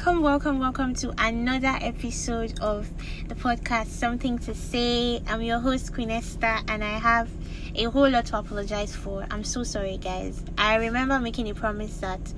Welcome, 0.00 0.22
welcome, 0.22 0.58
welcome 0.60 0.94
to 0.94 1.12
another 1.18 1.76
episode 1.82 2.58
of 2.60 2.90
the 3.28 3.34
podcast 3.34 3.88
Something 3.88 4.38
to 4.38 4.54
Say. 4.54 5.22
I'm 5.26 5.42
your 5.42 5.58
host, 5.58 5.92
Queen 5.92 6.10
Esther, 6.10 6.56
and 6.68 6.82
I 6.82 6.98
have 6.98 7.28
a 7.74 7.84
whole 7.84 8.08
lot 8.08 8.24
to 8.26 8.38
apologize 8.38 8.96
for. 8.96 9.26
I'm 9.30 9.44
so 9.44 9.62
sorry, 9.62 9.98
guys. 9.98 10.42
I 10.56 10.76
remember 10.76 11.20
making 11.20 11.50
a 11.50 11.54
promise 11.54 11.98
that 11.98 12.32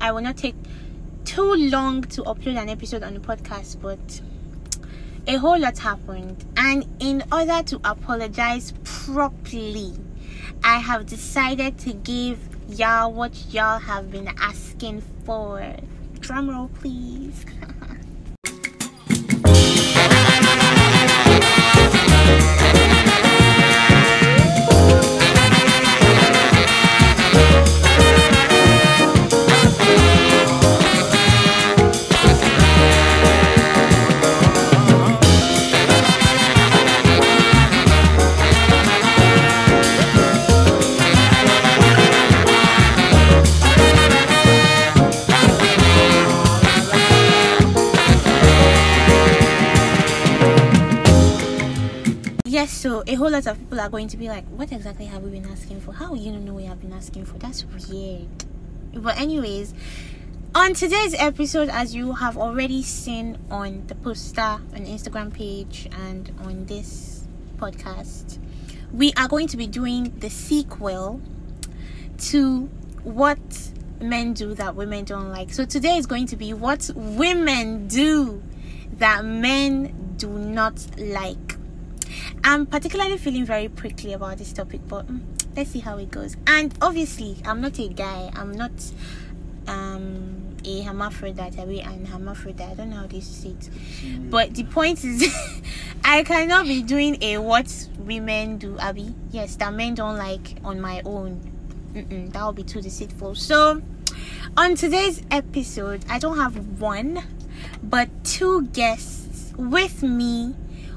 I 0.00 0.10
will 0.10 0.22
not 0.22 0.36
take 0.36 0.56
too 1.24 1.54
long 1.54 2.02
to 2.02 2.22
upload 2.24 2.60
an 2.60 2.68
episode 2.68 3.04
on 3.04 3.14
the 3.14 3.20
podcast, 3.20 3.80
but 3.80 4.20
a 5.28 5.36
whole 5.38 5.60
lot 5.60 5.78
happened. 5.78 6.44
And 6.56 6.84
in 6.98 7.22
order 7.30 7.62
to 7.66 7.80
apologize 7.84 8.74
properly, 8.82 9.92
I 10.64 10.80
have 10.80 11.06
decided 11.06 11.78
to 11.78 11.92
give 11.92 12.40
y'all 12.68 13.12
what 13.12 13.54
y'all 13.54 13.78
have 13.78 14.10
been 14.10 14.28
asking 14.40 15.02
for. 15.24 15.76
Drum 16.26 16.50
roll, 16.50 16.68
please. 16.80 17.44
Whole 53.26 53.32
lot 53.32 53.46
of 53.48 53.58
people 53.58 53.80
are 53.80 53.88
going 53.88 54.06
to 54.06 54.16
be 54.16 54.28
like, 54.28 54.44
what 54.50 54.70
exactly 54.70 55.04
have 55.06 55.20
we 55.24 55.30
been 55.30 55.50
asking 55.50 55.80
for? 55.80 55.90
How 55.92 56.14
you 56.14 56.30
don't 56.30 56.44
know 56.44 56.52
we 56.52 56.66
have 56.66 56.80
been 56.80 56.92
asking 56.92 57.24
for? 57.24 57.36
That's 57.38 57.64
weird. 57.64 58.28
But 58.94 59.18
anyways, 59.18 59.74
on 60.54 60.74
today's 60.74 61.12
episode, 61.18 61.68
as 61.68 61.92
you 61.92 62.12
have 62.12 62.38
already 62.38 62.84
seen 62.84 63.36
on 63.50 63.82
the 63.88 63.96
poster 63.96 64.40
on 64.40 64.86
Instagram 64.86 65.34
page 65.34 65.88
and 65.90 66.32
on 66.44 66.66
this 66.66 67.26
podcast, 67.56 68.38
we 68.92 69.12
are 69.14 69.26
going 69.26 69.48
to 69.48 69.56
be 69.56 69.66
doing 69.66 70.16
the 70.20 70.30
sequel 70.30 71.20
to 72.18 72.66
what 73.02 73.40
men 74.00 74.34
do 74.34 74.54
that 74.54 74.76
women 74.76 75.04
don't 75.04 75.32
like. 75.32 75.52
So 75.52 75.64
today 75.64 75.96
is 75.96 76.06
going 76.06 76.26
to 76.26 76.36
be 76.36 76.54
what 76.54 76.92
women 76.94 77.88
do 77.88 78.40
that 78.98 79.24
men 79.24 80.14
do 80.16 80.28
not 80.28 80.86
like. 80.96 81.56
I'm 82.44 82.66
particularly 82.66 83.18
feeling 83.18 83.44
very 83.44 83.68
prickly 83.68 84.12
about 84.12 84.38
this 84.38 84.52
topic, 84.52 84.80
but 84.88 85.06
mm, 85.06 85.20
let's 85.56 85.70
see 85.70 85.80
how 85.80 85.98
it 85.98 86.10
goes. 86.10 86.36
And 86.46 86.74
obviously, 86.80 87.36
I'm 87.44 87.60
not 87.60 87.78
a 87.78 87.88
guy. 87.88 88.30
I'm 88.34 88.52
not 88.52 88.72
um 89.66 90.56
a 90.64 90.82
hermaphrodite. 90.82 91.58
I 91.58 91.64
mean, 91.64 91.86
an 91.86 92.06
hermaphrodite. 92.06 92.70
I 92.70 92.74
don't 92.74 92.90
know 92.90 92.96
how 92.96 93.06
this 93.06 93.26
say 93.26 93.50
it. 93.50 94.30
But 94.30 94.54
the 94.54 94.64
point 94.64 95.04
is, 95.04 95.32
I 96.04 96.22
cannot 96.24 96.66
be 96.66 96.82
doing 96.82 97.22
a 97.22 97.38
what 97.38 97.88
women 97.98 98.58
do, 98.58 98.78
Abby. 98.78 99.14
Yes, 99.30 99.56
that 99.56 99.72
men 99.72 99.94
don't 99.94 100.16
like 100.16 100.56
on 100.64 100.80
my 100.80 101.02
own. 101.04 101.40
Mm-mm, 101.94 102.32
that 102.32 102.44
would 102.44 102.56
be 102.56 102.64
too 102.64 102.82
deceitful. 102.82 103.36
So, 103.36 103.80
on 104.56 104.74
today's 104.74 105.22
episode, 105.30 106.04
I 106.10 106.18
don't 106.18 106.36
have 106.36 106.80
one, 106.80 107.22
but 107.82 108.08
two 108.24 108.66
guests 108.66 109.52
with 109.56 110.02
me 110.02 110.54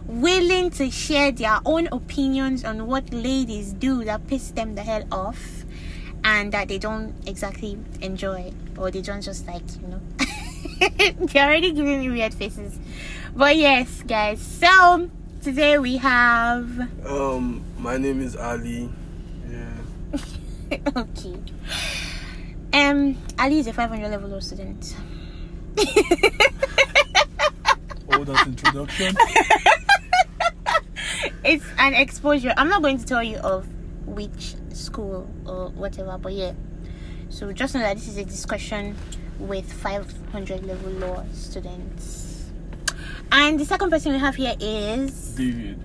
willing 0.09 0.71
to 0.71 0.89
share 0.89 1.31
their 1.31 1.59
own 1.65 1.87
opinions 1.91 2.65
on 2.65 2.87
what 2.87 3.13
ladies 3.13 3.73
do 3.73 4.03
that 4.03 4.25
piss 4.27 4.49
them 4.51 4.73
the 4.73 4.81
hell 4.81 5.03
off 5.11 5.63
and 6.23 6.51
that 6.51 6.67
they 6.67 6.79
don't 6.79 7.13
exactly 7.27 7.77
enjoy 8.01 8.51
or 8.75 8.89
they 8.89 9.01
don't 9.01 9.21
just 9.21 9.45
like, 9.45 9.61
you 9.81 9.87
know. 9.87 10.01
They're 11.27 11.45
already 11.45 11.71
giving 11.71 11.99
me 11.99 12.09
weird 12.09 12.33
faces. 12.33 12.79
But 13.35 13.55
yes, 13.55 14.01
guys. 14.07 14.41
So 14.41 15.09
today 15.43 15.77
we 15.77 15.97
have 15.97 16.89
Um, 17.05 17.63
my 17.77 17.97
name 17.97 18.21
is 18.21 18.35
Ali. 18.35 18.89
Yeah. 19.47 20.17
okay. 20.97 21.35
Um 22.73 23.15
Ali 23.37 23.59
is 23.59 23.67
a 23.67 23.73
500 23.73 24.09
level 24.09 24.29
law 24.29 24.39
student. 24.39 24.95
All 28.11 28.25
that 28.25 28.47
introduction. 28.47 29.15
It's 31.49 31.65
an 31.79 31.95
exposure. 31.95 32.53
I'm 32.55 32.69
not 32.69 32.81
going 32.81 32.99
to 32.99 33.05
tell 33.05 33.23
you 33.23 33.37
of 33.37 33.67
which 34.05 34.55
school 34.71 35.27
or 35.45 35.69
whatever, 35.69 36.17
but 36.17 36.33
yeah. 36.33 36.53
So 37.29 37.51
just 37.51 37.73
know 37.73 37.81
that 37.81 37.95
this 37.95 38.07
is 38.07 38.17
a 38.17 38.25
discussion 38.25 38.95
with 39.39 39.71
500 39.71 40.63
level 40.63 40.91
law 40.91 41.25
students. 41.33 42.51
And 43.31 43.59
the 43.59 43.65
second 43.65 43.89
person 43.89 44.13
we 44.13 44.19
have 44.19 44.35
here 44.35 44.55
is 44.59 45.35
David. 45.35 45.79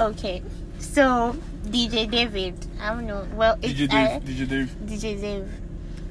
okay. 0.00 0.42
So 0.78 1.36
DJ 1.64 2.10
David. 2.10 2.54
I 2.80 2.94
don't 2.94 3.06
know. 3.06 3.26
Well, 3.34 3.56
it's 3.62 3.74
DJ 3.78 3.92
uh, 3.92 4.20
DJ 4.20 4.48
Dave. 4.48 4.76
DJ 4.84 5.20
Dave. 5.20 5.52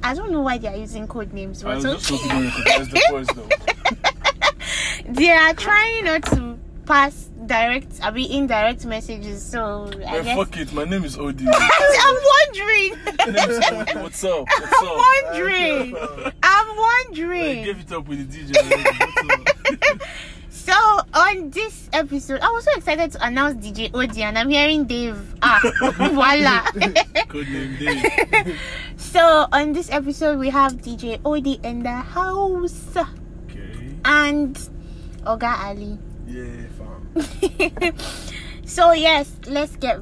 I 0.02 0.14
don't 0.14 0.30
know 0.30 0.42
why 0.42 0.58
they 0.58 0.68
are 0.68 0.76
using 0.76 1.08
code 1.08 1.32
names, 1.32 1.64
I 1.64 1.74
was 1.74 1.84
just 1.84 2.08
hoping 2.08 2.38
you 2.38 2.48
recognize 2.48 2.88
the 2.88 3.02
voice 3.10 3.26
though. 3.34 5.12
they 5.12 5.30
are 5.30 5.54
trying 5.54 6.04
not 6.04 6.22
to 6.26 6.58
pass 6.88 7.28
direct, 7.46 8.00
I 8.02 8.10
mean 8.10 8.32
indirect 8.32 8.84
messages. 8.86 9.44
So 9.44 9.90
I 9.92 9.96
Man, 9.96 10.24
guess 10.24 10.36
fuck 10.36 10.56
it. 10.56 10.72
My 10.72 10.84
name 10.84 11.04
is 11.04 11.18
Odi. 11.18 11.44
I'm 11.52 12.16
wondering. 12.34 12.94
My 13.18 13.24
name 13.26 13.50
is 13.50 13.70
Odi. 13.70 13.98
What's 14.00 14.24
up? 14.24 14.46
What's 14.48 14.82
I'm 14.82 14.88
up? 14.88 14.96
wondering. 14.96 15.96
I'm 15.96 16.34
I 16.42 17.04
wondering. 17.08 17.64
gave 17.64 17.78
it 17.80 17.92
up 17.92 18.08
with 18.08 18.30
the 18.30 18.38
DJ. 18.38 18.56
already. 18.56 18.82
What's 19.70 19.92
up? 19.92 20.08
So 20.50 20.74
on 21.14 21.48
this 21.48 21.88
episode, 21.94 22.40
I 22.40 22.50
was 22.50 22.64
so 22.64 22.72
excited 22.76 23.12
to 23.12 23.24
announce 23.26 23.54
DJ 23.64 23.90
Odi, 23.94 24.22
and 24.22 24.36
I'm 24.36 24.50
hearing 24.50 24.84
Dave. 24.84 25.16
Ah, 25.40 25.60
voila. 26.12 26.70
Good 27.28 27.48
name 27.48 27.76
Dave. 27.78 28.60
so 28.98 29.46
on 29.50 29.72
this 29.72 29.88
episode, 29.90 30.38
we 30.38 30.50
have 30.50 30.72
DJ 30.74 31.20
Odi 31.24 31.58
in 31.64 31.82
the 31.84 31.90
house 32.12 32.94
Okay. 33.48 33.96
and 34.04 34.56
Oga 35.24 35.56
Ali. 35.72 35.98
Yeah. 36.26 36.44
so 38.64 38.92
yes, 38.92 39.30
let's 39.46 39.76
get 39.76 40.00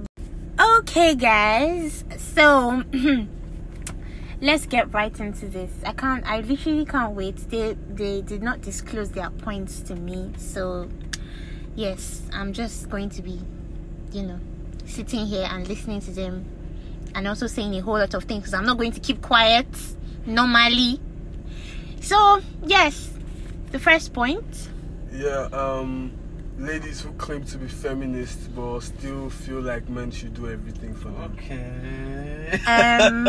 okay, 0.60 1.14
guys. 1.14 2.04
So 2.18 2.82
let's 4.40 4.66
get 4.66 4.92
right 4.92 5.18
into 5.18 5.46
this. 5.48 5.70
I 5.84 5.92
can't. 5.92 6.24
I 6.26 6.40
literally 6.40 6.84
can't 6.84 7.12
wait. 7.14 7.36
They 7.50 7.76
they 7.88 8.22
did 8.22 8.42
not 8.42 8.60
disclose 8.60 9.10
their 9.10 9.30
points 9.30 9.80
to 9.82 9.94
me, 9.94 10.32
so 10.36 10.88
yes, 11.74 12.22
I'm 12.32 12.52
just 12.52 12.88
going 12.90 13.10
to 13.10 13.22
be, 13.22 13.40
you 14.12 14.22
know, 14.22 14.40
sitting 14.86 15.26
here 15.26 15.48
and 15.50 15.66
listening 15.68 16.00
to 16.02 16.10
them, 16.10 16.44
and 17.14 17.26
also 17.28 17.46
saying 17.46 17.74
a 17.74 17.80
whole 17.80 17.98
lot 17.98 18.14
of 18.14 18.24
things. 18.24 18.44
'cause 18.44 18.54
I'm 18.54 18.66
not 18.66 18.78
going 18.78 18.92
to 18.92 19.00
keep 19.00 19.22
quiet 19.22 19.66
normally. 20.26 21.00
So 22.00 22.40
yes, 22.64 23.10
the 23.72 23.78
first 23.78 24.12
point. 24.12 24.68
Yeah, 25.12 25.48
um, 25.52 26.12
ladies 26.58 27.02
who 27.02 27.12
claim 27.12 27.44
to 27.44 27.58
be 27.58 27.68
feminists 27.68 28.48
but 28.48 28.80
still 28.80 29.28
feel 29.28 29.60
like 29.60 29.88
men 29.88 30.10
should 30.10 30.34
do 30.34 30.48
everything 30.48 30.94
for 30.94 31.08
them. 31.10 31.32
Okay. 31.34 32.60
Um, 32.66 33.26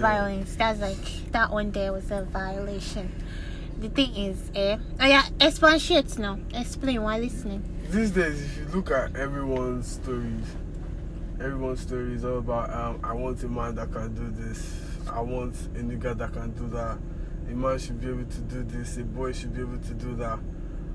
violence. 0.00 0.56
That's 0.56 0.80
like 0.80 1.30
that 1.32 1.50
one 1.52 1.70
there 1.70 1.92
was 1.92 2.10
a 2.10 2.24
violation. 2.24 3.12
The 3.78 3.88
thing 3.88 4.14
is, 4.14 4.50
eh? 4.54 4.78
Oh 5.00 5.06
yeah, 5.06 5.24
expatiate 5.40 6.18
now. 6.18 6.38
Explain 6.54 7.02
while 7.02 7.18
listening. 7.18 7.62
These 7.90 8.10
days, 8.12 8.40
if 8.42 8.58
you 8.58 8.64
look 8.74 8.90
at 8.90 9.16
everyone's 9.16 9.86
stories, 9.86 10.46
everyone's 11.40 11.80
story 11.80 12.14
is 12.14 12.24
all 12.24 12.38
about 12.38 12.72
um, 12.72 13.00
I 13.04 13.12
want 13.12 13.42
a 13.42 13.48
man 13.48 13.74
that 13.76 13.92
can 13.92 14.14
do 14.14 14.30
this. 14.42 14.76
I 15.10 15.20
want 15.20 15.54
a 15.74 15.80
nigga 15.80 16.16
that 16.16 16.32
can 16.32 16.52
do 16.52 16.68
that. 16.70 16.98
A 17.52 17.54
man 17.54 17.78
should 17.78 18.00
be 18.00 18.08
able 18.08 18.24
to 18.24 18.40
do 18.40 18.62
this. 18.62 18.96
A 18.96 19.02
boy 19.02 19.32
should 19.32 19.54
be 19.54 19.60
able 19.60 19.76
to 19.76 19.92
do 19.92 20.16
that. 20.16 20.38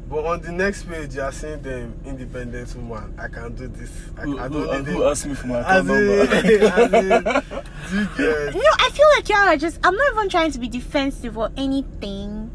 But 0.09 0.25
on 0.25 0.41
the 0.41 0.51
next 0.51 0.89
page, 0.89 1.13
you 1.13 1.21
are 1.21 1.31
saying 1.31 1.61
them 1.61 1.99
independent 2.03 2.75
woman. 2.75 3.13
I 3.19 3.27
can 3.27 3.53
do 3.53 3.67
this. 3.67 3.91
I, 4.17 4.21
Who, 4.21 4.39
I 4.39 4.47
don't 4.47 4.85
need 4.85 4.91
who 4.91 5.03
it. 5.03 5.11
asked 5.11 5.27
me 5.27 5.35
for 5.35 5.47
my 5.47 5.59
account 5.59 5.89
in, 5.89 6.17
number? 6.17 6.33
as 6.33 6.93
in, 6.93 7.99
you 7.99 8.05
get? 8.17 8.55
No, 8.55 8.61
I 8.79 8.89
feel 8.91 9.05
like 9.15 9.29
y'all 9.29 9.47
are 9.49 9.57
just. 9.57 9.79
I'm 9.83 9.95
not 9.95 10.13
even 10.13 10.29
trying 10.29 10.51
to 10.51 10.57
be 10.59 10.67
defensive 10.67 11.37
or 11.37 11.51
anything, 11.55 12.49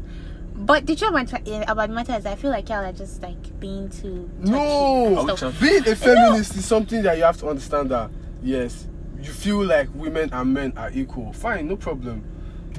But 0.53 0.85
the 0.85 0.97
truth 0.97 1.11
about, 1.11 1.31
about 1.69 1.89
the 1.89 1.95
matter 1.95 2.13
is, 2.15 2.25
I 2.25 2.35
feel 2.35 2.51
like 2.51 2.67
y'all 2.67 2.83
are 2.83 2.91
just 2.91 3.21
like 3.21 3.57
being 3.61 3.89
too. 3.89 4.29
No, 4.39 5.25
being 5.61 5.87
a 5.87 5.95
feminist 5.95 6.55
is 6.57 6.65
something 6.65 7.01
that 7.03 7.17
you 7.17 7.23
have 7.23 7.37
to 7.37 7.47
understand 7.47 7.91
that 7.91 8.11
yes, 8.41 8.85
you 9.21 9.31
feel 9.31 9.63
like 9.63 9.87
women 9.95 10.29
and 10.33 10.53
men 10.53 10.73
are 10.75 10.91
equal. 10.91 11.31
Fine, 11.31 11.69
no 11.69 11.77
problem. 11.77 12.23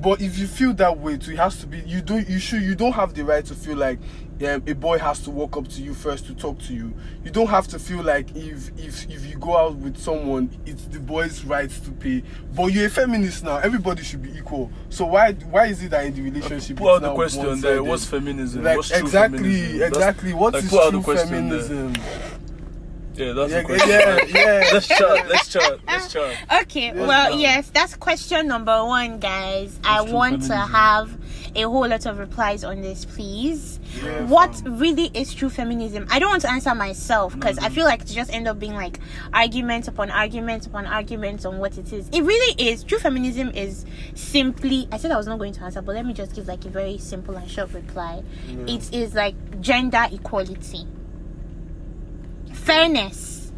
But 0.05 0.21
if 0.21 0.39
you 0.39 0.47
feel 0.47 0.75
that 0.75 0.99
way 0.99 1.17
too, 1.17 1.31
it 1.33 1.39
has 1.39 1.57
to 1.61 1.67
be 1.67 1.79
you 1.81 2.03
don't 2.03 2.29
you 2.29 2.39
should 2.39 2.61
you 2.61 2.75
don't 2.75 2.93
have 2.93 3.15
the 3.15 3.25
right 3.25 3.43
to 3.47 3.55
feel 3.55 3.79
like 3.79 3.99
um, 4.47 4.63
a 4.67 4.75
boy 4.75 4.99
has 4.99 5.21
to 5.21 5.31
walk 5.31 5.57
up 5.57 5.67
to 5.69 5.81
you 5.81 5.95
first 5.95 6.27
to 6.27 6.35
talk 6.35 6.59
to 6.65 6.75
you. 6.75 6.93
You 7.25 7.31
don't 7.31 7.47
have 7.47 7.69
to 7.69 7.79
feel 7.79 8.03
like 8.03 8.29
if 8.37 8.69
if 8.79 9.09
if 9.09 9.25
you 9.25 9.39
go 9.39 9.57
out 9.57 9.77
with 9.77 9.97
someone, 9.97 10.51
it's 10.67 10.85
the 10.85 11.01
boy's 11.01 11.43
right 11.45 11.71
to 11.71 11.91
pay. 11.93 12.23
But 12.55 12.67
you're 12.67 12.89
a 12.89 12.91
feminist 12.91 13.45
now. 13.45 13.57
Everybody 13.57 14.03
should 14.03 14.21
be 14.21 14.37
equal. 14.37 14.71
So 14.91 15.07
why 15.07 15.33
why 15.33 15.69
is 15.69 15.83
it 15.83 15.89
that 15.93 16.05
in 16.05 16.15
the 16.15 16.21
relationship 16.21 16.77
Put 16.77 16.97
out 16.97 17.01
the 17.01 17.15
question 17.15 17.61
there. 17.63 17.83
What's 17.83 18.05
feminism? 18.05 18.63
Like 18.63 18.77
What's 18.77 18.91
exactly, 18.91 19.39
feminism? 19.39 19.83
Exactly. 19.89 20.35
What 20.35 20.53
like, 20.53 20.65
is 20.65 20.71
put 20.71 20.83
out 20.83 20.93
the 20.93 21.03
true 21.03 21.17
feminism? 21.17 21.93
there. 21.95 22.34
Feminism? 23.17 23.27
Yeah, 23.27 23.33
that's 23.33 23.53
Yeah, 23.53 23.59
the 23.59 23.65
question. 23.65 23.89
yeah, 23.91 24.25
yeah. 24.29 24.69
Let's 24.73 24.89
chat. 24.89 25.29
Let's 25.29 25.49
chat. 25.49 25.79
Let's 25.87 26.13
chat. 26.13 26.63
Okay, 26.63 26.87
Yes, 26.87 26.97
well, 26.97 27.31
ma'am. 27.31 27.41
yes, 27.41 27.71
that's 27.71 27.95
question 27.97 28.49
number 28.49 28.85
one, 28.85 29.19
guys. 29.19 29.79
I 29.85 30.03
true 30.03 30.13
want 30.13 30.43
to 30.45 30.57
have 30.57 31.17
a 31.57 31.63
whole 31.63 31.87
lot 31.89 32.05
of 32.07 32.19
replies 32.19 32.65
on 32.65 32.81
this, 32.81 33.05
please. 33.05 33.79
Yeah, 34.03 34.25
what 34.27 34.55
fam. 34.57 34.79
really 34.79 35.11
is 35.15 35.33
true 35.33 35.49
feminism? 35.51 36.07
I 36.11 36.19
don't 36.19 36.31
want 36.31 36.43
to 36.43 36.51
answer 36.51 36.75
myself 36.75 37.35
because 37.35 37.59
I 37.59 37.69
mm. 37.69 37.73
feel 37.73 37.85
like 37.85 38.03
it 38.03 38.09
just 38.09 38.33
end 38.33 38.49
up 38.49 38.59
being 38.59 38.75
like 38.75 38.99
argument 39.33 39.87
upon 39.87 40.11
argument 40.11 40.67
upon 40.67 40.87
argument 40.87 41.47
on 41.47 41.59
what 41.59 41.79
it 41.79 41.93
is. 41.93 42.09
It 42.09 42.23
really 42.23 42.71
is. 42.71 42.83
True 42.83 42.99
feminism 42.99 43.51
is 43.51 43.87
simply. 44.15 44.89
I 44.91 44.99
said 44.99 45.13
I 45.13 45.17
was 45.17 45.27
not 45.27 45.39
going 45.39 45.53
to 45.55 45.63
answer, 45.63 45.81
but 45.81 45.95
let 45.95 46.05
me 46.07 46.13
just 46.13 46.35
give 46.35 46.49
like 46.49 46.65
a 46.65 46.69
very 46.71 46.99
simple 46.99 47.37
and 47.37 47.49
short 47.49 47.73
reply. 47.73 48.23
It 48.67 48.93
is 48.93 49.15
like 49.15 49.61
gender 49.61 50.07
equality, 50.11 50.87
fairness. 52.65 53.53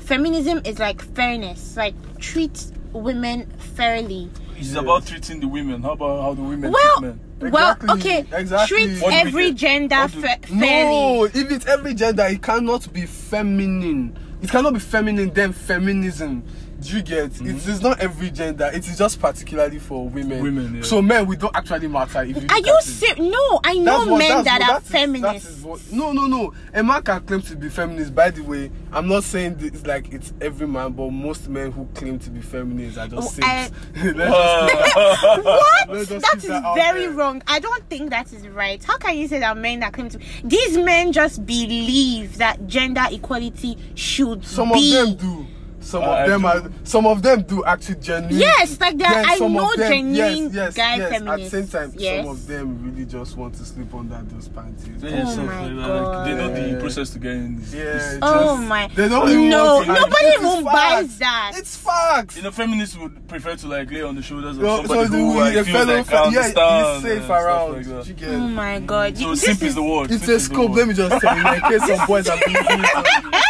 Feminism 0.00 0.60
is 0.64 0.78
like 0.78 1.02
fairness, 1.14 1.76
like 1.76 1.94
treat 2.18 2.66
women 2.92 3.46
fairly. 3.76 4.30
It's 4.56 4.74
about 4.74 5.06
treating 5.06 5.40
the 5.40 5.48
women. 5.48 5.82
How 5.82 5.92
about 5.92 6.22
how 6.22 6.34
the 6.34 6.42
women 6.42 6.72
Well, 6.72 6.96
treat 7.00 7.08
men? 7.40 7.50
well, 7.52 7.72
Exactly, 7.72 8.00
okay. 8.00 8.24
exactly. 8.32 8.76
Treat 8.86 9.02
What 9.02 9.14
every 9.14 9.52
gender 9.52 10.08
do- 10.12 10.20
fa- 10.20 10.38
fairly. 10.42 10.58
No, 10.58 11.24
if 11.24 11.50
it's 11.50 11.66
every 11.66 11.94
gender, 11.94 12.24
it 12.26 12.42
cannot 12.42 12.92
be 12.92 13.06
feminine. 13.06 14.16
It 14.42 14.50
cannot 14.50 14.74
be 14.74 14.80
feminine, 14.80 15.30
then 15.32 15.52
feminism. 15.52 16.42
Do 16.80 16.96
you 16.96 17.02
get? 17.02 17.24
It 17.24 17.32
mm-hmm. 17.32 17.70
is 17.70 17.82
not 17.82 17.98
every 17.98 18.30
gender. 18.30 18.70
It 18.72 18.88
is 18.88 18.96
just 18.96 19.20
particularly 19.20 19.80
for 19.80 20.08
women. 20.08 20.40
Women, 20.42 20.76
yeah. 20.76 20.82
So 20.82 21.02
men, 21.02 21.26
we 21.26 21.34
don't 21.36 21.54
actually 21.56 21.88
matter. 21.88 22.22
If 22.22 22.36
you 22.40 22.46
Are 22.48 22.58
you 22.60 22.72
at 22.76 22.82
it. 22.84 22.88
serious? 22.88 23.18
No, 23.18 23.60
I 23.64 23.74
know 23.74 24.06
what- 24.06 24.18
men 24.18 24.44
that 24.44 24.60
what- 24.60 24.62
are 24.62 24.66
that 24.74 24.82
is- 24.82 24.88
feminists. 24.88 25.48
that 25.48 25.52
is 25.58 25.64
what- 25.64 25.92
no, 25.92 26.12
no, 26.12 26.26
no. 26.28 26.54
A 26.72 26.82
man 26.84 27.02
can 27.02 27.20
claim 27.22 27.42
to 27.42 27.56
be 27.56 27.68
feminist. 27.68 28.14
By 28.14 28.30
the 28.30 28.42
way, 28.42 28.70
I'm 28.92 29.08
not 29.08 29.24
saying 29.24 29.56
this 29.56 29.84
like 29.86 30.12
it's 30.12 30.32
every 30.40 30.68
man, 30.68 30.92
but 30.92 31.10
most 31.10 31.48
men 31.48 31.72
who 31.72 31.86
claim 31.94 32.18
to 32.20 32.30
be 32.30 32.40
feminists 32.40 32.96
are 32.96 33.08
just 33.08 33.40
Oh, 33.42 33.44
I- 33.46 33.64
simps. 33.66 33.78
Eh, 33.96 34.12
Let's 34.14 34.30
just- 34.36 35.44
what? 35.44 35.88
Let's 35.90 36.08
That 36.10 36.22
keep 36.34 36.36
is 36.36 36.48
that 36.48 36.64
out 36.64 36.76
very 36.76 37.00
there. 37.06 37.10
wrong. 37.12 37.42
I 37.48 37.58
don't 37.58 37.88
think 37.90 38.10
that 38.10 38.32
is 38.32 38.46
right. 38.46 38.82
How 38.84 38.98
can 38.98 39.16
you 39.16 39.26
say 39.26 39.40
that 39.40 39.56
men 39.56 39.80
that 39.80 39.92
claim 39.94 40.10
to 40.10 40.18
these 40.44 40.76
men 40.78 41.10
just 41.12 41.44
believe 41.44 42.38
that 42.38 42.68
gender 42.68 43.04
equality 43.10 43.76
should 43.96 44.44
Some 44.46 44.70
be? 44.72 44.96
of 44.96 45.06
them 45.08 45.16
do. 45.16 45.46
Some 45.88 46.02
I 46.04 46.22
of 46.24 46.28
them 46.28 46.40
do. 46.42 46.46
are. 46.48 46.70
Some 46.84 47.06
of 47.06 47.22
them 47.22 47.42
do 47.42 47.64
actually 47.64 47.94
genuinely. 47.96 48.40
Yes, 48.40 48.78
like 48.80 48.98
there 48.98 49.08
are- 49.08 49.24
I 49.24 49.36
some 49.38 49.52
know 49.54 49.70
of 49.72 49.78
them, 49.78 49.90
genuine 49.90 50.44
yes, 50.44 50.54
yes, 50.54 50.74
guy 50.74 50.96
yes. 50.96 51.12
At 51.22 51.24
the 51.38 51.48
same 51.48 51.66
time, 51.68 51.92
yes. 51.96 52.24
some 52.24 52.30
of 52.34 52.46
them 52.46 52.84
really 52.84 53.04
just 53.06 53.36
want 53.36 53.54
to 53.54 53.64
sleep 53.64 53.94
under 53.94 54.20
those 54.28 54.48
panties. 54.48 55.02
Oh 55.02 55.34
so, 55.34 55.42
my 55.44 55.66
like, 55.68 56.24
They 56.26 56.34
know 56.34 56.72
the 56.74 56.80
process 56.80 57.10
to 57.10 57.18
get 57.18 57.32
in. 57.32 57.56
This, 57.60 57.74
Yeah, 57.74 57.82
this- 57.84 58.18
Oh 58.22 58.56
just- 58.56 58.68
my! 58.68 58.88
They 58.94 59.08
don't 59.08 59.28
even 59.30 59.48
no, 59.48 59.74
want 59.76 59.86
to 59.86 59.92
nobody 59.94 60.14
admit 60.14 60.34
it's 60.34 60.42
even 60.44 60.64
facts. 60.64 60.74
buys 60.74 61.18
that. 61.18 61.52
It's 61.56 61.76
facts. 61.76 62.36
You 62.36 62.42
know, 62.42 62.50
feminists 62.50 62.96
would 62.98 63.26
prefer 63.28 63.56
to 63.56 63.66
like 63.68 63.90
lay 63.90 64.02
on 64.02 64.14
the 64.14 64.22
shoulders 64.22 64.56
of 64.58 64.62
Well, 64.62 64.76
somebody 64.84 65.06
so 65.08 65.12
who 65.16 65.32
the, 65.32 65.38
like, 65.40 65.52
feels 65.54 65.68
fellow, 65.68 65.94
like 65.96 66.06
fe- 66.06 66.16
I 66.16 66.18
yeah, 66.30 66.38
understand 66.40 67.04
he's 67.04 67.12
safe 67.20 67.30
around. 67.30 67.72
like 67.72 67.86
that. 67.86 68.16
get? 68.16 68.28
oh 68.28 68.38
my 68.38 68.80
god! 68.80 69.16
So 69.16 69.34
simp 69.34 69.62
is 69.62 69.74
the 69.74 69.82
word. 69.82 70.10
It's 70.10 70.28
a 70.28 70.32
is 70.34 70.44
scope. 70.44 70.72
Let 70.72 70.88
me 70.88 70.94
just 70.94 71.20
tell 71.22 71.36
you, 71.36 71.46
in 71.48 71.60
case 71.62 71.86
some 71.86 72.06
boys 72.06 72.28
are 72.28 72.38
believing 72.44 72.84
it. 72.84 73.44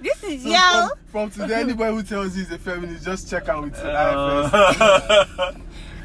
This 0.00 0.22
is 0.24 0.42
So 0.42 0.48
y'all. 0.48 0.88
from, 1.06 1.30
from 1.30 1.42
today, 1.42 1.60
anybody 1.60 1.94
who 1.94 2.02
tells 2.02 2.36
you 2.36 2.42
he's 2.44 2.52
a 2.52 2.58
feminist, 2.58 3.04
just 3.04 3.28
check 3.28 3.48
out 3.48 3.64
with 3.64 3.76
your 3.78 3.90
eye 3.96 4.50
first. 4.50 4.80
Uh, 4.80 5.52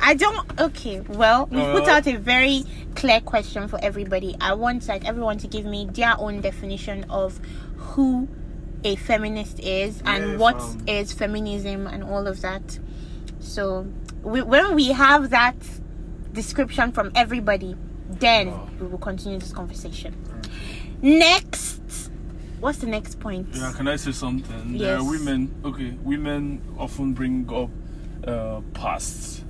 I 0.02 0.14
don't. 0.14 0.60
Okay, 0.60 1.00
well, 1.02 1.46
we 1.48 1.62
put 1.62 1.88
Uh, 1.88 1.92
out 1.92 2.08
a 2.08 2.18
very 2.18 2.64
clear 2.96 3.22
question 3.22 3.68
for 3.68 3.80
everybody. 3.82 4.36
I 4.42 4.54
want 4.54 4.88
like 4.88 5.06
everyone 5.06 5.38
to 5.40 5.48
give 5.48 5.66
me 5.66 5.88
their 5.92 6.16
own 6.20 6.42
definition 6.42 7.06
of 7.10 7.40
who 7.78 8.28
a 8.84 8.96
feminist 8.98 9.60
is 9.62 10.02
and 10.06 10.32
Yes, 10.32 10.40
what 10.40 10.58
um, 10.62 10.84
is 10.88 11.14
feminism 11.14 11.88
and 11.88 12.04
all 12.04 12.28
of 12.28 12.42
that. 12.42 12.78
So 13.40 13.88
we, 14.22 14.42
when 14.42 14.76
we 14.76 14.90
have 14.90 15.30
that 15.30 15.56
description 16.34 16.92
from 16.92 17.12
everybody, 17.16 17.76
then 18.10 18.54
we 18.80 18.88
will 18.88 18.98
continue 19.00 19.40
this 19.40 19.54
conversation. 19.54 20.14
Next, 21.02 22.05
what's 22.66 22.80
the 22.80 22.88
next 22.88 23.20
point? 23.20 23.48
yeah, 23.54 23.72
can 23.74 23.88
I 23.88 23.96
say 23.96 24.12
something? 24.12 24.80
There 24.80 24.98
are 24.98 25.04
women. 25.04 25.54
Okay, 25.64 25.92
women 26.04 26.62
often 26.80 27.14
bring 27.14 27.48
up 27.54 27.70
uh, 28.28 28.62
pasts. 28.74 29.44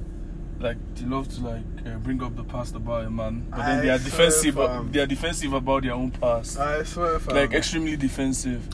Like 0.59 0.77
they 0.95 1.05
love 1.05 1.33
to 1.35 1.41
like 1.41 1.63
uh, 1.85 1.97
bring 1.99 2.21
up 2.21 2.35
the 2.35 2.43
past 2.43 2.75
about 2.75 3.05
a 3.05 3.09
man, 3.09 3.47
but 3.49 3.57
then 3.57 3.85
they 3.85 3.89
are 3.89 3.97
defensive. 3.97 4.55
swear. 4.55 4.83
They 4.83 4.99
are 4.99 5.05
defensive 5.05 5.53
about 5.53 5.83
their 5.83 5.93
own 5.93 6.11
past. 6.11 6.59
I 6.59 6.83
swear, 6.83 7.19
fam. 7.19 7.35
like 7.35 7.53
extremely 7.53 7.95
defensive. 7.95 8.67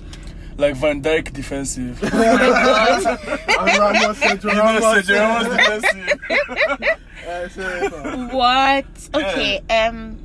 Like 0.57 0.75
Van 0.75 1.01
Dijk 1.01 1.31
defensive. 1.33 1.99
I'm 2.13 3.79
Ramos, 3.79 4.19
Sergio 4.19 4.43
you 4.43 4.53
know, 4.53 4.63
Ramos. 4.63 4.83
Sergio 4.83 5.19
Ramos 5.19 5.57
defensive. 5.57 6.19
I 7.27 7.47
swear. 7.47 8.27
What? 8.29 9.09
Okay. 9.15 9.61
Um. 9.69 10.17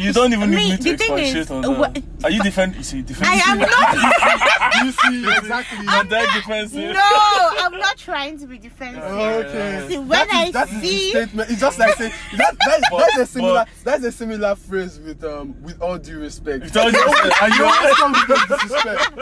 You 0.00 0.12
don't 0.14 0.32
even 0.32 0.50
Me, 0.50 0.56
need 0.70 0.82
me 0.84 0.92
to 0.92 0.96
thing 0.96 1.18
is, 1.18 1.34
expatiate 1.36 1.50
on 1.50 1.64
uh, 1.64 1.68
that. 1.68 1.78
what- 1.78 2.24
Are 2.24 2.30
you 2.30 2.42
defend? 2.42 2.74
You 2.76 2.82
see, 2.82 3.02
defensive. 3.02 3.26
I 3.32 3.52
am 3.52 3.58
not. 3.60 4.46
You 4.84 4.92
see, 4.92 5.24
exactly. 5.36 5.84
Van 5.84 6.06
Dijk 6.08 6.32
defensive. 6.34 6.94
No, 6.94 7.00
I'm 7.58 7.76
not 7.78 7.98
trying 7.98 8.38
to 8.38 8.46
be 8.46 8.56
defensive. 8.56 9.02
Okay. 9.02 9.84
See, 9.88 9.98
when 9.98 10.08
That 10.08 10.28
is- 10.28 10.34
I 10.34 10.50
that 10.52 10.68
is 10.68 10.74
the 10.74 10.80
see- 10.88 11.10
statement. 11.10 11.50
It's 11.50 11.60
just 11.60 11.78
like 11.78 11.94
saying 11.96 12.12
that, 12.38 12.56
that, 12.66 12.80
But- 12.90 12.98
that's 13.00 13.18
a 13.18 13.26
similar 13.26 13.54
but- 13.64 13.68
that's 13.84 14.04
a 14.04 14.12
similar 14.12 14.54
phrase 14.54 14.98
with 15.00 15.22
um 15.24 15.54
with 15.62 15.80
all 15.82 15.98
due 15.98 16.20
respect. 16.20 16.64
It's 16.64 16.76
all 16.76 16.90
just- 16.90 17.42
and 17.42 17.54
you 17.54 17.64
always 17.64 17.94
come 17.96 18.12
with 18.12 18.26
the 18.28 18.56
disrespect. 18.62 19.16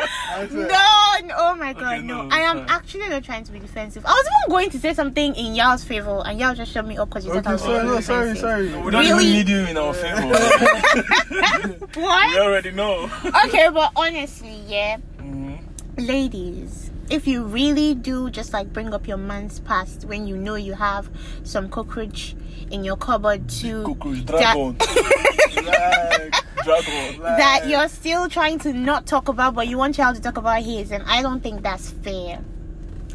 No, 0.53 1.27
no, 1.27 1.35
oh 1.39 1.55
my 1.57 1.73
god, 1.73 1.83
Okay, 1.99 2.03
no. 2.03 2.23
no, 2.23 2.35
I 2.35 2.41
am 2.41 2.59
fine. 2.59 2.67
actually 2.69 3.09
not 3.09 3.25
trying 3.25 3.45
to 3.45 3.53
be 3.53 3.59
defensive. 3.59 4.05
I 4.07 4.11
was 4.11 4.27
even 4.27 4.51
going 4.51 4.71
to 4.71 4.79
say 4.79 4.93
something 4.95 5.35
in 5.35 5.55
y'all's 5.57 5.83
favor, 5.83 6.23
and 6.25 6.39
y'all 6.39 6.55
just 6.55 6.71
shut 6.73 6.87
me 6.87 6.99
up 6.99 7.09
because 7.09 7.25
you 7.25 7.33
thought 7.33 7.47
I 7.47 7.53
Okay, 7.53 7.53
was 7.53 7.63
sorry, 7.63 7.85
no, 7.87 8.01
sorry, 8.01 8.29
defensive. 8.35 8.41
sorry. 8.41 8.85
We 8.85 8.91
don't 8.93 9.03
Really? 9.05 9.27
even 9.27 9.33
need 9.33 9.49
you 9.49 9.59
in 9.67 9.77
our 9.77 9.95
favor. 9.95 10.21
What? 11.95 12.39
already 12.39 12.71
know. 12.71 13.11
Okay, 13.47 13.69
but 13.73 13.93
honestly, 13.97 14.61
yeah, 14.67 14.99
Mhm. 15.19 15.59
ladies, 15.97 16.91
if 17.11 17.27
you 17.27 17.45
really 17.45 17.95
do 17.95 18.31
just 18.31 18.53
like 18.53 18.73
bring 18.73 18.93
up 18.95 19.09
your 19.09 19.17
man's 19.17 19.61
past 19.61 20.05
when 20.05 20.27
you 20.27 20.37
know 20.37 20.55
you 20.55 20.75
have 20.75 21.09
some 21.45 21.69
cockroach 21.69 22.37
in 22.71 22.85
your 22.85 22.97
cupboard 22.97 23.49
to 23.49 23.83
Cockroach, 23.85 24.27
that- 24.27 24.39
dragon, 24.39 24.77
Like, 25.57 26.35
dragon. 26.65 27.21
like, 27.23 27.39
that 27.39 27.69
you're 27.69 27.89
still 27.89 28.29
trying 28.29 28.59
to 28.61 28.73
not 28.73 29.07
talk 29.07 29.29
about, 29.29 29.55
but 29.55 29.67
you 29.69 29.79
want 29.79 29.97
y'all 29.99 30.15
to 30.15 30.21
talk 30.21 30.37
about 30.37 30.63
his, 30.63 30.91
and 30.91 31.03
I 31.07 31.23
don't 31.23 31.41
think 31.43 31.63
that's 31.63 31.91
fair. 31.91 32.41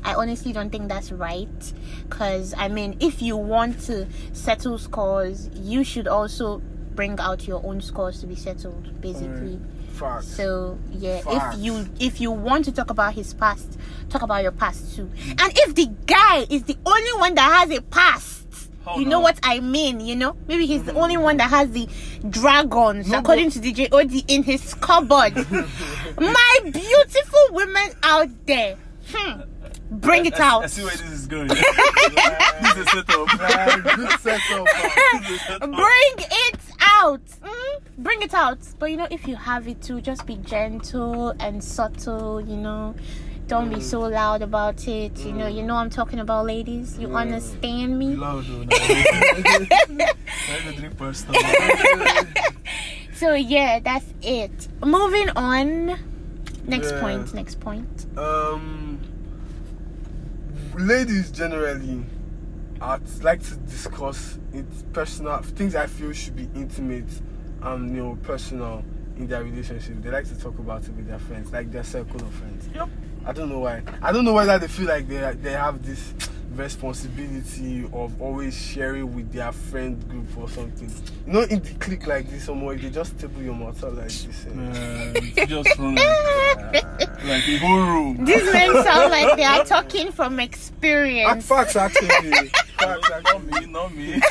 I 0.06 0.16
honestly 0.16 0.52
don't 0.52 0.70
think 0.70 0.90
that's 0.90 1.14
right. 1.14 1.74
Because, 2.10 2.54
I 2.58 2.68
mean, 2.68 2.98
if 3.00 3.22
you 3.22 3.38
want 3.38 3.80
to 3.86 4.06
settle 4.34 4.78
scores, 4.78 5.50
you 5.54 5.86
should 5.86 6.10
also 6.10 6.62
bring 6.96 7.20
out 7.20 7.48
your 7.48 7.66
own 7.66 7.82
scores 7.82 8.20
to 8.22 8.28
be 8.28 8.36
settled, 8.36 8.84
mm. 8.86 9.02
basically. 9.02 9.60
Facts. 9.94 10.28
So 10.28 10.80
yeah, 10.92 11.22
Facts. 11.22 11.58
if 11.58 11.64
you 11.64 11.88
if 12.00 12.22
you 12.22 12.32
want 12.32 12.66
to 12.66 12.72
talk 12.72 12.90
about 12.90 13.14
his 13.14 13.34
past, 13.34 13.78
talk 14.10 14.24
about 14.24 14.42
your 14.42 14.52
past 14.52 14.96
too. 14.96 15.06
Mm. 15.06 15.42
And 15.44 15.54
if 15.56 15.76
the 15.76 15.88
guy 16.08 16.46
is 16.50 16.64
the 16.64 16.78
only 16.86 17.14
one 17.20 17.36
that 17.36 17.52
has 17.68 17.78
a 17.78 17.82
past, 17.82 18.48
How 18.86 18.98
you 18.98 19.06
now? 19.06 19.12
know 19.12 19.20
what 19.20 19.40
I 19.44 19.60
mean, 19.60 20.00
you 20.00 20.16
know? 20.16 20.36
Maybe 20.48 20.66
he's 20.66 20.84
the 20.84 20.94
mm-hmm. 20.94 21.02
only 21.02 21.18
one 21.18 21.38
that 21.38 21.50
has 21.52 21.72
the 21.72 21.88
dragons, 22.28 23.10
No, 23.10 23.20
according 23.20 23.52
to 23.52 23.60
DJ 23.60 23.90
Odi, 23.92 24.26
in 24.28 24.44
his 24.44 24.74
cupboard. 24.74 25.36
My 26.20 26.60
beautiful 26.64 27.46
women 27.52 27.90
out 28.02 28.30
there, 28.48 28.78
hmm, 29.12 29.42
bring 29.92 30.26
it 30.26 30.40
I, 30.40 30.50
out. 30.50 30.64
I 30.64 30.68
see 30.68 30.84
where 30.84 30.92
this 30.92 31.12
is 31.12 31.28
going. 31.28 31.48
this 31.50 31.58
is 31.58 31.68
a 32.78 32.86
setup. 32.86 33.28
Like, 33.40 33.96
good 33.96 34.12
setup. 34.20 34.66
bring 35.60 36.16
it 36.18 36.63
out 37.04 37.26
mm? 37.42 37.76
bring 37.98 38.22
it 38.22 38.34
out 38.34 38.60
but 38.80 38.88
you 38.92 38.98
know 38.98 39.08
if 39.12 39.28
you 39.28 39.36
have 39.36 39.68
it 39.68 39.82
to 39.82 40.00
just 40.02 40.26
be 40.26 40.36
gentle 40.38 41.30
and 41.40 41.64
subtle 41.64 42.40
you 42.42 42.56
know 42.58 42.96
Don't 43.46 43.68
be 43.70 43.76
Mm. 43.84 43.92
so 43.94 44.00
loud 44.22 44.42
about 44.42 44.80
it. 44.88 45.14
You 45.28 45.34
know, 45.40 45.50
you 45.58 45.64
know 45.68 45.76
I'm 45.76 45.90
talking 46.00 46.20
about 46.26 46.46
ladies. 46.48 46.88
You 46.98 47.08
understand 47.24 48.00
me? 48.02 48.16
Loud 48.16 48.46
though. 48.48 48.64
now. 48.64 50.08
I 50.48 50.56
go 50.64 50.72
drink 50.80 50.96
first. 50.98 51.28
So 53.20 53.34
yeah, 53.36 53.80
that's 53.84 54.08
it. 54.22 54.56
Moving 54.82 55.30
on. 55.36 55.68
Next 56.66 56.92
Yeah. 56.92 57.02
point. 57.04 57.26
Next 57.34 57.56
point. 57.60 58.06
um, 58.18 58.98
ladies 60.76 61.30
generally 61.32 62.00
i 62.84 63.00
like 63.22 63.42
to 63.42 63.56
discuss 63.56 64.38
it 64.54 64.66
personal 64.94 65.38
things 65.42 65.76
I 65.76 65.88
feel 65.88 66.12
should 66.12 66.36
be 66.36 66.50
intimate 66.54 67.10
and 67.62 67.96
you 67.96 68.04
know 68.04 68.18
personal 68.24 68.84
in 69.18 69.28
their 69.28 69.44
relationship. 69.44 70.02
They 70.02 70.10
like 70.10 70.28
to 70.28 70.40
talk 70.40 70.58
about 70.60 70.84
it 70.84 70.92
with 70.96 71.08
their 71.08 71.20
friends, 71.20 71.52
like 71.52 71.72
their 71.72 71.84
circle 71.84 72.22
of 72.22 72.34
friends. 72.34 72.68
Yep. 72.74 72.90
I 73.26 73.32
don't 73.32 73.50
know 73.50 73.60
why. 73.60 73.84
I 74.02 74.12
don't 74.12 74.26
know 74.26 74.34
whether 74.34 74.58
they 74.60 74.68
feel 74.68 74.88
like 74.88 75.08
they 75.08 75.34
they 75.42 75.52
have 75.52 75.86
this 75.86 76.14
responsibility 76.58 77.84
of 77.94 78.22
always 78.22 78.56
sharing 78.56 79.14
with 79.16 79.32
their 79.32 79.52
friend 79.52 80.08
group 80.10 80.26
or 80.38 80.50
something. 80.50 80.90
You 81.28 81.34
know, 81.34 81.42
in 81.42 81.60
the 81.60 81.74
clique 81.76 82.08
like 82.08 82.30
this, 82.30 82.46
somewhere 82.46 82.76
they 82.76 82.90
just 82.90 83.18
table 83.20 83.42
your 83.42 83.56
matter 83.56 83.90
like 83.90 84.08
this. 84.08 84.46
Eh? 84.46 84.54
Man, 84.54 85.14
it's 85.16 85.50
just 85.50 85.76
from 85.76 85.96
like, 85.96 86.84
like 87.24 87.48
a 87.48 87.58
whole 87.58 87.80
room. 87.80 88.26
These 88.26 88.52
men 88.54 88.84
sound 88.84 89.12
like 89.12 89.36
they 89.36 89.44
are 89.44 89.66
talking 89.66 90.12
from 90.12 90.40
experience. 90.40 91.50
Ah, 91.52 91.56
facts 91.56 91.76
actually. 91.76 92.08
facts 92.78 93.10
Not 93.10 93.26
actually. 93.26 93.60
me, 93.60 93.66
not 93.68 93.96
me. 93.96 94.22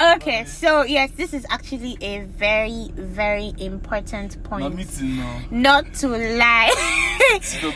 Okay, 0.00 0.44
so 0.44 0.82
yes, 0.84 1.10
this 1.16 1.34
is 1.34 1.44
actually 1.50 1.96
a 2.00 2.20
very, 2.20 2.88
very 2.94 3.52
important 3.58 4.36
Not 4.36 4.44
point. 4.44 5.02
now. 5.02 5.42
Not 5.50 5.92
to 5.94 6.08
lie. 6.08 6.72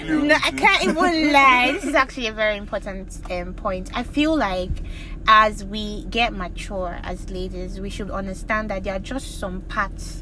No, 0.07 0.35
I 0.35 0.51
can't 0.53 0.85
even 0.85 1.33
lie. 1.33 1.73
This 1.73 1.85
is 1.85 1.95
actually 1.95 2.29
a 2.29 2.33
very 2.33 2.57
important 2.57 3.19
um, 3.31 3.55
point. 3.55 3.91
I 3.93 4.05
feel 4.05 4.37
like 4.37 4.71
as 5.27 5.65
we 5.65 6.05
get 6.05 6.33
mature 6.33 6.99
as 7.03 7.29
ladies, 7.29 7.81
we 7.81 7.91
should 7.91 8.11
understand 8.11 8.71
that 8.71 8.85
there 8.85 8.95
are 8.95 9.01
just 9.01 9.39
some 9.41 9.63
parts 9.63 10.22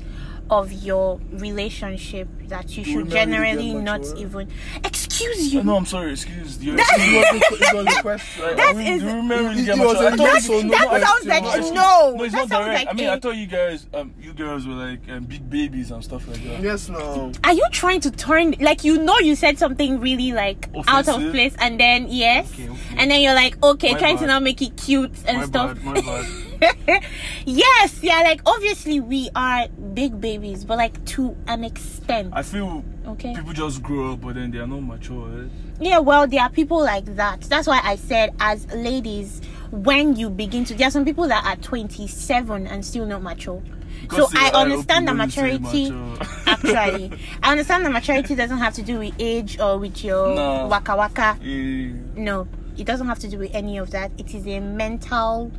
of 0.50 0.73
your 0.73 1.21
relationship 1.33 2.28
that 2.49 2.76
you 2.76 2.83
should 2.85 3.07
women 3.07 3.30
really 3.40 3.71
generally 3.71 3.75
not 3.75 4.00
mature? 4.00 4.16
even. 4.19 4.49
Excuse 4.85 5.54
you. 5.54 5.61
Oh, 5.61 5.62
no, 5.62 5.76
I'm 5.76 5.87
sorry. 5.87 6.12
Excuse 6.12 6.62
you. 6.62 6.75
It 6.75 6.78
was 6.78 6.90
a- 6.99 7.64
it 7.64 7.75
was 7.87 7.97
a 7.97 8.02
question. 8.02 8.42
Like, 8.42 8.57
That 8.57 8.69
I 8.69 8.73
mean, 8.73 8.99
do 8.99 9.04
you 9.07 9.11
remember 9.14 9.49
really 9.50 9.64
get 9.64 9.78
was 9.78 9.95
mature? 9.95 10.09
a 10.09 10.12
I 10.12 10.16
thought 10.16 10.25
yes 10.35 10.49
you- 10.49 10.54
or 10.59 10.62
no 10.64 10.71
that 10.71 10.88
question. 10.88 11.07
sounds 11.07 11.26
like 11.26 11.42
No, 11.42 11.50
a 11.50 11.61
no. 11.61 12.16
No, 12.16 12.25
it's 12.25 12.33
that 12.35 12.38
not 12.40 12.49
sounds 12.49 12.64
direct. 12.66 12.78
like 12.85 12.88
I 12.88 12.92
mean, 12.95 13.09
a- 13.09 13.12
I 13.12 13.19
thought 13.21 13.37
you 13.37 13.47
guys, 13.47 13.87
um, 13.95 14.14
you 14.21 14.33
girls 14.33 14.66
were 14.66 14.75
like 14.75 15.00
um, 15.11 15.25
big 15.25 15.49
babies 15.49 15.90
and 15.92 16.02
stuff 16.02 16.26
like 16.26 16.42
that. 16.42 16.62
Yes, 16.62 16.88
no. 16.88 17.30
Are 17.45 17.52
you 17.54 17.66
trying 17.71 18.00
to 18.00 18.11
turn 18.11 18.54
like 18.61 18.83
you 18.83 18.99
know 18.99 19.19
you 19.21 19.37
said 19.37 19.59
something 19.59 20.00
really 20.00 20.33
like 20.33 20.69
out 20.88 21.09
of 21.09 21.21
place 21.30 21.54
and 21.61 21.78
then 21.78 22.07
yes 22.09 22.52
Okay, 22.54 22.69
okay. 22.69 22.78
and 22.97 23.11
then 23.11 23.21
you're 23.21 23.35
like 23.35 23.62
okay 23.62 23.92
My 23.92 23.99
trying 23.99 24.19
to 24.19 24.26
now 24.26 24.40
make 24.40 24.61
it 24.62 24.76
cute 24.76 25.12
and 25.26 25.38
my 25.38 25.45
stuff. 25.45 25.75
bad, 25.76 25.85
my 25.85 26.00
bad. 26.00 26.26
yes, 27.47 28.02
yeah, 28.02 28.21
like 28.23 28.40
obviously 28.47 29.00
we 29.00 29.31
are 29.35 29.69
big 29.95 30.21
babies, 30.21 30.64
but 30.64 30.79
like 30.79 31.02
to 31.07 31.37
an 31.47 31.64
extent. 31.64 32.31
I 32.35 32.43
feel 32.43 32.85
Okay. 33.07 33.35
people 33.35 33.52
just 33.52 33.83
grow 33.83 34.12
up, 34.12 34.21
but 34.21 34.35
then 34.35 34.50
they 34.50 34.59
are 34.59 34.67
not 34.67 34.81
mature. 34.83 35.45
Eh? 35.45 35.49
Yeah, 35.81 35.99
well, 35.99 36.26
there 36.26 36.43
are 36.43 36.50
people 36.50 36.81
like 36.81 37.05
that. 37.17 37.40
That's 37.43 37.67
why 37.67 37.81
I 37.83 37.97
said, 37.97 38.35
as 38.40 38.67
ladies, 38.75 39.40
when 39.71 40.17
you 40.17 40.29
begin 40.31 40.64
to, 40.67 40.75
there 40.75 40.88
are 40.88 40.90
some 40.90 41.05
people 41.05 41.26
that 41.29 41.45
are 41.45 41.57
27 41.57 42.67
and 42.67 42.85
still 42.85 43.07
not 43.07 43.23
mature. 43.23 43.62
Because 44.02 44.31
so 44.31 44.38
I 44.38 44.50
understand 44.50 45.09
that 45.09 45.12
open 45.12 45.19
when 45.19 45.29
you 45.29 45.33
say 45.33 45.59
maturity. 45.59 45.90
mature. 45.90 46.26
Actually, 46.47 47.12
I 47.43 47.50
understand 47.52 47.85
that 47.87 47.93
maturity 47.93 48.35
doesn't 48.35 48.59
have 48.59 48.75
to 48.75 48.83
do 48.83 48.99
with 48.99 49.14
age 49.19 49.59
or 49.59 49.79
with 49.79 50.05
your 50.05 50.35
No. 50.35 50.67
waka 50.69 50.97
waka. 50.97 51.38
Eh, 51.43 51.93
No, 52.17 52.47
it 52.76 52.85
doesn't 52.85 53.07
have 53.07 53.19
to 53.21 53.29
do 53.29 53.38
with 53.38 53.55
any 53.55 53.79
of 53.79 53.90
that. 53.93 54.11
It 54.19 54.35
is 54.35 54.47
a 54.47 54.61
mental 54.61 55.50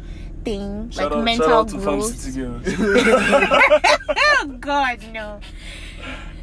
thing, 0.43 0.89
Shout 0.91 1.11
like 1.11 1.17
out, 1.19 1.23
mental 1.23 1.47
shout 1.47 1.59
out 1.59 1.67
to 1.69 1.79
Farm 1.79 1.99
growth. 1.99 2.37
Oh 4.43 4.57
God, 4.59 4.99
no. 5.13 5.39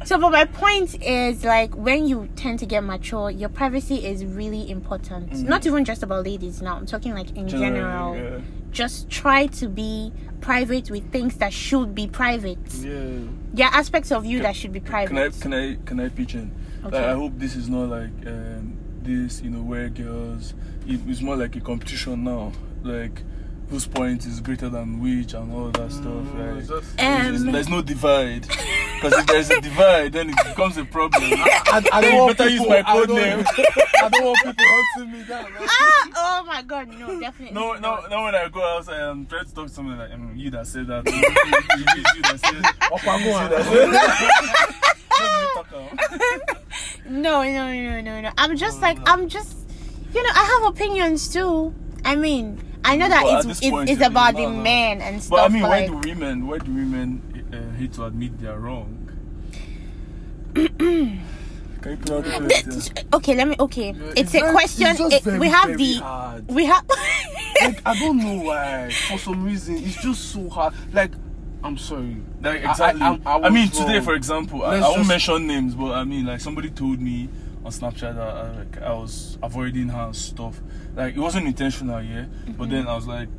So, 0.05 0.17
but 0.17 0.31
my 0.31 0.45
point 0.45 1.03
is 1.03 1.43
like 1.43 1.75
when 1.75 2.07
you 2.07 2.29
tend 2.35 2.59
to 2.59 2.65
get 2.65 2.83
mature, 2.83 3.29
your 3.29 3.49
privacy 3.49 4.05
is 4.05 4.23
really 4.23 4.69
important. 4.71 5.31
Mm. 5.31 5.43
Not 5.43 5.65
even 5.65 5.83
just 5.85 6.01
about 6.03 6.25
ladies 6.25 6.61
now. 6.61 6.77
I'm 6.77 6.85
talking 6.85 7.13
like 7.13 7.35
in 7.35 7.47
general. 7.47 8.15
yeah. 8.15 8.39
Just 8.71 9.09
try 9.09 9.47
to 9.47 9.67
be 9.67 10.13
private 10.41 10.89
with 10.91 11.11
things 11.11 11.35
that 11.37 11.51
should 11.51 11.93
be 11.95 12.07
private. 12.07 12.59
yeah. 12.75 13.19
There 13.51 13.65
are 13.67 13.73
aspects 13.73 14.11
of 14.11 14.25
you 14.25 14.37
Can- 14.37 14.43
that 14.43 14.55
should 14.55 14.71
be 14.71 14.79
private. 14.79 15.09
Can 15.09 15.17
I 15.17 15.29
can 15.29 15.53
I 15.53 15.77
can 15.85 15.99
I 15.99 16.09
pitch 16.09 16.35
in? 16.35 16.51
Like, 16.83 16.93
Okay. 16.93 17.05
I 17.09 17.13
hope 17.13 17.33
this 17.35 17.55
is 17.57 17.67
not 17.67 17.89
like 17.89 18.11
um, 18.27 18.77
this, 19.01 19.41
you 19.41 19.49
know, 19.49 19.61
where 19.63 19.89
girls. 19.89 20.53
It, 20.87 21.01
it's 21.07 21.19
more 21.21 21.35
like 21.35 21.55
a 21.57 21.59
competition 21.59 22.23
now. 22.23 22.53
Like 22.83 23.21
whose 23.69 23.85
point 23.85 24.25
is 24.25 24.39
greater 24.39 24.67
than 24.67 24.99
which 24.99 25.33
and 25.33 25.53
all 25.53 25.69
that 25.69 25.91
stuff. 25.91 26.05
Mm, 26.05 26.39
Right? 26.39 26.57
it's 26.57 26.67
just- 26.69 26.97
There's- 26.97 27.41
Um, 27.41 27.51
there's 27.51 27.69
no 27.69 27.81
divide. 27.83 28.47
Because 28.95 29.13
if 29.19 29.25
there's 29.27 29.49
a 29.51 29.61
divide, 29.69 30.13
then 30.13 30.29
it 30.31 30.35
becomes 30.37 30.77
a 30.77 30.85
problem. 30.85 31.23
I, 31.33 31.81
I 31.93 32.01
Then 32.01 32.11
don't 32.11 32.17
want 32.25 32.37
better 32.37 32.49
use 32.49 32.59
people, 32.61 32.69
my 32.73 32.79
I 32.79 32.93
code 32.93 33.07
don't, 33.09 33.15
name. 33.17 33.45
I 34.01 34.09
don't 34.09 34.25
want 34.25 34.37
people 34.43 34.65
hunting 34.67 35.11
me 35.11 35.23
down. 35.23 35.43
man. 35.53 35.61
ah, 35.69 36.09
oh 36.17 36.43
my 36.47 36.61
God, 36.63 36.87
no, 36.97 37.19
definitely. 37.19 37.53
No, 37.53 37.73
no, 37.73 37.79
not. 37.79 38.09
no. 38.09 38.23
When 38.23 38.35
I 38.35 38.49
go 38.49 38.63
outside 38.77 38.99
and 39.01 39.29
try 39.29 39.43
to 39.43 39.53
talk 39.55 39.67
to 39.67 39.73
someone 39.73 39.97
like, 39.99 40.11
um, 40.13 40.33
you 40.35 40.49
that 40.49 40.65
said 40.67 40.87
that. 40.87 41.05
you, 41.07 41.13
you, 41.13 41.85
you, 41.95 42.03
you 42.15 42.21
that 42.23 42.39
said. 42.39 42.63
Opa, 42.89 43.23
go 43.23 43.33
on. 43.33 43.51
Let 43.51 44.89
me 45.41 45.47
talk 45.53 45.67
out. 45.73 46.57
No, 47.05 47.43
no, 47.43 47.71
no, 47.73 48.01
no, 48.01 48.21
no. 48.21 48.31
I'm 48.37 48.55
just 48.57 48.81
like 48.81 48.97
I'm 49.07 49.29
just, 49.29 49.55
you 50.13 50.23
know, 50.23 50.29
I 50.33 50.59
have 50.61 50.73
opinions 50.73 51.29
too. 51.29 51.73
I 52.05 52.15
mean, 52.15 52.61
I 52.83 52.95
know 52.95 53.09
that 53.09 53.23
But 53.23 53.37
it's 53.37 53.45
this 53.45 53.59
it's, 53.71 53.91
it's 53.91 54.01
about 54.05 54.35
the 54.35 54.47
men 54.47 55.01
and 55.01 55.21
stuff. 55.21 55.37
But 55.39 55.45
I 55.45 55.53
mean, 55.53 55.63
why 55.63 55.69
like, 55.81 55.87
do 55.87 56.09
women? 56.09 56.47
Why 56.47 56.57
do 56.59 56.71
women 56.73 57.21
uh, 57.53 57.77
hate 57.77 57.93
to 57.93 58.05
admit 58.05 58.39
they're 58.39 58.57
wrong? 58.59 58.95
Can 60.55 61.91
you 61.91 61.97
put 61.97 62.05
the 62.07 63.05
okay, 63.13 63.35
let 63.35 63.47
me. 63.47 63.55
Okay, 63.59 63.91
Yeah, 63.91 64.03
it's, 64.09 64.21
it's 64.21 64.35
a 64.35 64.39
very- 64.41 64.51
question. 64.51 64.87
it's 64.87 64.99
just 64.99 65.13
it- 65.15 65.23
very, 65.23 65.39
we 65.39 65.47
have 65.49 65.65
very 65.67 65.77
the 65.77 65.93
hard. 65.95 66.47
we 66.49 66.65
have. 66.65 66.83
like, 67.61 67.81
I 67.85 67.97
don't 67.99 68.17
know 68.17 68.41
why. 68.43 68.89
For 69.07 69.17
some 69.17 69.45
reason, 69.45 69.77
it's 69.77 70.01
just 70.01 70.31
so 70.33 70.49
hard. 70.49 70.73
Like, 70.91 71.11
I'm 71.63 71.77
sorry. 71.77 72.17
Like 72.41 72.65
I- 72.65 72.71
exactly. 72.71 73.01
I- 73.01 73.19
I- 73.25 73.37
I 73.39 73.41
I, 73.47 73.49
mean, 73.49 73.69
was 73.69 73.77
today, 73.79 74.01
for 74.01 74.13
example, 74.13 74.63
I, 74.63 74.71
Let's 74.71 74.85
I 74.85 74.87
won't 74.89 74.97
just- 74.99 75.09
mention 75.09 75.47
names, 75.47 75.75
but 75.75 75.91
I 75.93 76.03
mean, 76.03 76.25
like 76.25 76.41
somebody 76.41 76.69
told 76.69 76.99
me 76.99 77.29
on 77.63 77.71
Snapchat 77.71 78.15
that 78.15 78.19
I, 78.19 78.51
like, 78.57 78.81
I 78.81 78.91
was 78.93 79.37
avoiding 79.41 79.87
her 79.89 80.01
and 80.07 80.15
stuff. 80.15 80.59
Like 80.99 81.15
it 81.15 81.19
wasn't 81.19 81.47
intentional, 81.47 82.01
yeah. 82.01 82.25
But 82.45 82.67
mm-hmm. 82.67 82.71
then 82.71 82.87
I 82.87 82.93
was 82.93 83.07
like, 83.07 83.29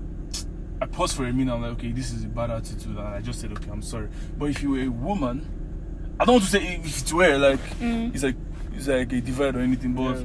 I 0.80 0.86
paused 0.86 1.16
for 1.16 1.24
a 1.24 1.32
minute. 1.32 1.52
I'm 1.52 1.60
like, 1.60 1.72
okay, 1.72 1.90
this 1.90 2.12
is 2.12 2.22
a 2.22 2.28
bad 2.28 2.52
attitude, 2.52 2.96
and 2.96 3.00
I 3.00 3.20
just 3.20 3.40
said, 3.40 3.50
okay, 3.50 3.70
I'm 3.72 3.82
sorry. 3.82 4.08
But 4.38 4.50
if 4.50 4.62
you 4.62 4.70
were 4.70 4.82
a 4.82 4.88
woman, 4.88 6.14
I 6.20 6.24
don't 6.24 6.34
want 6.34 6.44
to 6.44 6.50
say 6.50 6.76
if 6.76 7.02
it 7.02 7.12
were 7.12 7.38
like 7.38 7.58
Mm. 7.80 8.14
it's 8.14 8.22
like 8.22 8.36
it's 8.72 8.86
like 8.86 9.12
a 9.12 9.20
divide 9.20 9.56
or 9.56 9.60
anything, 9.60 9.94
but. 9.94 10.16
Yeah. 10.16 10.24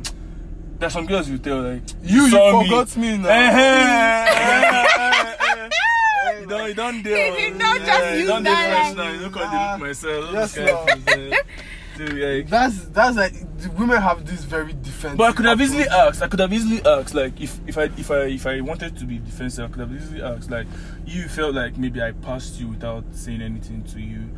There's 0.77 0.93
some 0.93 1.05
girls 1.05 1.29
you 1.29 1.37
tell 1.37 1.61
like 1.61 1.83
You, 2.01 2.23
you 2.23 2.29
saw 2.31 2.63
forgot 2.63 2.97
me 2.97 3.15
now. 3.17 3.29
Eh-heh. 3.29 4.25
Eh, 4.27 4.55
eh, 4.97 5.37
eh, 5.39 6.39
you 6.41 6.47
don't, 6.47 6.67
you 6.69 6.73
don't 6.73 7.03
deal. 7.03 7.17
You 7.17 7.35
did 7.37 7.55
not 7.59 7.77
just 7.81 8.13
you 8.13 8.19
use 8.21 8.27
don't 8.27 8.43
that 8.43 8.69
fresh 8.71 8.95
now. 8.97 9.11
You 9.11 9.19
don't 9.19 9.31
call 9.31 9.45
the 9.45 9.71
look 9.71 9.79
myself. 9.79 10.33
Yes, 10.33 10.57
Those 12.05 12.10
kind 12.10 12.22
of 12.22 12.22
things. 12.22 12.22
So, 12.22 12.27
like, 12.27 12.50
That's 12.50 12.86
that's 12.89 13.17
like 13.17 13.58
the 13.58 13.70
women 13.72 14.01
have 14.01 14.25
this 14.25 14.43
very 14.43 14.74
defensive. 14.74 15.17
but 15.17 15.29
I 15.29 15.31
could 15.34 15.46
have 15.46 15.62
easily 15.62 15.88
asked. 15.88 16.22
I 16.22 16.27
could 16.27 16.39
have 16.39 16.53
easily 16.53 16.81
asked, 16.86 17.13
like, 17.13 17.39
if 17.41 17.60
if 17.67 17.77
I 17.77 17.84
if 17.98 18.12
I 18.12 18.15
if 18.24 18.46
I 18.46 18.62
wanted 18.62 18.98
to 18.98 19.05
be 19.05 19.20
defensive, 19.20 19.65
I 19.65 19.67
could 19.74 19.79
have 19.81 19.93
easily 19.93 20.22
asked, 20.22 20.50
like, 20.51 20.67
you 21.05 21.27
felt 21.27 21.55
like 21.55 21.77
maybe 21.77 22.01
I 22.01 22.12
passed 22.12 22.60
you 22.60 22.70
without 22.70 23.03
saying 23.12 23.41
anything 23.41 23.84
to 23.86 24.00
you. 24.00 24.29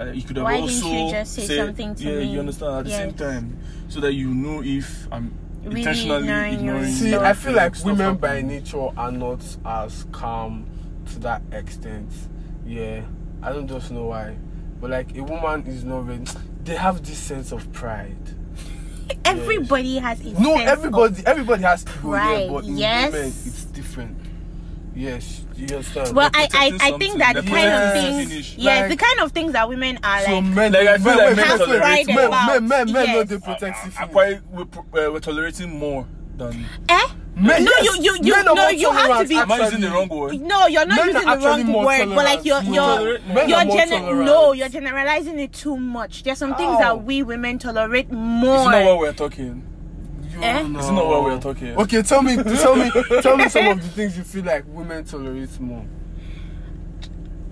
Uh, 0.00 0.12
you 0.12 0.22
could 0.22 0.36
have 0.36 0.44
Why 0.44 0.60
didn't 0.60 0.70
also 0.70 0.92
you 0.92 1.10
just 1.10 1.34
say 1.34 1.46
said- 1.46 1.66
something 1.66 1.94
to 1.96 2.04
yeah, 2.04 2.18
me? 2.20 2.32
you 2.32 2.38
understand 2.40 2.76
at 2.78 2.84
the 2.84 2.90
same 2.90 3.14
time, 3.14 3.58
so 3.88 4.00
that 4.00 4.12
you 4.12 4.32
know 4.32 4.62
if 4.62 5.08
I'm 5.10 5.32
Really 5.64 5.80
intentionally 5.80 6.18
ignoring 6.22 6.52
you 6.52 6.58
ignoring. 6.60 6.92
See, 6.92 7.10
stuff. 7.10 7.22
I 7.24 7.32
feel 7.32 7.52
like 7.54 7.74
stuff 7.74 7.86
women 7.86 8.14
by 8.16 8.28
happening. 8.28 8.46
nature 8.58 8.88
are 8.96 9.10
not 9.10 9.42
as 9.64 10.06
calm 10.12 10.66
to 11.06 11.18
that 11.20 11.42
extent. 11.50 12.10
Yeah, 12.64 13.02
I 13.42 13.52
don't 13.52 13.66
just 13.66 13.90
know 13.90 14.04
why, 14.04 14.36
but 14.80 14.90
like 14.90 15.16
a 15.16 15.22
woman 15.24 15.66
is 15.66 15.82
not 15.84 16.06
ready. 16.06 16.22
They 16.68 16.76
have 16.76 17.02
this 17.02 17.16
sense 17.16 17.50
of 17.50 17.72
pride. 17.72 18.14
Everybody 19.24 19.96
has 19.96 20.20
a 20.20 20.34
No, 20.38 20.54
sense 20.54 20.68
everybody, 20.70 21.22
everybody 21.24 21.62
has 21.62 21.82
ego, 21.82 21.92
pride, 21.92 22.40
yeah, 22.42 22.48
but 22.52 22.64
in 22.64 22.76
yes. 22.76 23.12
women 23.12 23.26
it's 23.28 23.64
different. 23.64 24.18
Yes, 24.94 25.46
yes. 25.56 25.70
understand. 25.72 26.08
Of, 26.08 26.14
well, 26.14 26.30
I, 26.34 26.42
I 26.52 26.70
protecting 26.70 26.94
I 26.94 26.98
think 26.98 27.18
that 27.20 27.34
the 27.36 27.42
kind 27.42 27.52
They're 27.54 27.86
of 27.86 27.92
things, 27.94 28.28
finish. 28.28 28.56
yes, 28.58 28.80
Like- 28.82 28.90
the 28.90 28.96
kind 29.02 29.20
of 29.20 29.32
things 29.32 29.52
that 29.54 29.66
women 29.66 29.98
are 30.02 30.20
so 30.20 30.34
like. 30.34 30.44
men, 30.44 30.72
Like, 30.72 30.88
I 30.88 30.98
feel 30.98 31.04
men, 31.06 31.16
like 31.16 31.36
men, 31.36 31.36
men 31.36 31.48
men, 31.48 31.58
tolerate 31.58 32.06
men, 32.08 32.18
about- 32.26 32.46
men, 32.46 32.68
men, 32.68 32.92
men 32.92 33.06
yes. 33.06 33.14
know 33.16 33.24
they 33.24 33.38
protect 33.38 33.76
I, 33.78 33.84
syphilis. 33.84 33.98
I 33.98 34.06
quite 34.12 34.42
we're, 34.50 34.62
uh, 35.08 35.12
we're 35.12 35.20
tolerating 35.20 35.70
more 35.70 36.06
than 36.36 36.66
Eh? 36.90 37.08
Men, 37.40 37.64
No, 37.64 37.70
yes, 37.82 37.96
you- 37.98 38.02
you- 38.02 38.18
you- 38.22 38.42
no, 38.44 38.68
you 38.68 38.90
have 38.90 39.02
to 39.02 39.06
tolerant, 39.08 39.28
be- 39.28 39.36
Am 39.36 39.52
I 39.52 39.58
using 39.58 39.80
the 39.80 39.90
wrong 39.90 40.08
word? 40.08 40.40
No, 40.40 40.66
you're 40.66 40.84
not 40.86 40.96
Men 40.96 41.06
using 41.14 41.28
the 41.28 41.36
wrong 41.46 41.66
more 41.66 41.84
word, 41.86 42.06
but 42.08 42.24
like 42.24 42.44
you're 42.44 42.62
you're 42.62 42.74
Tolerant? 42.82 43.28
Men 43.28 43.48
you're 43.48 43.58
are 43.58 43.64
gener- 43.64 44.24
no, 44.24 44.52
you're 44.52 44.68
generalizing 44.68 45.38
it 45.38 45.52
too 45.52 45.76
much. 45.76 46.24
There's 46.24 46.38
some 46.38 46.56
things 46.56 46.74
How? 46.74 46.96
that 46.96 47.04
we 47.04 47.22
women 47.22 47.58
tolerate 47.60 48.10
more. 48.10 48.56
It's 48.62 48.70
not 48.70 48.84
what 48.84 48.98
we're 48.98 49.12
talking. 49.12 49.62
You 50.32 50.42
Eh? 50.42 50.62
know. 50.62 50.78
It's 50.80 50.88
not 50.88 51.06
what 51.06 51.22
we're 51.24 51.38
talking. 51.40 51.76
Okay, 51.76 52.02
tell 52.02 52.22
me, 52.22 52.36
tell 52.42 52.74
me, 52.76 52.90
tell 53.22 53.36
me 53.36 53.48
some 53.48 53.66
of 53.68 53.82
the 53.82 53.88
things 53.88 54.16
you 54.16 54.24
feel 54.24 54.44
like 54.44 54.64
women 54.66 55.04
tolerate 55.04 55.60
more. 55.60 55.84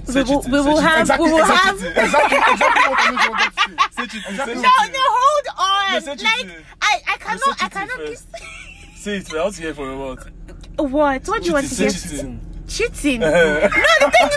we 0.06 0.12
Say 0.12 0.22
will, 0.22 0.40
cheating, 0.42 0.52
we 0.52 0.60
will 0.62 0.78
have 0.80 1.00
Exactly, 1.00 1.26
we 1.26 1.32
will 1.32 1.40
exactly, 1.40 1.88
have 1.90 1.96
exactly, 2.04 2.38
exactly 2.38 2.90
what 2.90 3.00
I 3.00 3.10
was 3.10 3.28
wanted 3.28 3.44
to 3.44 3.62
say. 3.62 3.76
Say 3.90 4.06
cheating, 4.06 4.22
say 4.22 4.30
Exactly. 4.30 4.54
no 4.54 4.62
cheating. 4.80 4.92
no 4.92 5.00
hold 5.10 5.46
on 5.58 5.92
No, 5.92 5.98
say 6.00 6.10
like 6.10 6.18
cheating. 6.18 6.50
I 6.82 7.00
I 7.08 7.16
cannot 7.18 7.40
say 7.40 7.50
I 7.50 7.54
cheating 7.54 7.70
cannot 7.70 8.08
first. 8.08 8.26
Say 9.06 9.18
it, 9.18 9.32
I 9.32 9.40
want 9.44 9.54
to 9.54 9.62
hear 9.62 9.72
from 9.72 9.84
your 9.84 10.16
mouth. 10.16 10.30
what 10.78 11.28
what 11.28 11.40
do 11.40 11.46
you 11.46 11.52
want 11.52 11.68
to 11.68 11.76
Cheating, 11.76 11.90
say 11.92 12.08
cheating. 12.16 12.40
cheating 12.66 13.20
no 13.20 13.30
the 13.30 14.10
thing 14.10 14.28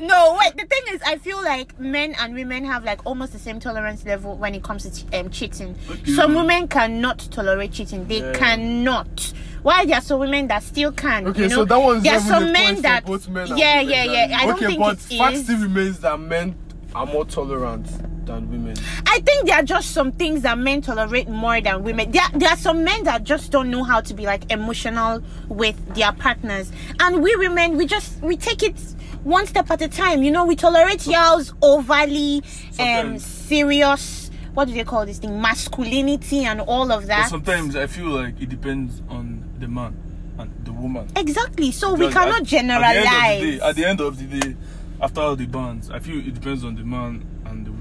no 0.00 0.06
no 0.06 0.38
wait 0.40 0.56
the 0.56 0.64
thing 0.64 0.82
is 0.94 1.02
I 1.04 1.18
feel 1.18 1.36
like 1.44 1.78
men 1.78 2.14
and 2.18 2.32
women 2.32 2.64
have 2.64 2.82
like 2.82 3.04
almost 3.04 3.34
the 3.34 3.38
same 3.38 3.60
tolerance 3.60 4.06
level 4.06 4.38
when 4.38 4.54
it 4.54 4.62
comes 4.64 4.88
to 4.88 5.20
um, 5.20 5.28
cheating 5.28 5.76
Okay. 5.90 6.12
some 6.12 6.34
women 6.34 6.66
cannot 6.66 7.18
tolerate 7.30 7.72
cheating 7.72 8.06
they 8.08 8.20
Yeah. 8.20 8.32
cannot 8.32 9.34
why 9.62 9.84
there 9.84 9.96
are 9.98 10.00
some 10.00 10.20
women 10.20 10.48
that 10.48 10.62
still 10.62 10.90
can 10.90 11.26
Okay, 11.28 11.42
you 11.42 11.48
know? 11.50 11.56
so 11.56 11.64
that 11.66 11.76
one's 11.78 12.02
there 12.04 12.14
are 12.14 12.20
some 12.20 12.50
men 12.52 12.80
that 12.80 13.04
both 13.04 13.28
men 13.28 13.48
yeah 13.48 13.82
yeah 13.82 14.04
yeah. 14.04 14.38
I 14.40 14.46
don't 14.46 14.56
okay, 14.56 14.68
think 14.68 14.78
but 14.80 14.96
it 14.96 15.18
fact 15.18 15.34
is. 15.34 15.44
still 15.44 15.58
remains 15.60 15.98
that 16.00 16.18
men 16.18 16.56
are 16.94 17.04
more 17.04 17.26
tolerant 17.26 17.86
than 18.26 18.50
women. 18.50 18.76
I 19.06 19.20
think 19.20 19.46
there 19.46 19.56
are 19.56 19.62
just 19.62 19.90
some 19.90 20.12
things 20.12 20.42
that 20.42 20.58
men 20.58 20.80
tolerate 20.82 21.28
more 21.28 21.60
than 21.60 21.82
women. 21.82 22.10
There, 22.10 22.22
there 22.34 22.50
are 22.50 22.56
some 22.56 22.84
men 22.84 23.04
that 23.04 23.24
just 23.24 23.50
don't 23.50 23.70
know 23.70 23.84
how 23.84 24.00
to 24.00 24.14
be 24.14 24.24
like 24.24 24.50
emotional 24.50 25.22
with 25.48 25.94
their 25.94 26.12
partners, 26.12 26.70
and 27.00 27.22
we 27.22 27.34
women 27.36 27.76
we 27.76 27.86
just 27.86 28.20
we 28.22 28.36
take 28.36 28.62
it 28.62 28.78
one 29.24 29.46
step 29.46 29.70
at 29.70 29.82
a 29.82 29.88
time. 29.88 30.22
You 30.22 30.30
know, 30.30 30.44
we 30.44 30.56
tolerate 30.56 31.06
y'all's 31.06 31.52
overly 31.62 32.42
um 32.78 33.18
serious. 33.18 34.30
What 34.54 34.66
do 34.68 34.74
they 34.74 34.84
call 34.84 35.06
this 35.06 35.18
thing? 35.18 35.40
Masculinity 35.40 36.44
and 36.44 36.60
all 36.60 36.92
of 36.92 37.02
But 37.02 37.08
that. 37.08 37.30
sometimes 37.30 37.74
I 37.74 37.86
feel 37.86 38.08
like 38.08 38.40
it 38.40 38.50
depends 38.50 39.00
on 39.08 39.48
the 39.58 39.66
man 39.66 39.96
and 40.38 40.52
the 40.66 40.72
woman. 40.72 41.08
Exactly. 41.16 41.72
So 41.72 41.94
we 41.94 42.10
cannot 42.10 42.42
generalize. 42.44 42.96
At 43.06 43.06
the, 43.06 43.08
end 43.08 43.20
of 43.22 43.38
the 43.40 43.56
day, 43.56 43.60
at 43.60 43.76
the 43.76 43.84
end 43.86 44.00
of 44.00 44.18
the 44.30 44.40
day, 44.40 44.56
after 45.00 45.20
all 45.22 45.36
the 45.36 45.46
bans, 45.46 45.90
I 45.90 46.00
feel 46.00 46.18
it 46.18 46.34
depends 46.34 46.64
on 46.64 46.74
the 46.74 46.84
man 46.84 47.24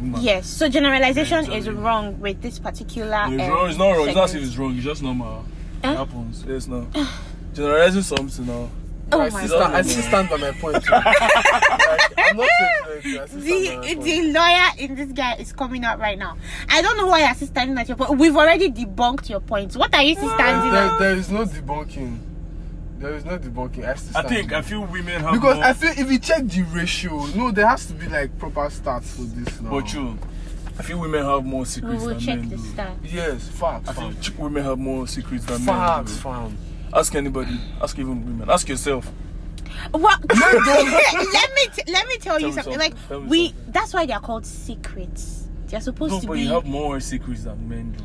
woman. 0.02 0.22
Yes. 0.22 0.48
So 0.48 0.68
generalization 0.70 1.46
Yeah, 1.46 1.58
is 1.58 1.70
wrong 1.70 2.20
with 2.20 2.42
this 2.42 2.60
particular. 2.60 3.28
No, 3.30 3.34
it's, 3.36 3.44
um, 3.44 3.50
wrong. 3.50 3.70
it's 3.70 3.78
not 3.78 3.92
wrong. 3.92 4.08
It's 4.08 4.16
not 4.16 4.24
as 4.26 4.30
if 4.36 4.42
segment. 4.42 4.48
it's 4.50 4.58
wrong. 4.58 4.76
It's 4.76 4.84
just 4.86 5.04
normal. 5.04 5.46
Huh? 5.84 5.92
It 5.92 5.98
happens. 5.98 6.46
Yes, 6.48 6.68
no. 6.68 6.88
Generalizing 7.54 8.02
something 8.04 8.46
now. 8.46 8.70
Oh 9.14 9.20
I, 9.20 9.30
my 9.30 9.46
still 9.46 9.60
stand, 9.60 9.74
I 9.74 9.82
God. 9.82 9.86
still 9.90 10.04
stand 10.04 10.30
by 10.30 10.38
my 10.38 10.52
point. 10.52 10.90
like, 10.90 11.06
I'm 12.18 12.38
not 12.38 12.50
the 13.04 13.18
my 13.18 13.28
point. 13.84 14.04
the 14.04 14.32
lawyer 14.32 14.70
in 14.78 14.96
this 14.96 15.12
guy 15.12 15.34
is 15.36 15.52
coming 15.52 15.84
out 15.84 16.00
right 16.00 16.18
now. 16.18 16.38
I 16.70 16.82
don't 16.82 16.96
know 16.98 17.08
why 17.08 17.20
you're 17.26 17.34
standing 17.36 17.78
at 17.78 17.90
your 17.90 17.98
point. 17.98 18.18
We've 18.18 18.36
already 18.38 18.72
debunked 18.72 19.28
your 19.28 19.42
points. 19.42 19.76
What 19.76 19.94
are 19.94 20.02
you 20.02 20.16
still 20.16 20.34
standing 20.36 20.72
There, 20.72 20.84
at? 20.84 21.00
there 21.00 21.16
is 21.18 21.30
no 21.30 21.44
debunking. 21.44 22.20
There 23.02 23.16
is 23.16 23.26
no 23.26 23.38
debunking. 23.40 23.84
I 23.86 24.20
I 24.20 24.24
think 24.24 24.52
by 24.52 24.58
I 24.60 24.62
feel 24.62 24.82
women 24.86 25.22
have 25.22 25.34
because 25.34 25.56
more. 25.56 25.66
I 25.66 25.74
feel 25.74 25.92
if 25.98 26.12
you 26.12 26.20
check 26.20 26.44
the 26.48 26.62
ratio, 26.64 27.26
no, 27.36 27.52
there 27.52 27.68
has 27.68 27.86
to 27.88 27.94
be 27.94 28.08
like 28.08 28.38
proper 28.38 28.62
stats 28.70 29.06
for 29.16 29.24
this 29.24 29.60
now. 29.60 29.72
but 29.72 29.88
true. 29.88 30.18
I 30.80 30.84
feel 30.84 31.00
women 31.00 31.26
have 31.26 31.44
more 31.44 31.66
secrets. 31.66 32.04
Oh, 32.04 32.08
we 32.10 32.14
secrets 32.16 32.28
will 32.28 32.36
than 32.36 32.40
check 32.40 32.40
men 32.40 32.50
the 32.50 32.58
do. 32.58 32.64
stat. 32.74 32.98
Yes, 33.04 33.48
facts. 33.50 33.90
I 33.90 33.94
feel 33.94 34.14
women 34.38 34.64
have 34.64 34.78
more 34.80 35.08
secrets 35.08 35.46
than 35.46 35.60
facts, 35.60 36.12
men. 36.12 36.20
fam. 36.22 36.50
Do. 36.52 36.98
Ask 36.98 37.16
anybody. 37.16 37.60
Ask 37.82 37.98
even 38.00 38.26
women. 38.26 38.50
Ask 38.50 38.70
yourself. 38.70 39.12
What? 39.92 40.20
let 40.30 41.50
me 41.56 41.68
t- 41.74 41.92
let 41.92 42.08
me 42.08 42.18
tell, 42.18 42.40
you 42.40 42.48
me 42.48 42.54
something. 42.54 42.74
something. 42.74 42.80
Like 42.80 43.08
Tell 43.08 43.22
me 43.22 43.28
we, 43.28 43.48
something. 43.48 43.72
that's 43.72 43.94
why 43.94 44.06
they're 44.06 44.20
called 44.20 44.46
secrets. 44.46 45.48
They're 45.68 45.82
supposed 45.82 46.14
No, 46.14 46.20
to 46.22 46.28
but 46.28 46.34
be. 46.34 46.42
you 46.42 46.50
have 46.50 46.66
more 46.66 47.00
secrets 47.00 47.46
than 47.46 47.68
men 47.68 47.94
do. 47.94 48.04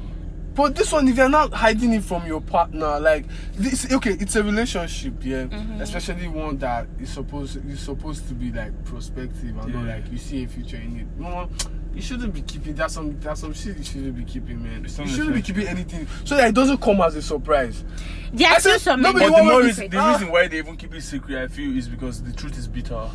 But 0.56 0.74
this 0.74 0.90
one, 0.90 1.06
if 1.06 1.16
you're 1.18 1.28
not 1.28 1.52
hiding 1.52 1.92
it 1.92 2.02
from 2.02 2.26
your 2.26 2.40
partner, 2.40 2.98
like 2.98 3.26
this, 3.52 3.92
okay, 3.92 4.12
it's 4.18 4.36
a 4.36 4.42
relationship, 4.42 5.14
yeah. 5.22 5.44
Mm-hmm. 5.44 5.82
Especially 5.82 6.28
one 6.28 6.56
that 6.58 6.86
is 6.98 7.10
supposed 7.10 7.64
is 7.70 7.78
supposed 7.78 8.26
to 8.28 8.34
be 8.34 8.50
like 8.50 8.72
prospective 8.86 9.56
and 9.58 9.74
not 9.74 9.84
like 9.84 10.10
you 10.10 10.16
see 10.16 10.44
a 10.44 10.48
future 10.48 10.78
in 10.78 11.00
it. 11.00 11.06
No, 11.18 11.50
you 11.94 12.00
shouldn't 12.00 12.32
be 12.32 12.40
keeping. 12.40 12.74
That's 12.74 12.94
some 12.94 13.20
that's 13.20 13.42
some 13.42 13.52
shit 13.52 13.76
you 13.76 13.84
shouldn't 13.84 14.16
be 14.16 14.24
keeping, 14.24 14.62
man. 14.62 14.86
It's 14.86 14.98
You 14.98 15.06
shouldn't 15.08 15.34
be 15.34 15.42
keeping 15.42 15.66
anything 15.68 16.06
so 16.24 16.36
that 16.36 16.48
it 16.48 16.54
doesn't 16.54 16.78
come 16.80 17.02
as 17.02 17.14
a 17.16 17.22
surprise. 17.22 17.84
there 18.32 18.48
are 18.48 18.54
I 18.54 18.58
still 18.58 18.72
said 18.72 18.80
some 18.80 19.02
nobody 19.02 19.26
men. 19.26 19.32
But 19.32 19.38
the 19.38 19.44
more 19.44 19.62
reason, 19.62 19.90
the 19.90 19.98
Ah. 19.98 20.12
reason 20.12 20.30
why 20.30 20.48
they 20.48 20.56
even 20.58 20.76
keep 20.76 20.94
it 20.94 21.02
secret, 21.02 21.36
I 21.42 21.48
feel, 21.48 21.76
is 21.76 21.86
because 21.86 22.22
the 22.22 22.32
truth 22.32 22.56
is 22.58 22.66
bitter. 22.66 23.08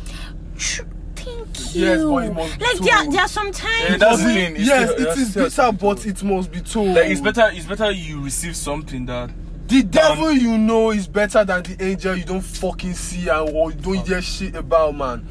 Tr- 0.56 0.82
Thank 1.24 1.74
you. 1.74 1.80
Yes, 1.82 2.02
but 2.04 2.24
it 2.24 2.34
must 2.34 2.58
be 2.58 2.64
like 2.64 2.78
there, 2.78 2.96
told. 3.02 3.12
there 3.14 3.22
are 3.22 3.28
some 3.28 3.52
times. 3.52 3.82
Yeah, 3.82 3.96
that's 3.96 4.00
But 4.00 4.16
the 4.18 4.24
we- 4.26 4.34
thing, 4.34 4.56
it's 4.56 4.64
yes, 4.66 4.90
still- 4.90 5.00
it 5.00 5.04
that's 5.08 5.20
is 5.20 5.34
bitter, 5.34 5.44
bitter. 5.48 5.72
but 5.72 6.06
it 6.06 6.22
must 6.22 6.52
be 6.52 6.60
told. 6.60 6.88
Like 6.96 7.06
it's 7.10 7.20
better. 7.20 7.50
It's 7.52 7.66
better 7.66 7.90
you 7.90 8.20
receive 8.22 8.56
something 8.56 9.06
that 9.06 9.30
The 9.68 9.82
devil 9.82 10.32
you 10.32 10.58
know 10.58 10.90
is 10.90 11.06
better 11.06 11.44
than 11.44 11.62
the 11.62 11.82
angel 11.82 12.16
you 12.16 12.24
don't 12.24 12.42
fucking 12.42 12.92
see 12.94 13.28
and 13.28 13.48
or 13.54 13.70
you 13.70 13.76
don't 13.78 14.06
hear 14.06 14.20
shit 14.20 14.54
about, 14.54 14.94
man. 14.94 15.26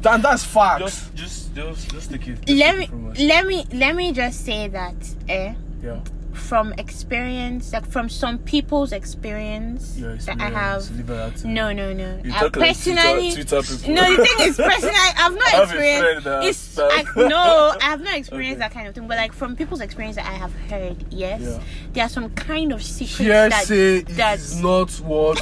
Then 0.00 0.20
that's 0.22 0.44
facts. 0.44 0.82
just, 0.82 1.14
just, 1.14 1.54
just, 1.54 1.90
just 1.90 2.10
take 2.10 2.26
it. 2.28 2.44
Just 2.44 2.58
let 2.58 2.70
take 2.72 2.78
me 2.78 2.84
it 2.84 2.90
from 2.90 3.10
us. 3.10 3.18
let 3.20 3.46
me 3.46 3.66
let 3.72 3.94
me 3.96 4.12
just 4.12 4.44
say 4.44 4.68
that 4.68 4.94
eh 5.28 5.54
Yeah. 5.82 6.00
From 6.34 6.72
experience 6.78 7.72
like 7.72 7.86
from 7.86 8.08
some 8.08 8.38
people's 8.38 8.92
experience 8.92 9.96
Your 9.96 10.16
that 10.16 10.40
I 10.40 10.50
have 10.50 10.80
experience, 10.80 10.90
leave 11.08 11.10
it 11.10 11.20
at 11.20 11.36
it. 11.36 11.44
no 11.44 11.72
no 11.72 11.92
no 11.92 12.20
You 12.24 12.32
I 12.32 12.38
talk 12.40 12.56
like 12.56 12.68
personally 12.76 13.32
Twitter, 13.32 13.62
Twitter 13.62 13.76
people. 13.78 13.94
no 13.94 14.16
the 14.16 14.24
thing 14.24 14.48
is 14.48 14.56
personally 14.56 14.94
I've 15.16 15.34
not 15.34 15.46
I 15.46 15.50
have 15.50 15.62
experienced 15.70 16.24
that- 16.24 16.44
it's 16.44 16.74
that- 16.74 16.88
like 16.88 17.16
no 17.16 17.72
I 17.80 17.84
have 17.84 18.00
not 18.02 18.14
experienced 18.16 18.56
Okay. 18.56 18.58
that 18.68 18.72
kind 18.72 18.88
of 18.88 18.94
thing 18.94 19.06
but 19.08 19.16
like 19.16 19.32
from 19.32 19.56
people's 19.56 19.80
experience 19.80 20.16
that 20.16 20.26
I 20.26 20.32
have 20.34 20.52
heard 20.68 21.04
yes 21.10 21.40
Yeah. 21.40 21.60
there 21.92 22.04
are 22.04 22.08
some 22.08 22.30
kind 22.30 22.72
of 22.72 22.82
secrets 22.82 23.18
that 23.18 23.66
Hearsay 23.68 24.02
that 24.16 24.38
is 24.38 24.60
not 24.60 24.90
what 25.00 25.40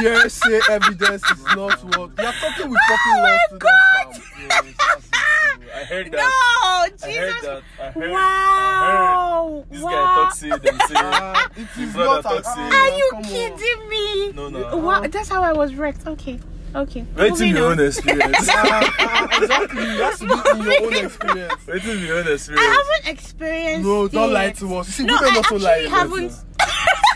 hearsay 0.00 0.60
evidence 0.70 1.22
is 1.30 1.44
not 1.54 1.78
what 1.96 2.10
you're 2.18 2.32
talking 2.32 2.70
with 2.70 2.80
fucking 2.88 3.22
law 3.22 4.12
students, 4.12 5.08
fam. 5.08 5.62
I 5.74 5.84
heard 5.84 6.06
that. 6.12 6.18
no 6.18 6.28
I 6.28 6.88
heard 6.88 6.98
Jesus 7.00 7.40
that. 7.42 7.62
I 7.80 7.90
heard. 7.90 8.04
I 8.04 8.12
wow 8.12 9.54
heard. 9.64 9.70
This 9.70 9.82
wow. 9.82 9.90
guy 9.90 10.14
talks 10.24 10.38
say 10.38 10.48
them 10.48 10.78
say. 10.88 10.94
Uh, 10.96 11.48
it 11.56 11.68
is 11.78 11.94
not 11.94 12.16
an 12.16 12.22
talks 12.22 12.48
ah, 12.48 12.70
Are 12.70 12.96
you 12.98 13.08
come 13.10 13.18
on. 13.18 13.24
kidding 13.24 13.88
me? 13.88 14.32
No, 14.32 14.48
no. 14.48 14.76
Wow, 14.78 15.00
that's 15.06 15.28
how 15.28 15.42
I 15.42 15.52
was 15.52 15.74
wrecked. 15.74 16.06
Okay, 16.06 16.38
okay. 16.74 17.04
Wait 17.16 17.28
till 17.28 17.30
Moving 17.30 17.56
your 17.56 17.66
on. 17.72 17.80
own 17.80 17.86
experience. 17.86 18.48
Ah, 18.50 19.28
exactly. 19.42 19.82
You 19.82 20.02
have 20.02 20.18
to 20.18 20.26
be 20.26 20.34
in 20.34 20.62
your 20.62 20.86
own 20.86 21.04
experience. 21.06 21.66
Wait 21.66 21.82
till 21.82 21.98
your 21.98 22.18
own 22.18 22.26
I 22.28 22.30
experience. 22.32 22.66
haven't 22.76 23.12
experienced. 23.12 23.86
No, 23.86 24.08
don't 24.08 24.30
it. 24.30 24.32
lie 24.32 24.50
to 24.52 24.76
us. 24.76 24.86
You 24.86 24.92
see, 24.92 25.04
No, 25.04 25.14
women 25.14 25.24
I 25.32 25.36
also 25.36 25.40
actually 25.56 25.60
lie. 25.60 25.88
haven't. 25.90 26.32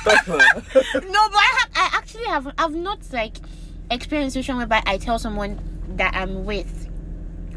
No, 0.04 1.28
but 1.28 1.38
I, 1.38 1.50
ha- 1.52 1.68
I 1.74 1.90
actually 1.98 2.24
haven't. 2.24 2.54
I've 2.58 2.74
not 2.74 3.00
like 3.12 3.36
experienced 3.90 4.34
situation 4.34 4.56
whereby 4.56 4.82
I 4.86 4.98
tell 4.98 5.18
someone 5.18 5.60
that 5.96 6.14
I'm 6.14 6.44
with, 6.44 6.88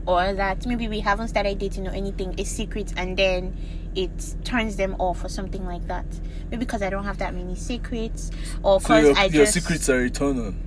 or 0.05 0.34
that 0.34 0.65
maybe 0.65 0.88
we 0.88 0.99
haven't 0.99 1.29
started 1.29 1.58
dating 1.60 1.88
or 1.88 1.91
anything, 1.91 2.39
a 2.39 2.43
secret, 2.43 2.93
and 2.97 3.17
then 3.17 3.55
it 3.95 4.36
turns 4.43 4.75
them 4.75 4.95
off 4.99 5.23
or 5.23 5.29
something 5.29 5.65
like 5.65 5.88
that. 5.88 6.05
Maybe 6.51 6.58
because 6.65 6.81
I 6.81 6.89
don't 6.89 7.05
have 7.05 7.17
that 7.19 7.34
many 7.34 7.55
secrets, 7.55 8.31
or 8.63 8.79
So 8.81 8.88
because 8.89 9.03
your, 9.05 9.17
I 9.17 9.23
your 9.25 9.31
just 9.45 9.53
secrets 9.53 9.89
are 9.89 9.97
return 9.97 10.39
on. 10.39 10.62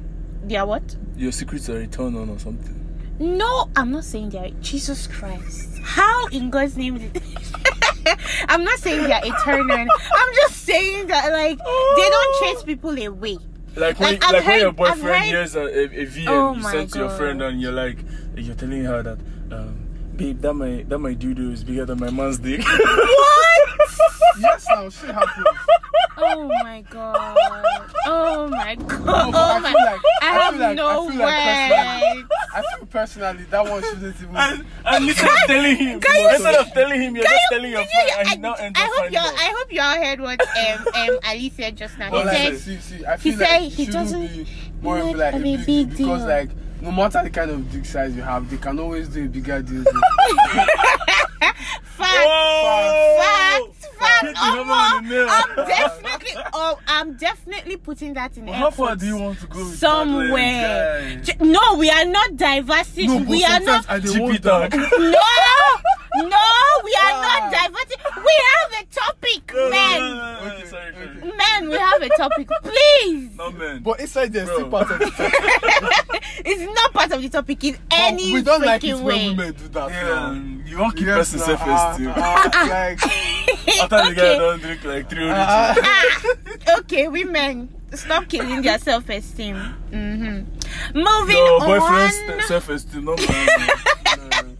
They 0.44 0.56
are 0.56 0.66
what? 0.66 0.96
Your 1.16 1.32
secrets 1.32 1.68
are 1.68 1.74
return 1.74 2.16
on 2.16 2.30
or 2.30 2.38
something. 2.38 2.74
No, 3.20 3.68
I'm 3.74 3.90
not 3.90 4.04
saying 4.04 4.30
they're 4.30 4.50
Jesus 4.60 5.06
Christ. 5.08 5.78
How 5.82 6.26
in 6.28 6.50
God's 6.50 6.76
name 6.76 6.98
did 6.98 7.14
I'm 8.48 8.64
not 8.64 8.78
saying 8.78 9.02
they're 9.08 9.20
eternal. 9.24 9.76
I'm 9.78 10.34
just 10.34 10.64
saying 10.64 11.06
that 11.08 11.32
like 11.32 11.58
they 11.58 12.08
don't 12.10 12.40
chase 12.40 12.62
people 12.62 12.90
away. 12.98 13.38
Like 13.76 13.98
when, 14.00 14.14
Like, 14.14 14.24
I've 14.24 14.32
like 14.34 14.46
when 14.46 14.58
your 14.60 14.64
heard- 14.64 14.66
I've 14.68 14.76
boyfriend 14.76 15.04
heard- 15.16 15.22
hears 15.24 15.54
a, 15.56 15.60
a, 15.60 15.84
a 15.84 16.06
VM 16.06 16.26
Oh 16.28 16.54
you 16.54 16.60
my 16.62 16.72
send 16.72 16.92
to 16.92 16.98
your 16.98 17.10
friend 17.10 17.42
and 17.42 17.60
you're 17.60 17.72
like, 17.72 17.98
you're 18.36 18.54
telling 18.56 18.82
her 18.84 19.02
that, 19.02 19.18
um, 19.52 19.76
babe, 20.16 20.40
that 20.40 20.54
my 20.54 20.84
that 20.88 20.98
my 20.98 21.14
doo 21.14 21.50
is 21.52 21.62
bigger 21.64 21.84
than 21.86 22.00
my 22.00 22.10
man's 22.10 22.38
dick. 22.38 22.60
What? 22.64 23.68
Yes, 24.40 24.66
now 24.68 24.88
shit 24.88 25.10
happens. 25.10 25.46
Oh 26.20 26.48
my 26.62 26.82
god. 26.90 27.36
Oh 28.06 28.48
my 28.48 28.74
god. 28.74 29.04
No, 29.04 29.30
Oh 29.34 29.60
my 29.60 29.70
feel 29.72 29.80
like- 29.84 30.00
I 30.22 30.28
I 30.28 30.32
have 30.40 30.56
like- 30.56 30.76
no 30.76 30.86
I 30.88 31.10
feel 31.10 31.18
like. 31.20 32.26
I 32.54 32.62
feel 32.76 32.86
personally 32.86 33.44
that 33.50 33.64
one 33.64 33.82
shouldn't 33.82 34.16
even. 34.16 34.36
and, 34.36 34.64
and 34.84 35.04
instead 35.08 35.30
of 35.30 35.36
telling 35.46 35.76
him, 35.76 36.00
Can 36.00 36.16
you- 36.20 36.28
instead 36.30 36.54
of 36.56 36.72
telling 36.72 37.00
him, 37.02 37.14
you're 37.16 37.24
Can 37.24 37.32
just 37.32 37.42
you- 37.50 37.56
telling 37.56 37.70
your 37.72 37.80
you- 37.82 37.88
friend, 37.88 38.10
and 38.18 38.28
I, 38.28 38.30
he 38.32 38.36
now 38.38 38.54
ends 38.54 38.78
I 38.80 38.90
hope 38.96 39.10
y'all. 39.12 39.22
I 39.22 39.54
hope 39.56 39.72
y'all 39.72 40.04
heard 40.04 40.20
what 40.20 40.40
um 40.40 40.86
um 40.94 41.18
Ali 41.26 41.50
said 41.56 41.76
just 41.76 41.98
now. 41.98 42.10
He 42.10 42.16
like, 42.24 42.36
said 42.36 42.58
see, 42.58 42.76
see, 42.78 43.04
I 43.04 43.16
he 43.16 43.30
feel 43.30 43.38
said 43.38 43.60
he 43.60 43.86
doesn't 43.86 44.26
be 44.28 44.46
more 44.82 44.98
of 44.98 45.06
like 45.06 45.16
like 45.16 45.34
a 45.34 45.36
a 45.36 45.40
big, 45.40 45.66
big 45.66 45.96
deal 45.96 46.06
because 46.08 46.24
like 46.24 46.50
no 46.80 46.90
matter 46.92 47.20
the 47.24 47.30
kind 47.30 47.50
of 47.50 47.70
dick 47.72 47.84
size 47.84 48.14
you 48.14 48.22
have, 48.22 48.48
they 48.50 48.56
can 48.56 48.78
always 48.78 49.08
do 49.08 49.24
a 49.24 49.28
bigger 49.28 49.60
deal. 49.62 49.84
facts. 51.82 51.98
Whoa! 51.98 53.16
Facts, 53.18 53.77
facts. 53.98 54.38
Oh, 54.40 54.64
hammer 54.64 55.22
on. 55.24 55.58
I'm 55.58 55.66
definitely. 55.66 56.42
Oh, 56.52 56.78
I'm 56.88 57.16
definitely 57.16 57.76
putting 57.76 58.14
that 58.14 58.36
in 58.36 58.46
Well, 58.46 58.54
how 58.54 58.70
far 58.70 58.96
do 58.96 59.06
you 59.06 59.16
want 59.16 59.40
to 59.40 59.46
go 59.46 59.64
somewhere. 59.64 60.28
that 60.30 61.02
lens, 61.04 61.26
J- 61.26 61.36
No, 61.40 61.74
we 61.76 61.90
are 61.90 62.04
not 62.04 62.36
diversity. 62.36 63.06
No, 63.06 63.18
we 63.18 63.44
are 63.44 63.60
not. 63.60 63.84
sometimes 63.84 63.86
I 63.88 63.98
guy? 63.98 64.12
dey 64.12 64.20
want 64.20 64.34
GP 64.34 64.42
dog. 64.42 64.74
No, 64.74 66.28
no, 66.28 66.46
we 66.84 66.96
are 67.02 67.16
not 67.22 67.42
Ah. 67.42 67.50
diverting. 67.50 67.98
We 68.24 68.34
have 68.48 68.82
a 68.82 68.86
topic, 68.94 69.52
No, 69.54 69.62
no, 69.64 69.70
men. 69.70 70.00
no, 70.00 70.08
no, 70.08 70.14
no, 70.14 70.46
Okay, 70.54 70.66
sorry, 70.66 70.92
sorry. 70.94 71.32
Men, 71.36 71.68
we 71.68 71.78
have 71.78 72.02
a 72.02 72.08
topic. 72.16 72.48
Please. 72.62 73.30
No 73.36 73.50
man. 73.52 73.82
But 73.82 74.00
inside 74.00 74.32
there's 74.32 74.48
still 74.48 74.68
part 74.68 74.90
of 74.90 74.98
the 74.98 75.06
topic. 75.10 76.22
It's 76.44 76.74
not 76.74 76.92
part 76.92 77.12
of 77.12 77.20
the 77.22 77.28
topic 77.28 77.62
in 77.64 77.72
But 77.74 77.82
any 77.90 78.32
we 78.32 78.42
don't 78.42 78.62
like 78.64 78.82
it 78.84 78.94
freaking 78.96 79.02
when 79.02 79.06
way. 79.06 79.28
women 79.30 79.52
do 79.54 79.68
that. 79.68 79.90
Yeah, 79.90 80.10
um, 80.26 80.62
you 80.66 80.78
want 80.78 80.96
keep 80.96 81.06
Yes, 81.06 81.16
person 81.32 81.38
now, 81.40 81.44
self 81.46 81.60
ah, 81.62 81.90
esteem. 81.92 82.12
ah, 82.16 82.68
like, 82.70 83.00
After 83.82 84.08
the 84.08 84.14
guy 84.14 84.28
okay. 84.28 84.38
don't 84.38 84.60
drink 84.60 84.84
like 84.84 85.10
three 85.10 85.24
oranges. 85.24 85.84
Ah, 86.68 86.78
okay, 86.78 87.08
women, 87.08 87.68
stop 87.94 88.28
killing 88.28 88.62
their 88.62 88.78
self-esteem. 88.78 89.56
hmm 89.90 90.42
Moving 90.94 91.36
Your 91.36 91.62
on. 91.62 91.66
boyfriend's 91.66 92.46
self 92.46 92.68
esteem, 92.68 93.04
not 93.04 93.20
mine. 93.28 94.56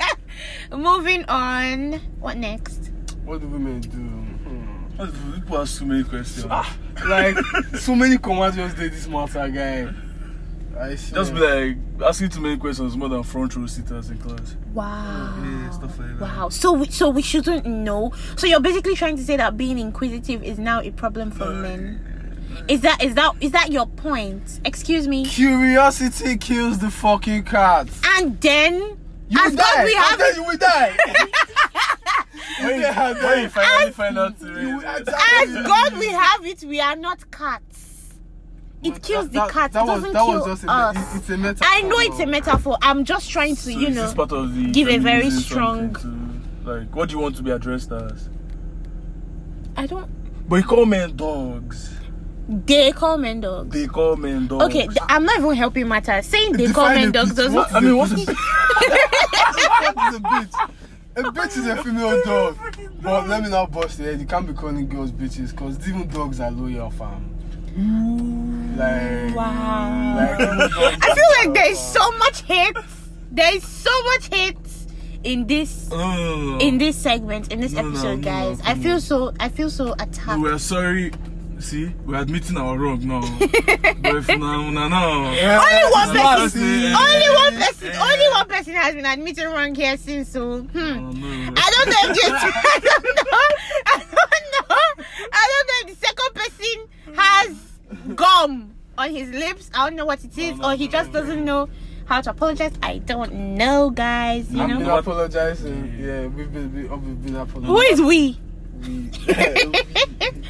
Moving 0.83 1.25
on. 1.27 1.95
What 2.21 2.37
next? 2.37 2.91
what 3.25 3.41
do 3.41 3.47
women 3.47 3.81
do? 3.81 3.89
Hmm. 3.89 5.35
People 5.35 5.59
ask 5.59 5.79
too 5.79 5.87
many 5.87 6.03
questions. 6.05 6.47
Ah, 6.51 6.77
like 7.07 7.37
so 7.77 7.95
many 7.95 8.17
commands 8.19 8.57
just 8.57 8.77
did 8.77 8.93
this 8.93 9.07
matter, 9.07 9.49
guy. 9.49 9.93
I 10.81 10.95
see. 10.95 11.15
Just 11.15 11.35
be 11.35 11.41
like 11.41 11.77
asking 12.05 12.29
too 12.31 12.41
many 12.41 12.57
questions 12.57 12.97
more 12.97 13.09
than 13.09 13.23
front 13.23 13.55
row 13.57 13.67
sitters 13.67 14.11
in 14.11 14.19
class. 14.19 14.57
Wow. 14.73 15.35
Yeah, 15.45 15.71
stuff 15.71 15.99
like 15.99 16.19
that. 16.19 16.21
Wow. 16.21 16.49
So 16.51 16.73
we, 16.73 16.87
so 16.91 17.11
we 17.11 17.23
shouldn't 17.23 17.67
know. 17.67 18.13
So 18.37 18.47
you're 18.47 18.61
basically 18.61 18.95
trying 18.95 19.17
to 19.17 19.25
say 19.25 19.37
that 19.37 19.57
being 19.57 19.79
inquisitive 19.79 20.43
is 20.45 20.59
now 20.59 20.81
a 20.81 20.91
problem 20.93 21.31
for 21.33 21.45
uh, 21.45 21.53
men. 21.55 22.65
Is 22.69 22.81
that 22.83 23.03
is 23.03 23.15
that 23.15 23.35
is 23.41 23.51
that 23.53 23.71
your 23.73 23.87
point? 23.87 24.61
Excuse 24.65 25.07
me. 25.09 25.25
Curiosity 25.27 26.37
kills 26.39 26.79
the 26.79 26.91
fucking 26.91 27.45
cat. 27.45 27.89
And 28.17 28.41
then 28.41 28.99
You 29.29 29.41
as 29.41 29.51
will 29.53 29.57
God 29.59 29.75
die. 29.75 29.85
we 29.85 29.95
and 29.95 30.05
have 30.05 30.19
then 30.19 30.35
you 30.37 30.45
will 30.45 30.57
die. 30.59 30.97
When 32.61 32.77
you, 32.77 32.83
say 32.83 32.93
how 32.93 33.13
when 33.13 33.23
they- 33.23 33.43
you 33.43 33.49
finally 33.49 33.93
find 33.93 34.19
out 34.19 34.39
to 34.41 34.47
You- 34.47 34.81
read, 34.81 35.09
as 35.09 35.67
God 35.67 35.97
we 35.99 36.09
have 36.09 36.45
it, 36.45 36.65
we 36.65 36.81
are 36.81 36.97
not 36.97 37.31
cats. 37.31 37.68
It 38.83 39.03
kills 39.03 39.29
that- 39.31 39.49
the 39.49 39.53
cat. 39.53 39.73
That 39.73 39.83
it 39.85 39.87
doesn't 39.87 40.13
that 40.13 40.25
kill 40.25 40.39
was 40.39 40.47
just 40.47 40.65
a, 40.65 40.71
us. 40.71 40.97
it- 40.97 41.17
it's 41.19 41.31
a 41.31 41.37
metaphor. 41.37 41.67
I 41.71 41.83
know 41.83 41.99
it's 41.99 42.21
a 42.21 42.27
metaphor. 42.27 42.79
I'm 42.83 43.05
just 43.05 43.29
trying 43.31 43.57
to, 43.57 43.63
so 43.63 43.71
you 43.71 43.91
know. 43.91 44.13
part 44.15 44.33
of 44.33 44.55
the 44.55 44.71
give 44.71 44.89
a 44.89 44.99
very 44.99 45.31
strong- 45.31 45.95
To, 45.97 46.71
like, 46.71 46.95
what 46.95 47.09
do 47.09 47.17
you 47.17 47.21
want 47.23 47.37
to 47.37 47.43
be 47.43 47.51
addressed 47.51 47.91
as? 47.93 48.29
I 49.77 49.87
don't. 49.87 50.09
But 50.49 50.57
you 50.57 50.63
call 50.63 50.87
men 50.87 51.17
dogs. 51.17 51.91
They 52.49 52.93
call 52.93 53.19
men 53.19 53.41
dogs. 53.43 53.71
They 53.75 53.87
call 53.87 54.17
men 54.17 54.47
dogs. 54.47 54.65
Okay, 54.65 54.87
th- 54.87 54.97
I'm 55.09 55.25
not 55.25 55.39
even 55.39 55.55
helping 55.55 55.87
matters. 55.87 56.25
Saying 56.27 56.53
they 56.53 56.69
call 56.73 56.89
men 56.95 57.13
dogs 57.13 57.35
doesn't. 57.35 57.53
What 57.55 57.73
I 57.75 57.81
mean, 57.81 57.97
what's 57.97 58.13
the 58.13 58.25
What 58.25 60.09
is 60.09 60.15
a 60.15 60.21
bitch? 60.21 60.71
A 61.17 61.23
bitch 61.25 61.57
is 61.59 61.67
a 61.67 61.83
female 61.83 62.23
dog. 62.25 62.57
But 63.03 63.29
let 63.29 63.43
me 63.43 63.51
not 63.51 63.71
bust 63.71 64.01
it. 64.01 64.19
You 64.19 64.25
can't 64.27 64.47
be 64.47 64.55
calling 64.55 64.89
girls 64.89 65.13
bitches 65.13 65.51
because 65.51 65.87
even 65.87 66.09
dogs 66.09 66.41
are 66.41 66.51
loyal, 66.51 66.91
fam. 66.91 67.35
Like, 68.79 69.35
Wow. 69.35 70.15
like 70.17 70.41
I 71.03 71.15
feel 71.15 71.51
like 71.51 71.55
there's 71.55 71.79
so 71.81 72.11
much 72.19 72.43
hate. 72.43 72.77
There's 73.31 73.65
so 73.65 73.91
much 74.05 74.29
hate 74.33 74.57
in 75.25 75.47
this 75.47 75.91
No, 75.91 75.97
no, 75.99 76.37
no, 76.37 76.47
no. 76.53 76.59
in 76.59 76.79
this 76.79 76.97
segment 76.97 77.53
in 77.53 77.61
this 77.61 77.73
No, 77.73 77.83
no, 77.83 77.89
episode, 77.91 78.17
no, 78.21 78.23
guys. 78.23 78.59
no, 78.63 78.71
I 78.71 78.75
no. 78.75 78.83
feel 78.83 79.01
so 79.01 79.33
I 79.41 79.49
feel 79.49 79.71
so 79.71 79.95
attacked. 79.99 80.41
We're 80.41 80.59
sorry. 80.59 81.13
See, 81.59 81.93
we're 82.07 82.21
admitting 82.21 82.57
our 82.57 82.79
wrong 82.79 83.01
now. 83.05 83.21
but 83.41 84.15
if 84.15 84.29
now, 84.29 84.71
now. 84.71 85.33
Yeah, 85.33 85.59
Only 85.59 85.91
one 85.91 86.39
person- 86.39 86.95
Only 86.95 87.29
one 87.35 87.57
person, 87.57 87.89
Yeah. 87.89 88.01
only 88.01 88.29
one 88.31 88.47
person 88.49 88.75
has 88.75 88.95
been 88.95 89.05
admitting 89.07 89.47
wrong 89.49 89.75
here 89.75 89.97
since. 89.97 90.29
So, 90.29 90.61
hmm. 90.61 90.79
Oh, 90.79 91.11
no. 91.11 91.53
I 91.57 91.71
don't 91.75 91.89
know 91.89 92.15
if 92.15 92.33
I 92.33 92.79
don't 92.79 93.05
know. 93.17 93.49
I 93.87 93.99
don't 93.99 94.47
know. 94.55 94.77
I 95.33 95.49
don't 95.51 95.67
know 95.67 95.79
if 95.83 95.99
the 95.99 96.07
second 96.07 96.35
person 96.35 97.17
has 97.19 97.57
gum 98.19 98.75
on 98.99 99.11
his 99.15 99.31
lips. 99.31 99.71
I 99.75 99.87
don't 99.89 99.97
know 99.97 100.05
what 100.07 100.23
it 100.25 100.37
is, 100.37 100.59
no, 100.59 100.71
or 100.71 100.75
he 100.75 100.87
no, 100.87 100.93
just 100.93 101.13
no. 101.13 101.21
doesn't 101.21 101.45
know 101.45 101.69
how 102.07 102.21
to 102.21 102.31
apologize. 102.31 102.73
I 102.83 102.99
don't 102.99 103.33
know, 103.57 103.91
guys. 103.91 104.51
You 104.53 104.61
I've 104.63 104.69
know 104.71 104.79
been 104.79 104.89
apologizing. 104.89 105.95
Yeah, 105.99 106.27
we've 106.27 106.53
been, 106.53 106.75
we- 106.75 106.89
we've 106.89 107.23
been 107.25 107.37
apologizing. 107.37 107.65
who 107.75 107.81
is 107.81 108.01
we? 108.03 108.39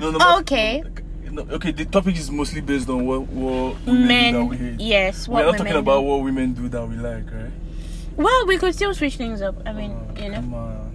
No, 0.00 0.10
no, 0.10 0.18
but- 0.18 0.40
Okay, 0.40 0.82
No, 1.30 1.42
okay, 1.42 1.70
the 1.70 1.84
topic 1.84 2.16
is 2.16 2.30
mostly 2.30 2.60
based 2.60 2.88
on 2.88 3.06
what, 3.06 3.22
what 3.28 3.76
women 3.86 4.32
do 4.32 4.38
that 4.38 4.44
we 4.44 4.56
men. 4.56 4.78
hate. 4.78 4.80
Yes, 4.80 5.28
We're 5.28 5.44
not 5.46 5.56
talking 5.58 5.74
about 5.76 6.00
do. 6.00 6.06
what 6.06 6.22
women 6.24 6.52
do 6.54 6.68
that 6.68 6.88
we 6.88 6.96
like, 6.96 7.30
right? 7.32 7.52
Well, 8.16 8.46
we 8.46 8.58
could 8.58 8.74
still 8.74 8.92
switch 8.94 9.16
things 9.16 9.40
up. 9.40 9.54
I 9.64 9.72
mean, 9.72 9.92
Oh, 9.92 10.20
you 10.20 10.28
know. 10.30 10.91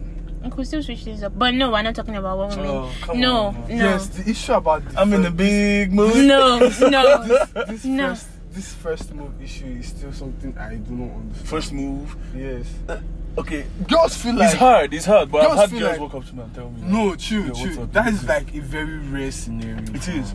We 0.50 0.56
could 0.56 0.68
still 0.68 0.84
switch 0.84 1.04
things 1.04 1.24
up. 1.24 1.38
But 1.38 1.54
no, 1.54 1.72
we're 1.72 1.82
not 1.82 1.96
talking 1.96 2.16
about 2.16 2.38
what 2.38 2.50
women. 2.50 2.66
Oh, 2.68 2.92
come 3.02 3.20
no, 3.20 3.36
on, 3.48 3.62
no, 3.62 3.76
Yes, 3.76 4.08
the 4.08 4.30
issue 4.30 4.54
about 4.54 4.86
the 4.88 5.00
I'm 5.00 5.14
in 5.14 5.22
the 5.22 5.28
first- 5.30 5.38
big 5.38 5.94
mood. 5.94 6.26
no, 6.28 6.58
no. 6.90 7.24
This, 7.28 7.50
this 7.68 7.86
No. 7.86 8.08
first, 8.10 8.28
this 8.52 8.74
first 8.74 9.14
move 9.14 9.42
issue 9.42 9.66
is 9.80 9.88
still 9.90 10.14
something 10.14 10.58
I 10.58 10.76
do 10.76 10.94
not 10.94 11.16
understand. 11.16 11.48
First 11.48 11.72
move. 11.74 12.16
yes, 12.36 12.68
uh, 12.90 12.98
Okay, 13.38 13.68
girls 13.88 14.18
feel 14.18 14.34
like 14.34 14.50
it's 14.50 14.58
hard. 14.60 14.94
It's 14.96 15.06
hard, 15.06 15.32
but 15.32 15.42
I've 15.42 15.48
girls 15.50 15.60
had 15.60 15.70
feel 15.70 15.80
girls 15.82 15.92
like- 15.92 16.02
walk 16.02 16.16
up 16.16 16.26
to 16.28 16.36
me 16.36 16.42
and 16.42 16.56
tell 16.56 16.70
me. 16.72 16.82
No, 16.82 17.06
like, 17.10 17.20
true, 17.20 17.42
"Yeah, 17.44 17.48
what's 17.50 17.62
true. 17.76 17.90
That 17.94 18.08
is 18.08 18.24
like 18.28 18.56
a 18.56 18.60
very 18.62 18.98
rare 18.98 19.32
scenario. 19.32 19.78
It 19.94 20.08
is. 20.08 20.34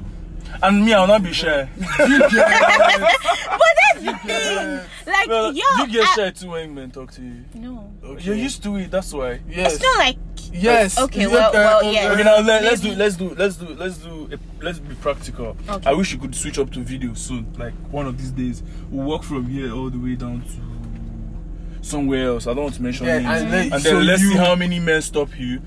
And 0.63 0.85
me, 0.85 0.93
I'll 0.93 1.07
not 1.07 1.23
be 1.23 1.33
get 1.33 1.69
But 1.77 2.09
that's 3.79 4.03
the 4.05 4.13
thing. 4.25 4.81
Like, 5.07 5.29
Well, 5.29 5.53
yo, 5.53 5.63
you 5.79 5.87
get 5.89 6.05
I- 6.09 6.15
shy 6.15 6.31
too 6.31 6.51
when 6.51 6.75
men 6.75 6.91
talk 6.91 7.13
to 7.13 7.23
you. 7.23 7.45
No, 7.55 7.93
Okay. 8.05 8.25
You're 8.25 8.35
used 8.37 8.63
to 8.65 8.77
it. 8.77 8.91
That's 8.91 9.13
why. 9.13 9.41
Yes. 9.49 9.75
it's 9.75 9.83
not 9.83 9.99
like 9.99 10.17
Yes. 10.55 10.99
Okay, 10.99 11.23
Yeah, 11.23 11.27
well- 11.29 11.49
uh, 11.51 11.53
well, 11.55 11.87
uh, 11.87 11.91
yes. 11.91 12.13
Okay, 12.13 12.23
now 12.25 12.41
let, 12.41 12.63
let's 12.65 12.81
do 12.83 12.95
let's 12.95 13.17
do 13.17 13.35
let's 13.35 13.57
do 13.57 13.69
let's 13.75 13.97
do 13.99 14.29
a, 14.33 14.39
let's 14.65 14.79
be 14.81 14.95
practical. 14.97 15.57
Okay. 15.69 15.89
I 15.91 15.93
wish 15.95 16.13
you 16.13 16.19
could 16.19 16.35
switch 16.35 16.59
up 16.59 16.71
to 16.73 16.81
video 16.81 17.15
soon. 17.15 17.53
Like 17.59 17.73
one 17.91 18.07
of 18.07 18.19
these 18.19 18.31
days, 18.33 18.63
we'll 18.91 19.07
walk 19.07 19.23
from 19.25 19.47
here 19.49 19.73
all 19.73 19.89
the 19.89 19.99
way 19.99 20.15
down 20.15 20.43
to 20.43 21.87
somewhere 21.87 22.27
else. 22.29 22.47
I 22.47 22.53
don't 22.55 22.65
want 22.65 22.75
to 22.75 22.83
mention 22.83 23.07
Yeah, 23.07 23.19
names. 23.21 23.43
and 23.43 23.53
then- 23.53 23.73
and 23.73 23.83
so 23.83 23.97
then 23.97 24.07
let's 24.07 24.21
you- 24.23 24.33
see 24.33 24.37
how 24.39 24.55
many 24.55 24.79
men 24.79 25.01
stop 25.03 25.29
you. 25.39 25.63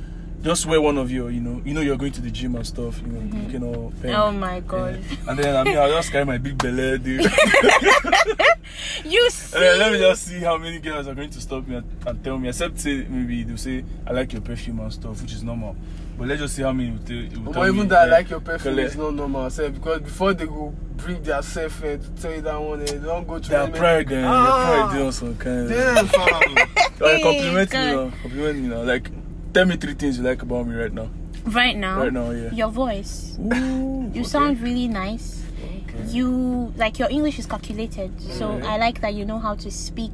Just 0.46 0.68
wear 0.68 0.80
one 0.80 1.00
of 1.00 1.10
your, 1.10 1.32
you 1.32 1.42
know, 1.42 1.60
you 1.66 1.74
know 1.74 1.82
you're 1.82 1.98
going 1.98 2.12
to 2.12 2.22
the 2.22 2.30
gym 2.30 2.56
and 2.56 2.68
stuff. 2.68 3.02
You 3.02 3.08
know, 3.08 3.20
you 3.42 3.50
can 3.50 3.64
all. 3.64 3.92
Pen. 4.00 4.14
oh 4.14 4.32
my 4.32 4.60
god, 4.60 5.04
And 5.28 5.40
then 5.40 5.56
I 5.56 5.64
mean, 5.64 5.76
I'll 5.76 5.90
just 5.90 6.12
carry 6.12 6.24
my 6.24 6.38
big 6.38 6.56
belly, 6.60 7.00
dude. 7.00 7.22
you 9.06 9.30
see. 9.32 9.60
Then 9.60 9.80
let 9.80 9.92
me 9.92 9.98
just 9.98 10.28
see 10.28 10.38
how 10.42 10.56
many 10.60 10.78
girls 10.78 11.08
are 11.08 11.16
going 11.16 11.32
to 11.32 11.42
stop 11.42 11.66
me 11.68 11.78
and, 11.78 12.08
and 12.08 12.24
tell 12.24 12.38
me. 12.38 12.50
Except 12.50 12.80
say 12.80 13.08
maybe 13.10 13.42
they'll 13.42 13.58
say 13.58 13.84
I 14.06 14.14
like 14.14 14.34
your 14.34 14.42
perfume 14.44 14.82
and 14.82 14.94
stuff, 14.94 15.20
which 15.20 15.34
is 15.34 15.42
normal. 15.42 15.76
But 16.16 16.28
let's 16.28 16.42
just 16.42 16.56
see 16.56 16.62
how 16.62 16.74
many 16.74 16.92
will, 16.92 17.00
tell, 17.00 17.18
will 17.18 17.52
tell 17.52 17.64
But 17.64 17.68
even 17.70 17.82
me, 17.82 17.86
that, 17.88 18.06
yeah, 18.08 18.14
like 18.14 18.30
your 18.30 18.40
perfume 18.40 18.78
is 18.78 18.96
not 18.96 19.16
normal, 19.16 19.50
sef, 19.50 19.74
because 19.74 20.02
before 20.02 20.36
they 20.36 20.46
go 20.46 20.76
bring 20.98 21.24
their 21.24 21.42
self 21.42 21.84
in 21.84 22.00
to 22.00 22.10
tell 22.22 22.32
you 22.32 22.42
that 22.42 22.62
one, 22.62 22.82
eh, 22.84 22.86
they 22.86 22.98
don't 23.00 23.28
go 23.28 23.40
to 23.40 23.50
Their 23.50 23.68
pride, 23.70 24.08
then 24.10 24.24
Ah. 24.26 24.46
their 24.46 24.86
pride, 24.86 24.96
they 24.96 25.04
also 25.04 25.34
kind. 25.34 25.70
Damn, 25.70 26.06
fam. 26.08 26.56
Like, 27.00 27.22
compliment 27.24 27.72
me 27.74 27.78
now. 27.80 28.12
Compliment 28.22 28.60
me 28.60 28.68
now. 28.68 28.84
Like, 28.84 29.10
tell 29.56 29.66
me 29.66 29.78
three 29.78 29.94
things 29.94 30.18
you 30.18 30.24
like 30.24 30.42
about 30.42 30.68
me 30.68 30.76
right 30.76 30.92
now. 30.92 31.10
Right 31.46 31.78
now, 31.78 32.02
Right 32.02 32.12
now, 32.12 32.32
yeah. 32.32 32.52
your 32.52 32.68
voice. 32.70 33.38
Ooh, 33.40 34.12
You 34.14 34.26
sound 34.26 34.60
really 34.60 34.90
nice. 34.90 35.44
Okay. 35.88 36.04
You 36.10 36.74
like 36.76 37.00
your 37.00 37.10
English 37.10 37.40
is 37.40 37.46
calculated, 37.46 38.12
so 38.20 38.58
Yeah. 38.58 38.74
I 38.74 38.78
like 38.78 39.00
that 39.00 39.14
you 39.14 39.24
know 39.24 39.40
how 39.40 39.56
to 39.56 39.72
speak 39.72 40.12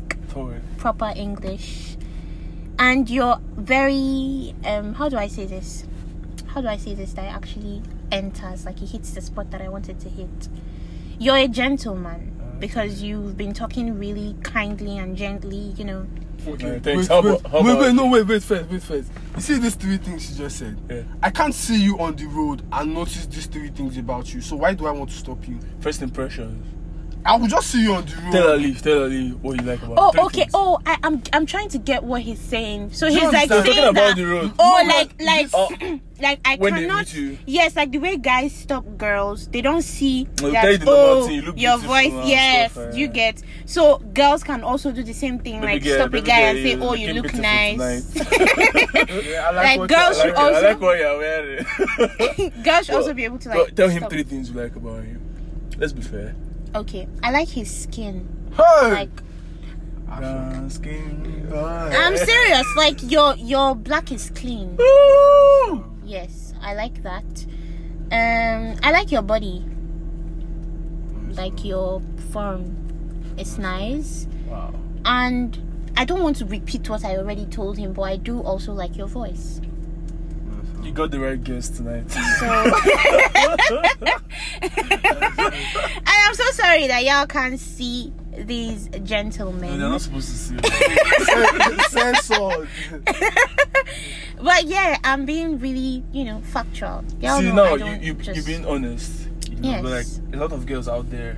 proper 0.78 1.12
English, 1.16 1.98
and 2.78 3.10
you're 3.10 3.40
very 3.58 4.54
um. 4.64 4.94
How 4.94 5.10
do 5.10 5.18
I 5.18 5.28
say 5.28 5.46
this? 5.48 5.86
How 6.54 6.62
do 6.62 6.68
I 6.68 6.78
say 6.78 6.94
this 6.94 7.14
that 7.14 7.26
it 7.26 7.34
actually 7.34 7.82
enters 8.12 8.66
like 8.66 8.80
it 8.82 8.90
hits 8.90 9.12
the 9.12 9.22
spot 9.22 9.50
that 9.52 9.62
I 9.62 9.70
wanted 9.70 10.00
to 10.02 10.10
hit? 10.10 10.50
You're 11.18 11.38
a 11.38 11.48
gentleman 11.48 12.32
because 12.60 13.02
you've 13.02 13.36
been 13.38 13.54
talking 13.54 13.98
really 13.98 14.36
kindly 14.44 14.98
and 15.00 15.18
gently. 15.18 15.74
You 15.78 15.86
know, 15.86 16.06
Okay, 16.48 16.80
thanks. 16.80 16.86
wait, 16.86 17.08
How 17.10 17.22
wait, 17.22 17.30
about- 17.40 17.52
how 17.52 17.62
wait, 17.64 17.72
about- 17.72 17.82
wait, 17.82 17.94
no, 17.96 18.06
wait, 18.08 18.28
wait 18.28 18.44
first, 18.44 18.70
wait 18.70 18.82
first. 18.84 19.12
You 19.36 19.42
see 19.42 19.58
these 19.60 19.76
three 19.76 19.98
things 19.98 20.30
you 20.32 20.38
just 20.38 20.58
said? 20.58 20.78
Yeah. 20.90 21.02
I 21.22 21.30
can't 21.30 21.54
see 21.54 21.82
you 21.82 22.00
on 22.00 22.16
the 22.16 22.26
road 22.26 22.62
and 22.72 22.94
notice 22.94 23.26
these 23.28 23.46
three 23.46 23.70
things 23.70 23.98
about 23.98 24.34
you. 24.34 24.42
So 24.42 24.56
why 24.56 24.74
do 24.74 24.88
I 24.88 24.92
want 24.92 25.10
to 25.12 25.16
stop 25.18 25.48
you? 25.48 25.60
First 25.80 26.02
impressions. 26.02 26.66
I 27.24 27.36
will 27.38 27.48
just 27.48 27.70
see 27.70 27.84
you 27.84 27.94
on 27.94 28.06
the 28.06 28.16
road. 28.16 28.32
Tell 28.32 28.50
Ali, 28.50 28.74
tell 28.74 29.04
Ali 29.04 29.30
what 29.30 29.60
you 29.60 29.66
like 29.68 29.82
about. 29.84 29.98
Oh, 30.00 30.12
three 30.12 30.22
okay. 30.24 30.40
things. 30.42 30.52
Oh, 30.56 30.80
I, 30.86 30.98
I'm 31.04 31.22
I'm 31.34 31.46
trying 31.46 31.70
to 31.70 31.78
get 31.78 32.04
what 32.04 32.22
he's 32.24 32.40
saying. 32.40 32.94
So 32.94 33.06
you 33.08 33.20
he's 33.20 33.32
like 33.32 33.48
saying 33.50 33.78
about 33.78 33.94
that. 33.94 34.16
the 34.16 34.26
road. 34.26 34.52
Oh, 34.58 34.78
No, 34.82 34.88
no, 34.88 34.96
like 34.96 35.22
like 35.22 35.50
Oh. 35.54 35.70
like 36.22 36.40
I 36.46 36.56
When 36.58 36.74
they 36.74 36.82
cannot. 36.82 37.06
meet 37.06 37.14
you. 37.14 37.38
Yes, 37.46 37.76
like 37.76 37.92
the 37.92 38.00
way 38.00 38.18
guys 38.18 38.54
stop 38.56 38.86
girls, 38.98 39.48
they 39.50 39.62
don't 39.62 39.84
see 39.84 40.28
They'll 40.36 40.52
that. 40.52 40.62
tell 40.62 40.72
you 40.72 40.78
the 40.80 40.86
normal 40.86 41.24
oh, 41.24 41.28
you 41.30 41.42
look 41.44 41.60
your 41.60 41.78
voice. 41.78 42.12
Yes, 42.26 42.72
stuff, 42.72 42.86
eh. 42.94 42.96
you 42.98 43.06
yeah. 43.06 43.12
get. 43.14 43.44
So 43.66 44.00
girls 44.00 44.44
can 44.44 44.64
also 44.64 44.92
do 44.92 45.04
the 45.04 45.14
same 45.14 45.38
thing, 45.38 45.62
Baby 45.62 45.74
like 45.74 45.84
girl, 45.84 45.94
stop 46.00 46.14
a 46.16 46.22
guy 46.22 46.26
girl, 46.26 46.50
and 46.50 46.58
say, 46.82 46.88
"Oh, 46.88 46.94
you 46.96 47.14
look 47.14 47.34
nice." 47.36 48.16
Yeah, 49.12 49.48
I 49.50 49.52
Like, 49.54 49.80
what 49.80 49.90
girls 49.90 50.18
should 50.20 50.30
like, 50.34 50.38
also- 50.40 50.58
I 50.58 50.72
like 50.72 50.82
what 50.82 50.98
you're 50.98 51.18
wearing. 51.18 51.66
girls 52.64 52.86
should 52.88 52.96
also 52.96 53.14
be 53.14 53.26
able 53.26 53.38
to 53.40 53.50
Well, 53.50 53.64
like. 53.66 53.76
tell 53.76 53.90
him 53.90 54.06
three 54.10 54.24
things 54.24 54.50
you 54.50 54.56
like 54.60 54.76
about 54.76 55.04
him. 55.04 55.22
Let's 55.78 55.94
be 55.94 56.02
fair. 56.02 56.36
Okay, 56.74 57.08
I 57.22 57.32
like 57.32 57.50
his 57.50 57.70
skin. 57.70 58.28
Hey! 58.56 58.92
Like 58.92 59.24
Brown 60.06 60.70
skin. 60.70 61.48
I'm 61.54 62.18
serious. 62.18 62.68
Like 62.78 63.00
your 63.04 63.36
your 63.36 63.76
black 63.76 64.12
is 64.12 64.30
clean. 64.32 64.78
Woo! 64.78 65.86
Yes, 66.04 66.54
I 66.62 66.74
like 66.74 67.04
that. 67.04 67.46
Um, 68.12 68.78
I 68.84 68.92
like 68.92 69.12
your 69.12 69.22
body. 69.22 69.66
Like 71.34 71.64
your 71.64 72.02
form, 72.32 72.76
it's 73.38 73.58
nice. 73.58 74.28
Wow. 74.48 74.74
And 75.06 75.58
I 75.96 76.04
don't 76.04 76.22
want 76.22 76.36
to 76.38 76.46
repeat 76.46 76.90
what 76.90 77.06
I 77.06 77.16
already 77.18 77.46
told 77.46 77.78
him, 77.78 77.94
but 77.94 78.04
I 78.04 78.18
do 78.18 78.42
also 78.42 78.74
like 78.74 78.98
your 78.98 79.08
voice. 79.08 79.62
You 80.84 80.92
got 80.92 81.12
the 81.12 81.20
right 81.20 81.42
guest 81.44 81.76
tonight. 81.76 82.10
So, 82.12 82.20
and 84.62 86.04
I'm 86.08 86.34
so 86.34 86.44
sorry 86.52 86.88
that 86.88 87.04
y'all 87.06 87.26
can't 87.28 87.60
see 87.60 88.12
these 88.46 88.90
No, 88.90 89.00
gentlemen. 89.00 89.80
they're 89.80 89.90
not 89.90 90.02
supposed 90.02 90.30
to 90.30 90.36
see 90.36 90.56
it. 90.58 91.82
Censored. 91.92 92.68
But 94.42 94.66
yeah, 94.66 94.98
I'm 95.04 95.26
being 95.26 95.60
really, 95.60 96.04
you 96.12 96.24
know, 96.26 96.42
factual. 96.42 97.04
Y'all 97.20 97.40
see 97.40 97.52
know 97.52 97.54
now 97.54 97.64
I 97.64 97.72
you 97.74 97.78
don't 97.80 98.04
you 98.04 98.14
just... 98.16 98.38
you 98.38 98.44
being 98.44 98.66
honest. 98.66 99.28
You 99.50 99.58
know, 99.58 99.82
but 99.84 99.92
like 99.92 100.06
Yes. 100.08 100.20
a 100.34 100.38
lot 100.38 100.52
of 100.52 100.66
girls 100.66 100.88
out 100.88 101.10
there 101.12 101.38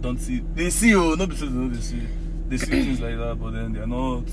don't 0.00 0.18
see. 0.18 0.42
They 0.54 0.70
see 0.70 0.94
oh, 0.94 1.14
not 1.14 1.28
because 1.30 1.40
they 1.40 1.48
know 1.48 1.68
they 1.68 1.80
see. 1.80 2.02
They 2.48 2.58
see 2.58 2.66
things 2.66 3.00
like 3.00 3.16
that, 3.16 3.36
but 3.40 3.52
then 3.52 3.72
they're 3.72 3.86
not. 3.86 4.24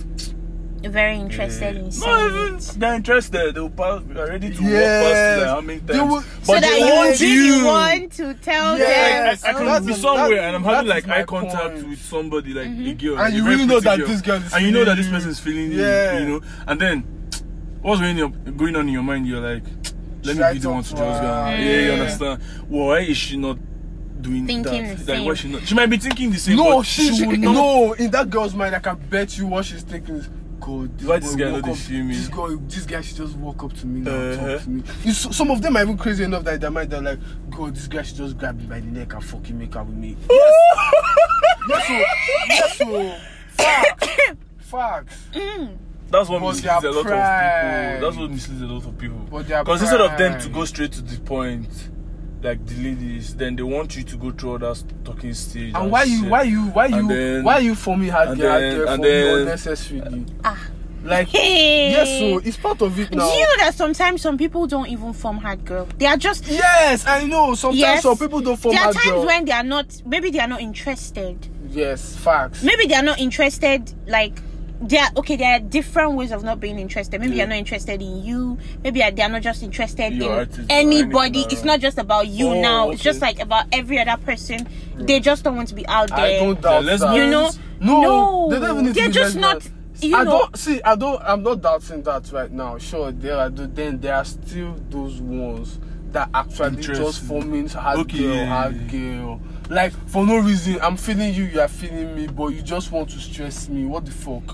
Very 0.90 1.18
interested 1.18 1.76
in 1.78 1.84
Not 1.86 1.94
seeing 1.94 2.26
even 2.44 2.56
it. 2.56 2.76
they're 2.78 2.94
interested. 2.96 3.56
They'll 3.56 3.70
pass. 3.70 4.02
They're 4.08 4.28
ready 4.28 4.50
to 4.50 4.62
walk 4.62 4.72
Yes. 4.72 5.04
past 5.04 5.38
you 5.38 5.46
like 5.46 5.48
how 5.56 5.62
many 5.62 5.80
They 5.80 6.00
will- 6.00 6.24
but 6.40 6.46
so 6.46 6.54
they 6.56 6.60
that 6.62 6.80
you 6.80 6.86
want 6.86 7.20
really 7.20 7.58
you. 7.60 7.66
want 7.66 8.12
to 8.14 8.34
tell 8.36 8.78
Yes. 8.78 9.44
I, 9.44 9.50
I 9.50 9.52
them. 9.54 9.58
can 9.62 9.66
That's- 9.68 9.86
be 9.86 9.94
somewhere 10.02 10.30
that- 10.36 10.44
and 10.46 10.56
I'm 10.56 10.64
having 10.64 10.90
like 10.90 11.08
eye 11.10 11.24
contact 11.24 11.74
point. 11.76 11.90
with 11.90 12.02
somebody 12.02 12.54
like 12.54 12.68
mm-hmm. 12.68 12.88
a 12.88 12.94
girl, 12.94 13.20
And 13.20 13.34
you 13.36 13.46
really 13.48 13.66
know 13.66 13.80
pretty 13.82 14.02
that 14.04 14.08
this 14.08 14.22
girl 14.22 14.36
is 14.42 14.54
and 14.54 14.66
you 14.66 14.72
know 14.72 14.86
that 14.86 14.98
this 14.98 15.08
person 15.08 15.30
is 15.30 15.40
feeling 15.40 15.72
Yeah. 15.72 16.18
you, 16.18 16.20
you 16.24 16.28
know, 16.30 16.42
and 16.68 16.80
then 16.82 17.04
what's 17.82 18.02
going 18.02 18.20
on 18.22 18.32
going 18.58 18.76
on 18.76 18.88
in 18.88 18.94
your 18.94 19.04
mind? 19.04 19.28
You're 19.28 19.42
like, 19.42 19.64
let 20.24 20.36
Should 20.36 20.46
me 20.46 20.54
be 20.54 20.60
the 20.60 20.64
talk 20.66 20.74
one 20.74 20.84
to 20.84 20.90
to 20.90 20.96
just 20.96 21.22
go. 21.22 21.28
Yeah, 21.28 21.58
you 21.60 21.92
mm. 21.92 22.00
understand? 22.00 22.42
Why 22.70 23.00
is 23.00 23.18
she 23.18 23.38
not 23.38 23.58
doing 24.22 24.46
Thinking 24.46 24.84
that? 24.84 24.98
the 25.06 25.14
Like, 25.14 25.26
why 25.26 25.34
same. 25.34 25.36
she 25.36 25.48
not? 25.58 25.68
She 25.68 25.74
might 25.76 25.90
be 25.90 25.98
thinking 25.98 26.30
the 26.32 26.38
same. 26.38 26.58
No, 26.58 26.78
but 26.78 26.84
she, 26.86 27.12
she, 27.16 27.26
would 27.26 27.40
not. 27.40 27.54
no. 27.54 27.94
In 27.94 28.12
that 28.12 28.30
girl's 28.30 28.54
mind, 28.54 28.76
I 28.76 28.80
can 28.80 28.98
bet 29.10 29.36
you 29.38 29.48
what 29.48 29.66
she's 29.66 29.82
thinking 29.82 30.16
is, 30.18 30.30
God, 30.62 30.98
this 30.98 31.08
Why 31.08 31.20
this 31.20 31.36
guy 31.36 31.52
not 31.52 31.64
dey 31.64 31.74
feel 31.74 32.04
me? 32.04 32.16
This 32.16 32.28
guy, 32.30 32.56
this 32.68 32.86
guy 32.86 33.02
should 33.02 33.18
just 33.18 33.36
walk 33.36 33.64
up 33.64 33.74
to 33.74 33.88
me 33.88 34.02
now, 34.02 34.12
Uh-huh. 34.12 34.54
talk 34.56 34.64
to 34.64 34.70
me. 34.70 34.84
You, 35.04 35.12
so- 35.14 35.32
some 35.32 35.50
of 35.52 35.62
them 35.62 35.76
are 35.76 35.82
even 35.82 35.98
crazy 35.98 36.24
enough 36.24 36.44
that 36.46 36.54
in 36.56 36.60
their 36.62 36.72
mind 36.72 36.90
they're 36.92 37.02
like, 37.02 37.20
God, 37.50 37.76
this 37.76 37.88
guy 37.88 38.04
should 38.04 38.18
just 38.18 38.38
grab 38.38 38.58
me 38.58 38.66
by 38.68 38.80
the 38.80 38.86
neck 38.88 39.12
and 39.14 39.24
fucking 39.26 39.58
make 39.58 39.76
out 39.76 39.88
with 39.88 39.96
me. 39.98 40.16
Yes, 41.70 41.88
so, 41.88 41.94
yes, 42.50 42.78
so, 42.78 43.16
facts, 43.52 44.08
facts. 44.58 45.18
That's 46.10 46.28
what 46.28 46.40
But 46.42 46.48
misleads 46.56 46.84
a 46.84 46.92
lot 46.92 47.06
pride. 47.06 47.94
of 47.94 47.94
people. 47.94 48.10
That's 48.10 48.18
what 48.20 48.32
misleads 48.32 48.62
a 48.62 48.66
lot 48.66 48.86
of 48.86 48.98
people. 48.98 49.20
Because 49.20 49.82
instead 49.82 50.02
of 50.02 50.18
them 50.18 50.42
to 50.42 50.50
go 50.50 50.66
straight 50.66 50.92
to 50.94 51.02
the 51.02 51.20
point, 51.22 51.70
like 52.42 52.66
the 52.66 52.76
ladies, 52.84 53.36
then 53.36 53.56
they 53.56 53.64
want 53.64 53.96
you 53.96 54.04
to 54.04 54.18
go 54.18 54.32
through 54.32 54.52
all 54.54 54.58
that 54.60 54.84
talking 55.04 55.34
stage. 55.34 55.74
And 55.76 55.92
why 55.92 56.04
you, 56.04 56.22
shit. 56.22 56.30
why 56.30 56.44
you, 56.44 56.62
why 56.70 56.86
you, 56.88 56.96
And 56.98 57.10
then- 57.10 57.44
why 57.44 57.60
you 57.60 57.76
for 57.76 57.98
me 57.98 58.08
hard 58.08 58.30
and 58.30 58.40
girl, 58.40 58.50
hard 58.52 58.62
girl 58.62 58.88
and 58.90 58.96
for 58.98 59.02
me 59.04 59.10
then- 59.10 59.38
unnecessarily? 59.40 60.26
Ah. 60.44 60.60
Like, 61.04 61.30
Hey. 61.30 61.90
yes, 61.92 62.20
so 62.20 62.38
it's 62.48 62.58
part 62.58 62.80
of 62.84 63.00
it 63.00 63.10
now 63.12 63.28
Do 63.28 63.36
you 63.36 63.42
know 63.44 63.58
that 63.66 63.74
sometimes 63.74 64.22
some 64.22 64.38
people 64.38 64.68
don't 64.68 64.88
even 64.88 65.14
form 65.14 65.38
hard 65.38 65.66
girl? 65.66 65.88
They 65.98 66.06
are 66.06 66.16
just 66.18 66.48
Yes, 66.48 67.08
I 67.08 67.26
know. 67.26 67.56
Sometimes 67.56 67.80
yes. 67.80 68.04
some 68.04 68.18
people 68.20 68.40
don't 68.40 68.56
form 68.58 68.76
There 68.76 68.82
are 68.82 68.94
hard 68.94 68.96
times 68.98 69.08
girl. 69.16 69.26
when 69.26 69.46
they 69.46 69.52
are 69.52 69.64
not. 69.64 70.00
Maybe 70.06 70.30
they 70.30 70.38
are 70.40 70.48
not 70.48 70.62
interested. 70.62 71.48
Yes, 71.72 72.16
facts. 72.18 72.62
Maybe 72.62 72.86
they 72.86 72.94
are 72.94 73.02
not 73.02 73.20
interested. 73.20 73.92
Like 74.06 74.40
they 74.82 74.98
are 74.98 75.10
okay. 75.18 75.36
There 75.36 75.56
are 75.56 75.60
different 75.60 76.14
ways 76.16 76.32
of 76.32 76.44
not 76.44 76.60
being 76.60 76.80
interested. 76.80 77.20
Maybe 77.22 77.32
they 77.34 77.38
Yeah. 77.38 77.44
are 77.44 77.48
mm. 77.48 77.50
not 77.50 77.58
interested 77.58 78.02
in 78.02 78.24
you. 78.24 78.58
Maybe 78.84 79.00
they 79.14 79.22
are 79.22 79.30
not 79.30 79.42
just 79.42 79.62
interested 79.64 80.14
Your 80.14 80.42
in 80.42 80.66
anybody. 80.70 81.42
It's 81.50 81.64
not 81.64 81.80
just 81.80 81.98
about 81.98 82.28
you 82.28 82.48
Oh, 82.50 82.62
now. 82.62 82.90
It's 82.90 83.02
just 83.04 83.22
like 83.22 83.40
about 83.40 83.66
every 83.72 84.00
other 84.00 84.22
person. 84.24 84.68
They 84.96 85.20
just 85.20 85.44
don't 85.44 85.56
want 85.56 85.70
to 85.70 85.76
be 85.76 85.86
out 85.88 86.12
I 86.12 86.22
there. 86.28 86.40
don't 86.40 86.62
doubt 86.62 86.84
let's 86.84 87.02
that. 87.02 87.16
you 87.16 87.28
know, 87.30 87.52
No, 87.80 88.02
no, 88.02 88.50
They 88.50 88.60
don't 88.60 88.86
need 88.86 88.96
they're 88.96 89.08
be 89.08 89.14
just 89.14 89.36
not. 89.36 89.56
lesbian. 89.56 89.78
You 90.02 90.18
I 90.18 90.24
know, 90.24 90.32
don't 90.40 90.58
see. 90.58 90.82
I 90.82 90.96
don't. 90.96 91.22
I'm 91.24 91.44
not 91.44 91.62
doubting 91.62 92.02
that 92.04 92.32
right 92.32 92.52
now. 92.52 92.78
Sure, 92.80 93.12
there 93.12 93.38
are. 93.38 93.50
Then 93.50 94.00
there 94.00 94.16
are 94.16 94.26
still 94.26 94.76
those 94.90 95.22
ones 95.22 95.80
that 96.12 96.28
actually 96.34 96.78
just 96.78 96.90
Interesting. 96.90 97.28
forming 97.28 97.68
hard 97.70 98.00
Okay, 98.00 98.18
girl, 98.18 98.36
yeah, 98.36 98.46
hard 98.48 98.76
yeah, 98.76 98.88
girl. 98.88 99.42
Like 99.72 99.94
for 100.10 100.26
no 100.28 100.38
reason, 100.40 100.80
I'm 100.82 100.98
feeling 100.98 101.34
you. 101.34 101.46
You 101.46 101.62
are 101.62 101.68
feeling 101.70 102.14
me, 102.14 102.28
but 102.28 102.48
you 102.48 102.62
just 102.62 102.92
want 102.92 103.10
to 103.12 103.20
stress 103.20 103.70
me. 103.70 103.86
What 103.86 104.04
the 104.04 104.12
fuck? 104.12 104.44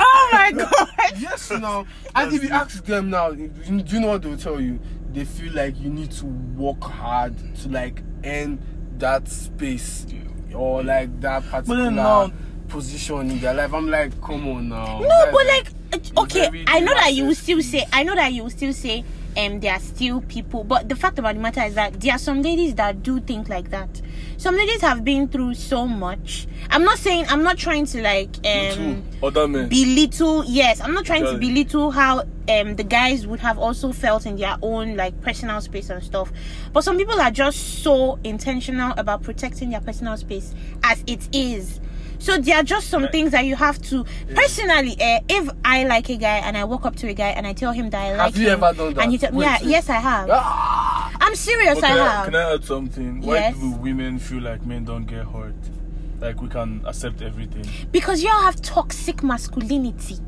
oh 0.00 0.28
my 0.32 0.50
god. 0.56 0.88
yes, 1.16 1.48
now. 1.52 1.86
And 2.12 2.32
if 2.34 2.42
you 2.42 2.50
ask 2.50 2.84
them 2.84 3.08
now, 3.08 3.30
do 3.30 3.48
you 3.68 4.00
know 4.00 4.08
what 4.08 4.22
they'll 4.22 4.36
tell 4.36 4.60
you? 4.60 4.80
They 5.12 5.24
feel 5.24 5.52
like 5.52 5.78
you 5.78 5.90
need 5.90 6.10
to 6.10 6.26
work 6.26 6.82
hard 6.82 7.36
to 7.58 7.68
like 7.68 8.02
earn 8.24 8.60
that 8.98 9.28
space 9.28 10.06
or 10.52 10.82
like 10.82 11.20
that 11.20 11.44
particular 11.44 12.32
position 12.66 13.30
in 13.30 13.38
their 13.38 13.54
life. 13.54 13.72
I'm 13.72 13.88
like, 13.88 14.20
come 14.20 14.48
on 14.48 14.68
now. 14.70 14.98
No, 14.98 15.06
That's 15.06 15.30
but 15.30 15.46
like, 15.46 15.68
okay, 16.18 16.64
I 16.66 16.80
know 16.80 16.94
that 16.94 17.12
you 17.14 17.26
will 17.26 17.36
still 17.36 17.62
say, 17.62 17.86
I 17.92 18.02
know 18.02 18.16
that 18.16 18.32
you 18.32 18.42
will 18.42 18.50
still 18.50 18.72
say, 18.72 19.04
um, 19.36 19.60
there 19.60 19.72
are 19.72 19.78
still 19.80 20.20
people, 20.22 20.64
but 20.64 20.88
the 20.88 20.96
fact 20.96 21.18
about 21.18 21.34
the 21.36 21.40
matter 21.40 21.62
is 21.62 21.74
that 21.74 22.00
there 22.00 22.14
are 22.14 22.18
some 22.18 22.42
ladies 22.42 22.74
that 22.76 23.02
do 23.02 23.20
think 23.20 23.48
like 23.48 23.70
that. 23.70 24.00
Some 24.36 24.56
ladies 24.56 24.80
have 24.80 25.04
been 25.04 25.28
through 25.28 25.54
so 25.54 25.86
much. 25.86 26.46
I'm 26.70 26.82
not 26.84 26.98
saying, 26.98 27.26
I'm 27.28 27.42
not 27.42 27.56
trying 27.58 27.86
to 27.86 28.02
like, 28.02 28.36
um, 28.46 29.02
other 29.22 29.46
men. 29.46 29.68
belittle 29.68 30.44
yes 30.46 30.80
i'm 30.80 30.94
not 30.94 31.04
trying 31.04 31.22
to 31.24 31.28
Exactly. 31.34 31.48
belittle 31.48 31.90
how 31.90 32.20
um 32.48 32.74
the 32.76 32.82
guys 32.82 33.26
would 33.26 33.38
have 33.40 33.58
also 33.58 33.92
felt 33.92 34.24
in 34.24 34.36
their 34.36 34.56
own 34.62 34.96
like 34.96 35.20
personal 35.20 35.60
space 35.60 35.90
and 35.90 36.02
stuff 36.02 36.32
but 36.72 36.82
some 36.82 36.96
people 36.96 37.20
are 37.20 37.30
just 37.30 37.82
so 37.82 38.18
intentional 38.24 38.94
about 38.96 39.22
protecting 39.22 39.68
their 39.70 39.80
personal 39.82 40.16
space 40.16 40.54
as 40.84 41.04
it 41.06 41.28
is 41.34 41.80
so 42.20 42.38
there 42.38 42.56
are 42.56 42.62
just 42.62 42.88
some 42.88 43.02
Right. 43.02 43.12
things 43.12 43.30
that 43.32 43.44
you 43.46 43.56
have 43.56 43.80
to 43.90 44.04
personally 44.34 44.92
uh, 45.00 45.20
if 45.28 45.48
i 45.64 45.84
like 45.84 46.08
a 46.10 46.16
guy 46.16 46.36
and 46.38 46.56
i 46.56 46.62
walk 46.64 46.84
up 46.86 46.94
to 46.96 47.08
a 47.08 47.14
guy 47.14 47.30
and 47.30 47.46
i 47.46 47.52
tell 47.52 47.72
him 47.72 47.90
that 47.90 48.00
i 48.00 48.14
like 48.16 48.36
you 48.36 48.46
him 48.48 48.62
ever 48.62 48.72
done 48.76 48.94
that? 48.94 49.02
and 49.02 49.10
he 49.12 49.18
tell 49.18 49.32
Wait, 49.32 49.44
yeah 49.46 49.58
wait. 49.60 49.70
yes 49.70 49.88
i 49.88 49.94
have 49.96 50.28
Ah! 50.30 51.10
i'm 51.20 51.34
serious 51.34 51.74
But 51.80 51.84
i 51.84 51.88
have 51.88 52.24
can 52.26 52.34
I 52.36 52.54
add 52.54 52.64
something? 52.64 53.20
Why 53.22 53.34
Yes. 53.34 53.56
do 53.58 53.70
women 53.72 54.18
feel 54.18 54.42
like 54.42 54.64
men 54.64 54.84
don't 54.84 55.06
get 55.06 55.24
hurt? 55.26 55.54
Like 56.20 56.40
we 56.42 56.48
can 56.48 56.82
accept 56.86 57.22
everything. 57.22 57.64
because 57.90 58.22
y'all 58.22 58.42
have 58.42 58.60
toxic 58.60 59.22
masculinity. 59.22 60.18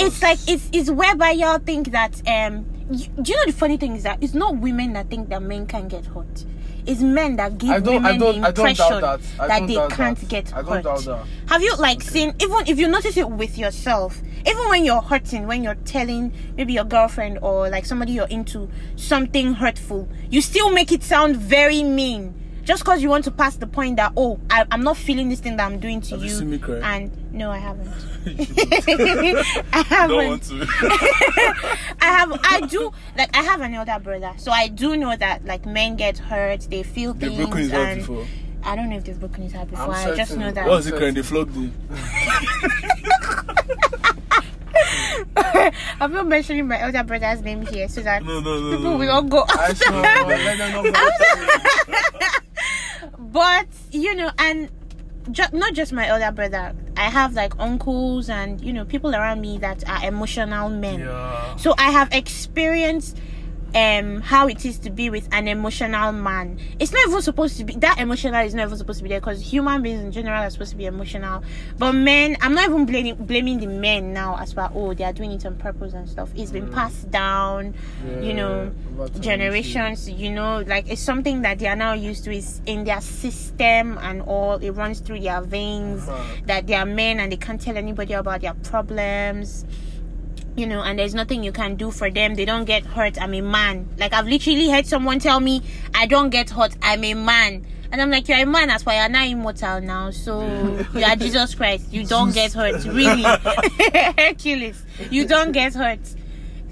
It's 0.00 0.20
like 0.22 0.38
it's 0.48 0.68
it's 0.72 0.90
whereby 0.90 1.30
y'all 1.30 1.58
think 1.58 1.92
that 1.92 2.14
um 2.26 2.66
y- 2.88 3.08
do 3.22 3.30
you 3.32 3.36
know 3.38 3.46
the 3.46 3.52
funny 3.52 3.76
thing 3.76 3.94
is 3.96 4.02
that 4.02 4.18
it's 4.22 4.34
not 4.34 4.56
women 4.56 4.92
that 4.94 5.08
think 5.08 5.28
that 5.28 5.42
men 5.42 5.66
can 5.66 5.86
get 5.88 6.04
hurt. 6.06 6.44
It's 6.86 7.00
men 7.00 7.36
that 7.36 7.58
give 7.58 7.70
I 7.70 7.80
don't- 7.80 7.94
women 7.94 8.06
I 8.06 8.16
don't- 8.16 8.40
the 8.40 8.46
I 8.46 8.50
don't 8.52 8.68
impression 8.68 9.00
doubt 9.00 9.20
that. 9.20 9.42
I 9.50 9.58
don't 9.58 9.66
they 9.66 9.74
doubt 9.74 9.90
can't 9.90 10.18
that. 10.18 10.28
get 10.28 10.52
I 10.54 10.62
don't 10.62 10.72
hurt. 10.72 10.84
doubt 10.84 11.04
that. 11.04 11.24
Have 11.48 11.62
you 11.62 11.74
like 11.76 12.00
seen 12.02 12.34
even 12.40 12.58
if 12.66 12.78
you 12.78 12.86
notice 12.88 13.16
it 13.16 13.28
with 13.28 13.58
yourself, 13.58 14.20
even 14.48 14.68
when 14.68 14.84
you're 14.84 15.00
hurting, 15.02 15.46
when 15.48 15.64
you're 15.64 15.74
telling 15.84 16.32
maybe 16.56 16.72
your 16.74 16.84
girlfriend 16.84 17.38
or 17.42 17.68
like 17.70 17.86
somebody 17.86 18.12
you're 18.12 18.28
into 18.28 18.68
something 18.94 19.54
hurtful, 19.54 20.08
you 20.30 20.40
still 20.40 20.70
make 20.70 20.92
it 20.92 21.02
sound 21.02 21.36
very 21.36 21.82
mean. 21.82 22.34
Just 22.62 22.82
because 22.82 23.00
you 23.02 23.08
want 23.08 23.22
to 23.24 23.30
pass 23.30 23.56
the 23.56 23.66
point 23.66 23.96
that 23.96 24.12
oh 24.16 24.38
I, 24.50 24.64
I'm 24.70 24.82
not 24.82 24.96
feeling 24.96 25.28
this 25.28 25.40
thing 25.40 25.56
that 25.56 25.66
I'm 25.66 25.78
doing 25.80 26.00
to 26.02 26.10
Have 26.10 26.20
you 26.20 26.30
you, 26.30 26.36
seen 26.36 26.50
me 26.50 26.58
cry? 26.58 26.78
and 26.82 27.10
no 27.32 27.50
I 27.50 27.58
haven't. 27.58 27.92
You 28.26 29.42
I 29.72 29.82
haven't. 29.88 30.16
don't 30.16 30.28
want 30.28 30.42
to. 30.44 30.66
I 32.00 32.06
have 32.06 32.40
I 32.44 32.60
do 32.68 32.92
like 33.16 33.36
I 33.36 33.42
have 33.42 33.60
an 33.60 33.72
elder 33.74 33.98
brother, 34.02 34.32
so 34.36 34.50
I 34.50 34.68
do 34.68 34.96
know 34.96 35.14
that 35.16 35.44
like 35.44 35.64
men 35.66 35.96
get 35.96 36.18
hurt, 36.18 36.62
they 36.70 36.82
feel 36.82 37.14
They've 37.14 37.30
things, 37.30 37.36
broken 37.44 37.58
his 37.58 37.70
heart 37.72 37.88
and 37.88 38.00
before. 38.00 38.26
I 38.64 38.74
don't 38.74 38.90
know 38.90 38.96
if 38.96 39.04
they've 39.04 39.18
broken 39.20 39.44
his 39.44 39.52
heart 39.52 39.70
before. 39.70 39.84
I'm 39.94 40.12
I 40.12 40.16
just 40.16 40.30
certain. 40.32 40.44
know 40.44 40.50
that. 40.52 40.66
What 40.66 40.76
was 40.78 40.86
it 40.88 40.96
crying? 40.96 41.14
They 41.14 41.22
flogged 41.22 41.54
him. 41.54 41.72
I'm 45.36 45.72
I'm 46.00 46.12
not 46.12 46.26
mentioning 46.26 46.66
my 46.68 46.80
elder 46.80 47.02
brother's 47.04 47.40
name 47.42 47.64
here 47.66 47.88
so 47.88 48.00
that 48.02 48.24
No, 48.24 48.40
no, 48.40 48.58
no, 48.60 48.70
people 48.76 48.90
no, 48.92 48.96
will 48.98 49.06
no. 49.06 49.20
not 49.20 49.28
go 49.30 49.44
I 49.48 49.68
after 49.70 49.84
sure, 49.84 50.02
know 50.02 50.92
but 53.18 53.66
you 53.90 54.14
know 54.14 54.30
and 54.38 54.70
ju- 55.30 55.42
not 55.52 55.74
just 55.74 55.92
my 55.92 56.06
elder 56.06 56.30
brother 56.32 56.74
i 56.96 57.08
have 57.10 57.34
like 57.34 57.52
uncles 57.58 58.28
and 58.28 58.60
you 58.60 58.72
know 58.72 58.84
people 58.84 59.14
around 59.14 59.40
me 59.40 59.58
that 59.58 59.88
are 59.88 60.06
emotional 60.06 60.68
men 60.68 61.00
Yeah. 61.00 61.56
so 61.56 61.74
i 61.78 61.90
have 61.90 62.08
experienced 62.12 63.16
um 63.74 64.20
how 64.22 64.46
it 64.46 64.64
is 64.64 64.78
to 64.78 64.90
be 64.90 65.10
with 65.10 65.28
an 65.32 65.48
emotional 65.48 66.12
man. 66.12 66.58
It's 66.78 66.92
not 66.92 67.06
even 67.08 67.20
supposed 67.20 67.56
to 67.58 67.64
be 67.64 67.74
that 67.76 67.98
emotional 67.98 68.44
is 68.44 68.54
not 68.54 68.66
even 68.66 68.78
supposed 68.78 68.98
to 68.98 69.02
be 69.02 69.08
there 69.10 69.20
because 69.20 69.40
human 69.42 69.82
beings 69.82 70.02
in 70.02 70.12
general 70.12 70.42
are 70.42 70.50
supposed 70.50 70.70
to 70.70 70.76
be 70.76 70.86
emotional. 70.86 71.42
But 71.78 71.92
men 71.92 72.36
i'm 72.40 72.54
not 72.54 72.68
even 72.70 72.86
blaming 72.86 73.16
blaming 73.16 73.58
the 73.58 73.66
men 73.66 74.12
now 74.12 74.36
as 74.38 74.54
well. 74.54 74.70
Oh 74.74 74.94
they 74.94 75.04
are 75.04 75.12
doing 75.12 75.32
it 75.32 75.44
on 75.44 75.56
purpose 75.56 75.92
and 75.94 76.08
stuff. 76.08 76.30
It's 76.36 76.50
been 76.52 76.70
passed 76.72 77.10
down 77.10 77.74
you 78.20 78.32
know 78.34 78.72
Yeah, 78.96 79.02
over 79.02 79.08
time, 79.08 79.20
generations 79.22 80.08
you 80.08 80.30
know 80.30 80.60
like 80.66 80.88
it's 80.90 81.02
something 81.02 81.42
that 81.42 81.58
they 81.58 81.66
are 81.66 81.76
now 81.76 81.92
used 81.92 82.24
to 82.24 82.32
is 82.32 82.60
in 82.66 82.84
their 82.84 83.00
system 83.00 83.98
and 84.00 84.22
all. 84.22 84.54
It 84.56 84.70
runs 84.70 85.00
through 85.00 85.20
their 85.20 85.40
veins 85.42 86.08
Uh-huh. 86.08 86.22
that 86.46 86.66
they 86.66 86.74
are 86.74 86.86
men 86.86 87.20
and 87.20 87.30
they 87.32 87.36
can't 87.36 87.60
tell 87.60 87.76
anybody 87.76 88.14
about 88.14 88.40
their 88.40 88.54
problems 88.54 89.64
you 90.56 90.66
know 90.66 90.82
and 90.82 90.98
there's 90.98 91.14
nothing 91.14 91.44
you 91.44 91.52
can 91.52 91.76
do 91.76 91.90
for 91.90 92.10
them. 92.10 92.34
They 92.34 92.44
don't 92.44 92.64
get 92.64 92.84
hurt. 92.84 93.20
I'm 93.20 93.34
a 93.34 93.40
man. 93.40 93.88
Like 93.98 94.12
i've 94.12 94.26
literally 94.26 94.70
heard 94.70 94.86
someone 94.86 95.18
tell 95.18 95.40
me 95.40 95.62
i 95.94 96.06
don't 96.06 96.30
get 96.30 96.50
hurt. 96.50 96.76
I'm 96.82 97.04
a 97.04 97.14
man. 97.14 97.66
And 97.92 98.02
i'm 98.02 98.10
like 98.10 98.28
you're 98.28 98.38
a 98.38 98.46
man. 98.46 98.68
That's 98.68 98.84
why 98.84 99.00
you're 99.00 99.08
not 99.08 99.26
immortal 99.26 99.80
now. 99.80 100.10
So 100.10 100.40
you 100.94 101.04
are 101.04 101.16
jesus 101.16 101.54
christ. 101.54 101.92
You 101.92 102.04
don't 102.04 102.32
get 102.32 102.52
hurt. 102.52 102.84
Really. 102.84 103.22
Hercules 104.18 104.82
you 105.10 105.26
don't 105.26 105.52
get 105.52 105.74
hurt. 105.74 106.00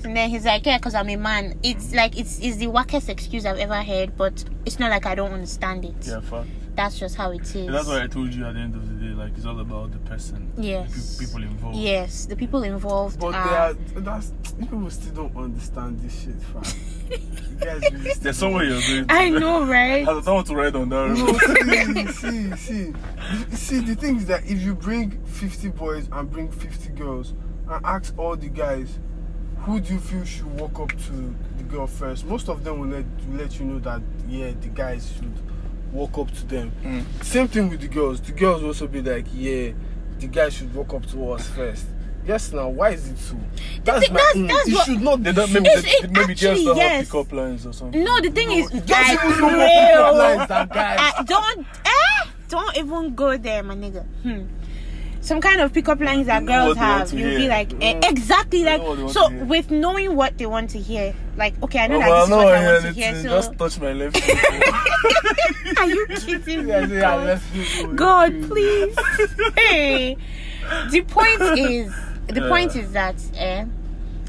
And 0.04 0.14
then 0.14 0.28
he's 0.28 0.44
like, 0.44 0.66
yeah, 0.66 0.76
because 0.76 0.94
I'm 0.94 1.08
a 1.08 1.16
man. 1.16 1.58
It's 1.62 1.94
like 1.94 2.18
it's 2.18 2.38
it's 2.40 2.58
the 2.58 2.66
wackest 2.66 3.08
excuse 3.08 3.46
I've 3.46 3.58
ever 3.58 3.82
heard, 3.82 4.16
but 4.18 4.44
it's 4.66 4.78
not 4.78 4.90
like 4.90 5.06
I 5.06 5.14
don't 5.14 5.32
understand 5.32 5.84
it. 5.86 5.94
Yeah, 6.02 6.20
fact. 6.20 6.48
That's 6.76 6.98
just 6.98 7.14
how 7.14 7.30
it 7.30 7.42
is. 7.42 7.54
And 7.54 7.72
that's 7.74 7.86
why 7.86 8.02
I 8.02 8.06
told 8.08 8.34
you 8.34 8.44
at 8.46 8.54
the 8.54 8.60
end 8.60 8.74
of 8.74 8.88
the 8.88 8.94
day, 9.06 9.12
like 9.14 9.32
it's 9.36 9.46
all 9.46 9.60
about 9.60 9.92
the 9.92 9.98
person, 10.00 10.50
the 10.56 10.62
Yes. 10.62 11.16
pe- 11.18 11.26
people 11.26 11.42
involved. 11.42 11.76
Yes, 11.78 12.26
the 12.26 12.34
people 12.36 12.64
involved 12.64 13.20
But 13.20 13.30
they 13.32 13.36
are. 13.38 13.70
are, 13.70 13.74
that's 14.00 14.32
people 14.58 14.90
still 14.90 15.12
don't 15.28 15.36
understand 15.36 16.00
this 16.00 16.22
shit, 16.22 16.34
fam. 16.42 16.62
you 17.10 17.56
guys 17.64 17.82
really 17.92 18.10
There's 18.14 18.36
somewhere 18.38 18.64
you're 18.64 18.80
going. 18.80 19.06
To. 19.06 19.14
I 19.14 19.28
know, 19.28 19.64
right? 19.66 20.02
I 20.08 20.12
don't 20.20 20.26
want 20.26 20.46
to 20.48 20.54
ride 20.56 20.74
on 20.74 20.88
that 20.88 21.10
road. 21.10 21.96
No, 21.96 22.10
see, 22.10 22.56
see, 22.56 22.92
see, 23.52 23.56
see. 23.56 23.80
The 23.80 23.94
thing 23.94 24.16
is 24.16 24.26
that 24.26 24.44
if 24.44 24.60
you 24.60 24.74
bring 24.74 25.22
50 25.26 25.68
boys 25.68 26.08
and 26.10 26.28
bring 26.30 26.50
50 26.50 26.88
girls 26.94 27.34
and 27.70 27.86
ask 27.86 28.12
all 28.18 28.34
the 28.34 28.48
guys, 28.48 28.98
who 29.58 29.78
do 29.78 29.94
you 29.94 30.00
feel 30.00 30.24
should 30.24 30.46
walk 30.58 30.80
up 30.80 30.88
to 30.90 31.34
the 31.56 31.62
girl 31.64 31.86
first? 31.86 32.26
Most 32.26 32.48
of 32.48 32.64
them 32.64 32.80
will 32.80 32.88
let 32.88 33.04
will 33.28 33.36
let 33.36 33.60
you 33.60 33.64
know 33.66 33.78
that 33.78 34.02
yeah, 34.28 34.50
the 34.60 34.68
guys 34.68 35.12
should 35.16 35.32
walk 35.94 36.18
up 36.18 36.30
to 36.32 36.46
them. 36.46 36.72
Mm. 36.82 37.24
Same 37.24 37.48
thing 37.48 37.70
with 37.70 37.80
the 37.80 37.88
girls. 37.88 38.20
The 38.20 38.32
girls 38.32 38.60
will 38.62 38.68
also 38.68 38.86
be 38.88 39.00
like, 39.00 39.26
yeah, 39.32 39.70
the 40.18 40.26
guys 40.26 40.54
should 40.54 40.74
walk 40.74 40.92
up 40.92 41.06
to 41.12 41.32
us 41.32 41.48
first. 41.48 41.86
Yes, 42.26 42.52
now 42.52 42.68
why 42.70 42.90
is 42.90 43.06
it 43.08 43.18
so? 43.18 43.36
That's 43.84 44.06
thing- 44.06 44.14
my. 44.14 44.18
that's- 44.18 44.36
mm, 44.36 44.48
that's 44.48 44.68
it 44.68 44.84
should 44.86 45.00
not. 45.02 45.22
They 45.22 45.32
don't, 45.32 45.52
maybe 45.52 45.66
It's- 45.68 45.82
they, 45.84 45.90
it 46.06 46.10
maybe 46.10 46.34
just 46.34 46.44
actually, 46.52 46.64
don't 46.64 46.76
yes. 46.78 46.90
have 46.92 47.04
pickup 47.06 47.32
lines 47.32 47.66
or 47.66 47.72
something. 47.72 48.02
No, 48.02 48.20
the 48.20 48.30
thing 48.30 48.50
is, 48.52 48.70
Just 48.70 48.92
I 48.92 49.12
even 49.12 49.40
know 49.40 49.66
pickup 49.66 50.14
lines 50.14 50.48
than 50.48 50.68
guys. 50.68 50.98
I 51.18 51.22
don't, 51.24 51.66
eh? 51.84 52.28
Don't 52.48 52.76
even 52.78 53.14
go 53.14 53.36
there, 53.36 53.62
my 53.62 53.74
nigga. 53.74 54.04
Hmm. 54.22 54.44
Some 55.24 55.40
kind 55.40 55.62
of 55.62 55.72
pickup 55.72 56.00
lines 56.00 56.26
that 56.26 56.42
You 56.42 56.48
girls 56.48 56.68
what 56.68 56.74
they 56.74 56.80
want 56.80 57.10
have, 57.10 57.18
you'll 57.18 57.38
be 57.38 57.48
like, 57.48 57.72
eh, 57.80 57.98
exactly 58.04 58.58
You 58.58 58.66
like. 58.66 58.82
what 58.82 58.96
they 58.96 59.02
want 59.04 59.14
So, 59.14 59.30
with 59.46 59.70
knowing 59.70 60.14
what 60.16 60.36
they 60.36 60.44
want 60.44 60.68
to 60.70 60.78
hear, 60.78 61.14
like, 61.38 61.54
okay, 61.62 61.78
I 61.78 61.86
know 61.86 61.96
Oh, 61.96 62.00
that 62.00 62.10
this 62.10 62.24
is 62.24 62.30
what 62.30 62.46
I 62.54 62.72
want 62.72 62.82
to 62.82 62.92
hear. 62.92 63.22
So, 63.22 63.28
just 63.30 63.58
touch 63.58 63.80
my 63.80 63.92
left. 63.94 64.16
are 65.78 65.86
you 65.88 66.06
kidding 66.08 66.66
me? 66.66 67.00
God? 67.00 67.40
it. 67.54 67.96
God, 67.96 68.32
please. 68.48 68.94
hey, 69.56 70.16
the 70.90 71.00
point 71.00 71.40
is, 71.58 71.90
the 72.26 72.46
point 72.46 72.76
is 72.76 72.92
that 72.92 73.16
eh, 73.34 73.64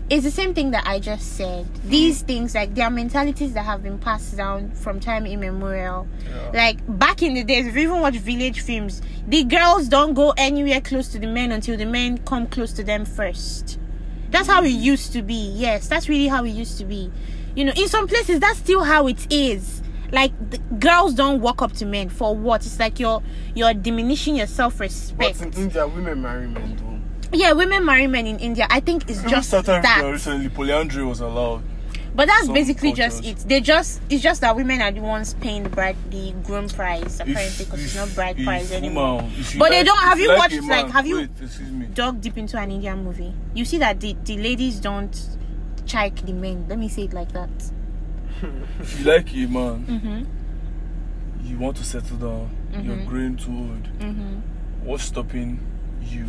it's 0.10 0.24
the 0.24 0.32
same 0.32 0.54
thing 0.54 0.72
that 0.72 0.86
I 0.86 1.00
just 1.00 1.36
said. 1.36 1.66
These 1.84 2.22
things, 2.22 2.54
like, 2.54 2.76
there 2.76 2.86
are 2.86 2.92
mentalities 2.92 3.54
that 3.54 3.64
have 3.64 3.82
been 3.82 3.98
passed 3.98 4.38
down 4.38 4.72
from 4.72 5.00
time 5.00 5.26
immemorial. 5.26 6.08
Yeah. 6.28 6.52
Like 6.54 6.78
back 7.00 7.24
in 7.24 7.34
the 7.34 7.44
days, 7.44 7.66
if 7.68 7.76
you 7.76 7.82
even 7.82 8.02
watch 8.02 8.16
village 8.18 8.62
films, 8.62 9.02
the 9.28 9.44
girls 9.44 9.88
don't 9.88 10.14
go 10.14 10.34
anywhere 10.38 10.82
close 10.82 11.08
to 11.10 11.20
the 11.20 11.28
men 11.28 11.52
until 11.52 11.76
the 11.78 11.86
men 11.86 12.20
come 12.20 12.46
close 12.48 12.72
to 12.74 12.84
them 12.84 13.06
first. 13.06 13.80
That's 14.30 14.48
how 14.48 14.64
it 14.64 14.70
used 14.70 15.14
to 15.14 15.22
be. 15.22 15.52
Yes, 15.56 15.88
that's 15.88 16.08
really 16.10 16.28
how 16.28 16.44
it 16.44 16.50
used 16.50 16.78
to 16.80 16.86
be. 16.86 17.12
You 17.56 17.66
know, 17.66 17.74
in 17.76 17.88
some 17.88 18.08
places, 18.08 18.40
that's 18.40 18.60
still 18.60 18.84
how 18.84 19.08
it 19.08 19.32
is. 19.32 19.82
Like 20.12 20.32
the 20.52 20.60
girls 20.78 21.14
don't 21.16 21.42
walk 21.42 21.62
up 21.62 21.72
to 21.74 21.86
men 21.86 22.10
for 22.10 22.36
what? 22.36 22.66
It's 22.66 22.80
like 22.80 23.00
you're 23.00 23.24
you're 23.56 23.74
diminishing 23.74 24.36
your 24.36 24.46
self 24.48 24.78
But 24.78 24.84
respect. 24.84 25.42
in 25.42 25.54
India, 25.54 25.88
women 25.88 26.22
marry 26.22 26.48
men, 26.48 26.76
though. 26.78 26.95
Yeah, 27.32 27.54
women 27.54 27.86
marry 27.86 28.08
men 28.08 28.28
in 28.28 28.40
India. 28.40 28.68
I 28.70 28.80
think 28.80 29.10
it's 29.10 29.22
just 29.24 29.54
Africa 29.54 29.82
that. 29.84 30.02
recently, 30.10 30.50
polyandry 30.50 31.04
was 31.04 31.20
allowed. 31.22 31.64
But 32.14 32.28
that's 32.30 32.48
basically 32.48 32.94
just 32.94 33.26
it. 33.26 33.38
They 33.40 33.60
just 33.60 34.00
it's 34.10 34.24
just 34.24 34.40
that 34.40 34.56
women 34.56 34.82
are 34.82 34.92
the 34.92 35.02
ones 35.02 35.34
paying 35.42 35.64
the 35.64 35.70
bride 35.70 35.98
the 36.12 36.32
groom 36.44 36.70
price 36.70 37.20
apparently 37.20 37.66
because 37.66 37.84
it's 37.84 37.96
not 37.96 38.14
bride 38.16 38.38
price 38.42 38.72
anymore. 38.72 39.18
woman- 39.18 39.32
if 39.38 39.54
you 39.54 39.60
But 39.60 39.72
they 39.72 39.84
don't- 39.84 39.98
have 40.00 40.18
you 40.18 40.30
like 40.30 40.38
watched, 40.40 40.62
man- 40.62 40.70
like, 40.86 40.92
have 40.94 41.06
you- 41.06 41.18
Wait, 41.18 41.94
dug 41.94 42.22
deep 42.22 42.38
into 42.38 42.58
an 42.58 42.72
Indian 42.72 43.04
movie, 43.04 43.34
you 43.54 43.66
see 43.66 43.80
that 43.80 44.00
the, 44.00 44.16
the 44.24 44.38
ladies 44.38 44.80
don't 44.80 45.12
chike 45.86 46.26
the 46.26 46.32
men. 46.32 46.66
Let 46.70 46.80
me 46.80 46.88
say 46.88 47.04
it 47.04 47.12
like 47.14 47.34
that. 47.34 47.50
If 48.80 49.00
you 49.00 49.06
like 49.12 49.34
a 49.34 49.48
man, 49.48 49.86
Mm-hmm. 49.86 51.48
you 51.50 51.58
want 51.58 51.76
to 51.78 51.84
settle 51.84 52.16
down, 52.18 52.50
you're 52.82 52.96
Mhm. 52.96 53.08
growing 53.08 53.36
too 53.36 53.52
old. 53.52 54.00
Mm-hmm. 54.00 54.86
What's 54.86 55.04
stopping 55.04 55.60
you? 56.08 56.28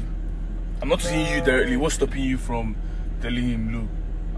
I'm 0.83 0.89
not 0.89 1.01
saying 1.01 1.35
you 1.35 1.43
directly. 1.43 1.77
What's 1.77 1.95
stopping 1.95 2.23
you 2.23 2.39
from 2.39 2.77
telling 3.23 3.49
him, 3.49 3.73
look, 3.81 3.89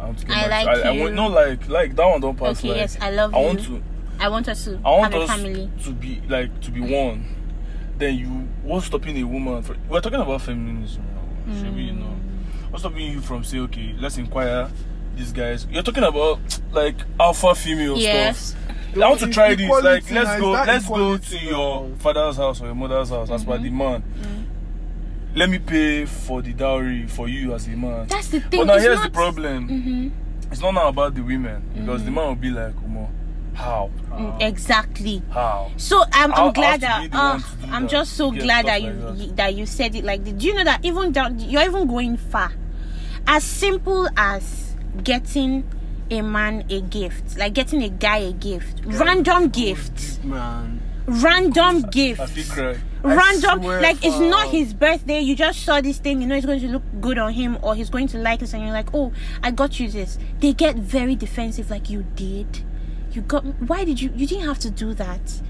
I 0.00 0.04
want 0.06 0.18
to 0.18 0.26
get 0.26 0.36
I 0.36 0.48
married. 0.48 0.66
like 0.66 0.84
I, 0.84 0.88
I 0.88 1.00
want 1.00 1.14
not 1.14 1.30
like 1.32 1.68
like 1.68 1.96
that 1.96 2.06
one 2.06 2.20
don't 2.20 2.36
pass. 2.38 2.58
Okay, 2.60 2.68
like, 2.68 2.76
yes, 2.78 2.98
I 3.00 3.10
love 3.10 3.34
I 3.34 3.40
you. 3.40 3.46
want 3.46 3.64
to. 3.64 3.82
I 4.20 4.28
want 4.28 4.48
us 4.48 4.64
to 4.64 4.80
I 4.84 4.90
want 4.90 5.12
have 5.12 5.22
a 5.22 5.24
us 5.24 5.30
family. 5.30 5.70
to 5.84 5.92
be 5.92 6.22
like 6.28 6.60
to 6.62 6.70
be 6.70 6.80
one. 6.80 7.24
Then 7.98 8.14
you 8.16 8.28
what's 8.62 8.86
stopping 8.86 9.16
a 9.18 9.24
woman? 9.24 9.62
For, 9.62 9.76
we're 9.88 10.00
talking 10.00 10.20
about 10.20 10.42
feminism. 10.42 11.04
now, 11.46 11.54
Should 11.58 11.74
we, 11.74 11.82
you 11.82 11.92
know? 11.92 12.04
Mm. 12.06 12.70
What's 12.70 12.82
stopping 12.82 13.10
you 13.12 13.20
from 13.20 13.42
saying, 13.42 13.64
okay, 13.64 13.94
let's 13.98 14.18
inquire 14.18 14.70
these 15.16 15.32
guys? 15.32 15.66
You're 15.70 15.82
talking 15.82 16.04
about 16.04 16.38
like 16.70 16.96
alpha 17.18 17.54
female 17.56 17.98
Yes. 17.98 18.50
stuff. 18.50 18.62
I 18.96 19.08
want 19.08 19.20
to 19.20 19.28
try 19.28 19.54
this. 19.54 19.68
Like, 19.68 20.10
let's 20.10 20.40
go. 20.40 20.50
Let's 20.52 20.88
go 20.88 21.18
to 21.18 21.38
your 21.38 21.88
father's 21.98 22.36
house 22.36 22.60
or 22.62 22.66
your 22.66 22.74
mother's 22.76 23.10
house 23.10 23.30
as 23.30 23.42
Mm-hmm. 23.44 23.50
per 23.52 23.58
the 23.58 23.70
man. 23.70 24.37
Let 25.38 25.50
me 25.50 25.60
pay 25.60 26.04
for 26.04 26.42
the 26.42 26.52
dowry 26.52 27.06
for 27.06 27.28
you 27.28 27.54
as 27.54 27.68
a 27.68 27.70
man. 27.70 28.08
That's 28.08 28.26
the 28.26 28.40
thing. 28.40 28.58
But 28.58 28.64
now 28.66 28.74
it's 28.74 28.82
here's 28.82 28.96
not, 28.96 29.04
the 29.04 29.10
problem. 29.12 29.68
Mm-hmm. 29.68 30.50
It's 30.50 30.60
not 30.60 30.72
now 30.74 30.88
about 30.88 31.14
the 31.14 31.20
women 31.20 31.62
because 31.76 32.04
the 32.04 32.10
man 32.10 32.26
will 32.26 32.34
be 32.34 32.50
like, 32.50 32.74
Umo, 32.74 33.08
how? 33.54 33.88
Mm, 34.10 34.42
Exactly. 34.42 35.22
How? 35.30 35.70
So 35.76 36.02
I'm, 36.12 36.32
I'm 36.34 36.52
glad 36.52 36.82
have 36.82 37.04
to 37.04 37.08
that 37.10 37.16
uh, 37.16 37.30
one 37.30 37.40
to 37.42 37.66
do 37.68 37.72
I'm 37.72 37.86
just 37.86 38.14
so 38.14 38.32
glad 38.32 38.66
that 38.66 38.82
you, 38.82 38.90
like 38.90 39.16
that. 39.16 39.16
you 39.16 39.32
that 39.34 39.54
you 39.54 39.66
said 39.66 39.94
it 39.94 40.02
like 40.02 40.24
this. 40.24 40.32
Do 40.32 40.48
you 40.48 40.54
know 40.54 40.64
that 40.64 40.84
even 40.84 41.12
down 41.12 41.38
you're 41.38 41.62
even 41.62 41.86
going 41.86 42.16
far, 42.16 42.50
as 43.28 43.44
simple 43.44 44.08
as 44.16 44.74
getting 45.04 45.70
a 46.10 46.20
man 46.20 46.64
a 46.68 46.80
gift, 46.80 47.38
like 47.38 47.54
getting 47.54 47.84
a 47.84 47.88
guy 47.88 48.18
a 48.18 48.32
gift, 48.32 48.80
random 48.86 49.50
gift, 49.50 50.24
man. 50.24 50.82
Random 51.08 51.84
I 51.84 51.88
gift. 51.88 52.20
I 52.20 52.76
random 53.02 53.62
like 53.62 54.04
it's 54.04 54.18
not 54.18 54.48
his 54.48 54.74
birthday. 54.74 55.20
You 55.20 55.34
just 55.34 55.64
saw 55.64 55.80
this 55.80 55.98
thing. 55.98 56.20
You 56.20 56.26
know 56.28 56.36
it's 56.36 56.46
going 56.46 56.60
to 56.60 56.68
look 56.68 56.82
good 57.00 57.18
on 57.18 57.32
him 57.32 57.58
or 57.62 57.74
he's 57.74 57.90
going 57.90 58.08
to 58.08 58.18
like 58.18 58.40
this 58.40 58.52
and 58.52 58.62
you're 58.62 58.72
like 58.72 58.94
oh 58.94 59.12
i 59.42 59.50
got 59.50 59.80
you 59.80 59.88
this. 59.88 60.18
They 60.40 60.52
get 60.52 60.76
very 60.76 61.16
defensive 61.16 61.70
like 61.70 61.88
you 61.88 62.04
did? 62.14 62.62
You 63.12 63.22
got 63.22 63.44
why 63.44 63.84
did 63.84 64.00
you 64.00 64.12
you 64.14 64.26
didn't 64.26 64.44
have 64.44 64.58
to 64.60 64.70
do 64.70 64.94
that? 64.94 65.40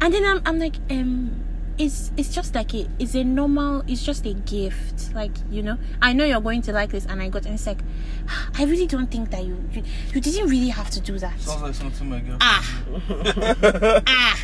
And 0.00 0.12
then 0.12 0.24
i'm, 0.24 0.42
I'm 0.44 0.58
like 0.58 0.76
um 0.90 1.45
it's 1.78 2.10
it's 2.16 2.34
just 2.34 2.54
like 2.54 2.72
a 2.74 2.86
it's 2.98 3.14
a 3.14 3.22
normal 3.22 3.82
it's 3.86 4.02
just 4.02 4.24
a 4.26 4.32
gift. 4.32 5.14
Like 5.14 5.32
you 5.50 5.62
know 5.62 5.78
i 6.02 6.12
know 6.12 6.24
you're 6.24 6.40
going 6.40 6.62
to 6.62 6.72
like 6.72 6.90
this 6.90 7.06
and 7.06 7.20
i 7.22 7.28
got 7.28 7.44
and 7.46 7.54
it's 7.54 7.66
like 7.66 7.78
i 8.58 8.64
really 8.64 8.86
don't 8.86 9.10
think 9.10 9.30
that 9.30 9.44
you 9.44 9.62
you, 9.72 9.82
you 10.14 10.20
didn't 10.20 10.48
really 10.48 10.68
have 10.68 10.90
to 10.90 11.00
do 11.00 11.18
that. 11.18 11.38
Sounds 11.40 11.62
like 11.62 11.74
something 11.74 12.08
my 12.08 12.20
girl. 12.20 12.36
ah. 12.40 12.82
Ah. 14.06 14.40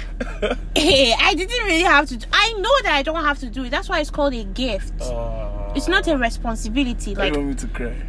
Hey 0.74 1.14
i 1.18 1.34
didn't 1.34 1.64
really 1.66 1.82
have 1.82 2.08
to 2.08 2.16
do, 2.16 2.26
i 2.32 2.52
know 2.54 2.70
that 2.82 2.92
i 2.94 3.02
don't 3.02 3.22
have 3.24 3.38
to 3.40 3.48
do 3.48 3.64
it. 3.64 3.70
That's 3.70 3.88
why 3.88 4.00
it's 4.00 4.10
called 4.10 4.34
a 4.34 4.44
gift. 4.44 4.92
Ah. 5.02 5.72
it's 5.74 5.88
not 5.88 6.06
a 6.08 6.16
responsibility 6.18 7.14
like 7.14 7.32
you 7.32 7.38
want 7.40 7.48
me 7.50 7.54
to 7.56 7.66
cry? 7.68 7.94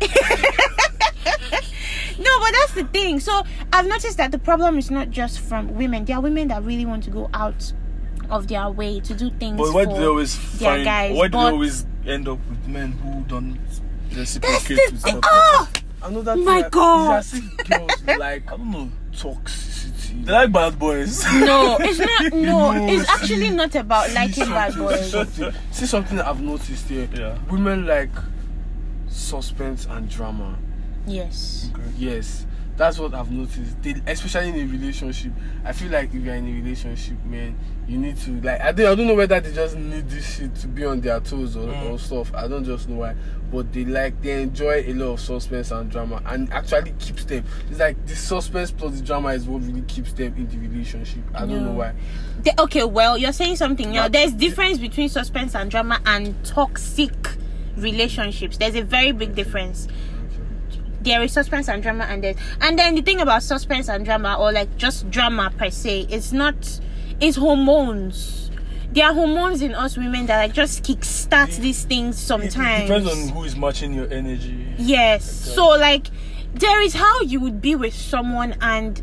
no 2.20 2.40
but 2.40 2.52
that's 2.52 2.74
the 2.76 2.88
thing. 2.92 3.20
So 3.20 3.44
i've 3.72 3.88
noticed 3.88 4.18
that 4.18 4.32
the 4.32 4.40
problem 4.40 4.78
is 4.78 4.92
not 4.92 5.10
just 5.10 5.40
from 5.40 5.74
women. 5.76 6.06
There 6.06 6.18
are 6.18 6.22
women 6.22 6.50
that 6.50 6.64
really 6.64 6.86
want 6.86 7.04
to 7.06 7.10
go 7.10 7.30
out 7.34 7.74
of 8.34 8.48
their 8.48 8.70
way 8.70 9.00
to 9.00 9.14
do 9.14 9.30
things 9.40 9.58
But 9.58 9.74
why 9.74 9.86
for 9.86 9.94
do 9.94 10.00
they 10.00 10.06
always 10.08 10.58
their 10.60 10.70
find? 10.72 10.86
guys 10.86 11.16
why 11.16 11.28
do 11.28 11.38
they 11.38 11.44
always 11.44 11.86
end 12.06 12.28
up 12.28 12.40
with 12.50 12.68
men 12.68 12.92
who 12.94 13.24
don't 13.26 13.58
that's 14.12 14.36
reciprocate 14.36 14.78
the 14.78 14.92
with 14.92 15.02
thing 15.04 15.18
stuff? 15.18 15.24
oh 15.26 15.70
ah! 16.02 16.08
another 16.08 16.36
My 16.36 16.62
thing, 16.62 16.70
God. 16.72 17.20
It's 17.20 17.34
as 17.34 17.40
if 17.40 17.58
girls 17.70 18.20
like 18.20 18.48
I 18.52 18.58
don't 18.58 18.72
know. 18.72 18.92
toxicity. 19.14 20.26
They 20.26 20.32
like 20.32 20.52
bad 20.52 20.78
boys. 20.78 21.24
No, 21.34 21.78
it's 21.80 22.00
not. 22.00 22.34
No, 22.34 22.72
No, 22.72 22.88
it's 22.88 23.08
see- 23.08 23.14
actually 23.14 23.50
not 23.52 23.74
about 23.76 24.12
liking 24.14 24.50
bad 24.50 24.74
something- 24.74 24.88
boys. 24.98 25.12
something- 25.12 25.54
See 25.72 25.86
something 25.86 26.20
I've 26.22 26.42
noticed 26.42 26.88
here. 26.90 27.08
Yeah. 27.16 27.38
Women 27.50 27.86
like 27.88 28.12
suspense 29.08 29.86
and 29.90 30.10
drama. 30.10 30.58
Yes. 31.08 31.70
Yes, 31.98 32.46
that's 32.76 32.98
what 32.98 33.14
I've 33.14 33.32
noticed. 33.32 33.82
They, 33.84 33.96
especially 34.08 34.50
in 34.50 34.56
a 34.68 34.72
relationship, 34.72 35.32
I 35.64 35.74
feel 35.74 35.92
like 35.92 36.14
if 36.14 36.24
you're 36.24 36.34
in 36.36 36.48
a 36.48 36.52
relationship, 36.62 37.24
man, 37.26 37.58
you 37.88 37.98
need 37.98 38.18
to 38.22 38.32
like. 38.42 38.62
I 38.62 38.72
don't, 38.72 38.88
I 38.92 38.96
don't 38.96 39.08
know 39.08 39.14
whether 39.16 39.40
they 39.40 39.52
just 39.54 39.76
need 39.78 40.10
this 40.10 40.38
shit 40.38 40.56
to 40.56 40.68
be 40.68 40.84
on 40.86 41.00
their 41.02 41.20
toes 41.20 41.56
or, 41.56 41.68
Mm. 41.68 41.92
or 41.92 42.00
stuff. 42.00 42.34
I 42.34 42.48
don't 42.48 42.64
just 42.64 42.90
know 42.90 42.96
why, 42.98 43.16
but 43.52 43.72
they 43.74 43.86
like 43.86 44.22
they 44.22 44.42
enjoy 44.42 44.84
a 44.88 44.94
lot 44.94 45.14
of 45.14 45.20
suspense 45.20 45.70
and 45.72 45.92
drama, 45.92 46.22
and 46.26 46.52
actually 46.52 46.94
keeps 47.00 47.26
them. 47.26 47.44
It's 47.70 47.80
like 47.80 48.04
the 48.08 48.16
suspense 48.16 48.72
plus 48.72 49.00
the 49.00 49.06
drama 49.06 49.30
is 49.30 49.46
what 49.46 49.62
really 49.62 49.82
keeps 49.84 50.14
them 50.14 50.34
in 50.36 50.48
the 50.48 50.58
relationship. 50.68 51.24
I 51.36 51.42
don't 51.46 51.66
know 51.66 51.74
why. 51.74 51.94
The- 52.44 52.60
okay, 52.64 52.84
well, 52.86 53.18
you're 53.18 53.34
saying 53.34 53.58
something 53.58 53.92
now. 53.92 54.08
There's 54.08 54.32
difference 54.34 54.78
between 54.80 55.10
suspense 55.10 55.54
and 55.56 55.70
drama 55.70 56.00
and 56.06 56.44
toxic 56.44 57.14
relationships. 57.78 58.58
There's 58.58 58.76
a 58.76 58.82
very 58.84 59.12
big 59.12 59.36
difference. 59.36 59.88
There 61.04 61.22
is 61.22 61.32
suspense 61.34 61.68
and 61.70 61.84
drama, 61.84 62.06
and 62.06 62.24
then 62.24 62.36
and 62.62 62.80
then 62.80 62.96
the 62.96 63.02
thing 63.02 63.20
about 63.20 63.44
suspense 63.44 63.90
and 63.90 64.06
drama, 64.06 64.38
or 64.40 64.52
like 64.52 64.76
just 64.78 65.10
drama 65.10 65.52
per 65.58 65.70
se, 65.70 66.08
it's 66.10 66.32
not. 66.32 66.56
It's 67.20 67.38
hormones. 67.38 68.52
There 68.92 69.06
are 69.06 69.14
hormones 69.14 69.62
in 69.62 69.74
us 69.74 69.98
women 69.98 70.26
that 70.28 70.38
like 70.38 70.54
just 70.54 70.84
kickstart 70.84 71.58
these 71.58 71.84
things 71.86 72.16
It 72.16 72.26
sometimes. 72.26 72.84
depends 72.88 73.12
on 73.12 73.30
who 73.30 73.44
is 73.44 73.56
matching 73.56 73.94
your 73.94 74.12
energy. 74.14 74.68
Yes. 74.78 75.48
Uh, 75.48 75.56
so 75.56 75.68
like 75.70 76.08
there 76.54 76.82
is 76.82 76.94
how 76.94 77.22
you 77.22 77.40
would 77.40 77.62
be 77.62 77.76
with 77.76 77.94
someone 77.96 78.56
and 78.62 79.02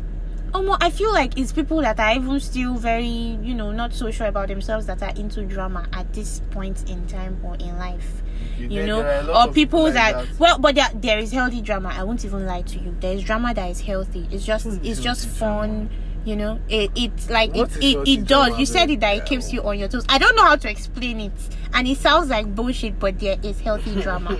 um, 0.53 0.77
I 0.81 0.89
feel 0.89 1.11
like 1.11 1.37
it's 1.37 1.51
people 1.51 1.81
that 1.81 1.99
are 1.99 2.13
even 2.13 2.39
still 2.39 2.75
very, 2.75 3.05
you 3.05 3.53
know, 3.53 3.71
not 3.71 3.93
so 3.93 4.11
sure 4.11 4.27
about 4.27 4.47
themselves 4.49 4.85
that 4.87 5.01
are 5.01 5.13
into 5.15 5.43
drama 5.45 5.87
at 5.93 6.11
this 6.13 6.41
point 6.51 6.89
in 6.89 7.05
time 7.07 7.39
or 7.43 7.55
in 7.55 7.77
life. 7.77 8.21
Okay, 8.55 8.67
You 8.67 8.85
know, 8.85 9.01
there 9.01 9.17
are 9.17 9.21
a 9.21 9.33
lot 9.33 9.49
or 9.49 9.53
people 9.53 9.83
like 9.83 9.93
that, 9.93 10.27
well, 10.39 10.59
but 10.59 10.75
there, 10.75 10.89
there 10.95 11.19
is 11.19 11.31
healthy 11.31 11.61
drama. 11.61 11.93
I 11.95 12.03
won't 12.03 12.25
even 12.25 12.45
lie 12.45 12.63
to 12.63 12.79
you. 12.79 12.95
There 12.99 13.13
is 13.15 13.23
drama 13.23 13.53
that 13.53 13.69
is 13.69 13.81
healthy. 13.81 14.27
It's 14.31 14.45
just, 14.45 14.65
it's 14.83 14.99
just 14.99 15.27
fun. 15.27 15.89
You 16.23 16.35
know, 16.35 16.59
it 16.69 16.91
it's 16.95 17.31
like 17.31 17.51
What 17.55 17.75
it 17.77 17.83
it, 17.83 18.07
it 18.07 18.27
does. 18.27 18.59
You 18.59 18.67
said 18.67 18.91
it 18.91 18.99
that 18.99 19.17
it 19.17 19.25
keeps 19.25 19.51
you 19.51 19.63
on 19.63 19.79
your 19.79 19.87
toes. 19.87 20.05
I 20.07 20.19
don't 20.19 20.35
know 20.35 20.43
how 20.43 20.55
to 20.55 20.69
explain 20.69 21.19
it, 21.19 21.31
and 21.73 21.87
it 21.87 21.97
sounds 21.97 22.29
like 22.29 22.53
bullshit, 22.53 22.99
but 22.99 23.17
there 23.19 23.37
is 23.41 23.59
healthy 23.59 23.99
drama. 24.03 24.37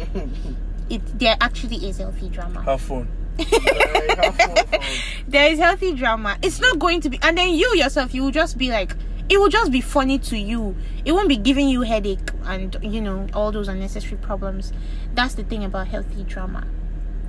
it 0.92 1.02
there 1.18 1.36
actually 1.42 1.78
is 1.88 1.98
healthy 1.98 2.30
drama. 2.30 2.62
Have 2.62 2.82
fun. 2.82 3.08
There 5.28 5.50
is 5.52 5.60
healthy 5.60 5.94
drama. 5.94 6.38
It's 6.42 6.60
not 6.60 6.80
going 6.80 7.02
to 7.02 7.10
be, 7.10 7.20
and 7.22 7.38
then 7.38 7.50
you 7.54 7.76
yourself, 7.76 8.14
you 8.14 8.24
will 8.24 8.32
just 8.32 8.58
be 8.58 8.70
like, 8.70 8.96
it 9.30 9.40
will 9.40 9.50
just 9.50 9.72
be 9.72 9.80
funny 9.80 10.20
to 10.20 10.38
you. 10.38 10.76
It 11.06 11.14
won't 11.14 11.30
be 11.30 11.38
giving 11.38 11.70
you 11.70 11.82
headache 11.82 12.30
and 12.44 12.76
you 12.82 13.02
know 13.02 13.28
all 13.34 13.52
those 13.52 13.70
unnecessary 13.70 14.18
problems. 14.18 14.74
That's 15.14 15.36
the 15.36 15.44
thing 15.44 15.64
about 15.64 15.88
healthy 15.88 16.24
drama. 16.24 16.68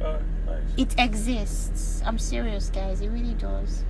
Nice. 0.01 0.21
It 0.77 0.95
exists. 0.99 2.03
I'm 2.05 2.19
serious, 2.19 2.71
guys. 2.71 3.01
It 3.01 3.09
really 3.09 3.35
does. 3.35 3.85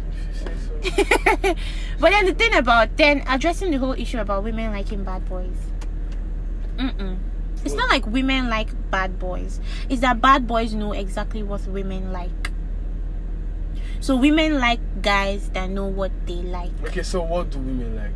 But 2.00 2.10
then 2.10 2.26
the 2.26 2.34
thing 2.34 2.54
about 2.54 2.96
then 2.96 3.22
addressing 3.28 3.70
the 3.70 3.78
whole 3.78 3.92
issue 3.92 4.18
about 4.18 4.44
women 4.44 4.72
liking 4.72 5.04
bad 5.04 5.26
boys. 5.28 5.56
Mm-mm. 6.76 7.16
It's 7.64 7.74
not 7.74 7.88
like 7.88 8.06
women 8.06 8.48
like 8.48 8.68
bad 8.90 9.18
boys. 9.18 9.60
It's 9.88 10.00
that 10.00 10.20
bad 10.20 10.46
boys 10.46 10.74
know 10.74 10.92
exactly 10.92 11.42
what 11.42 11.66
women 11.66 12.12
like. 12.12 12.50
So 14.00 14.16
women 14.16 14.58
like 14.58 14.80
guys 15.00 15.48
that 15.50 15.70
know 15.70 15.86
what 15.86 16.10
they 16.26 16.42
like. 16.42 16.72
Okay, 16.84 17.02
so 17.02 17.22
what 17.22 17.50
do 17.50 17.58
women 17.58 17.94
like? 17.94 18.10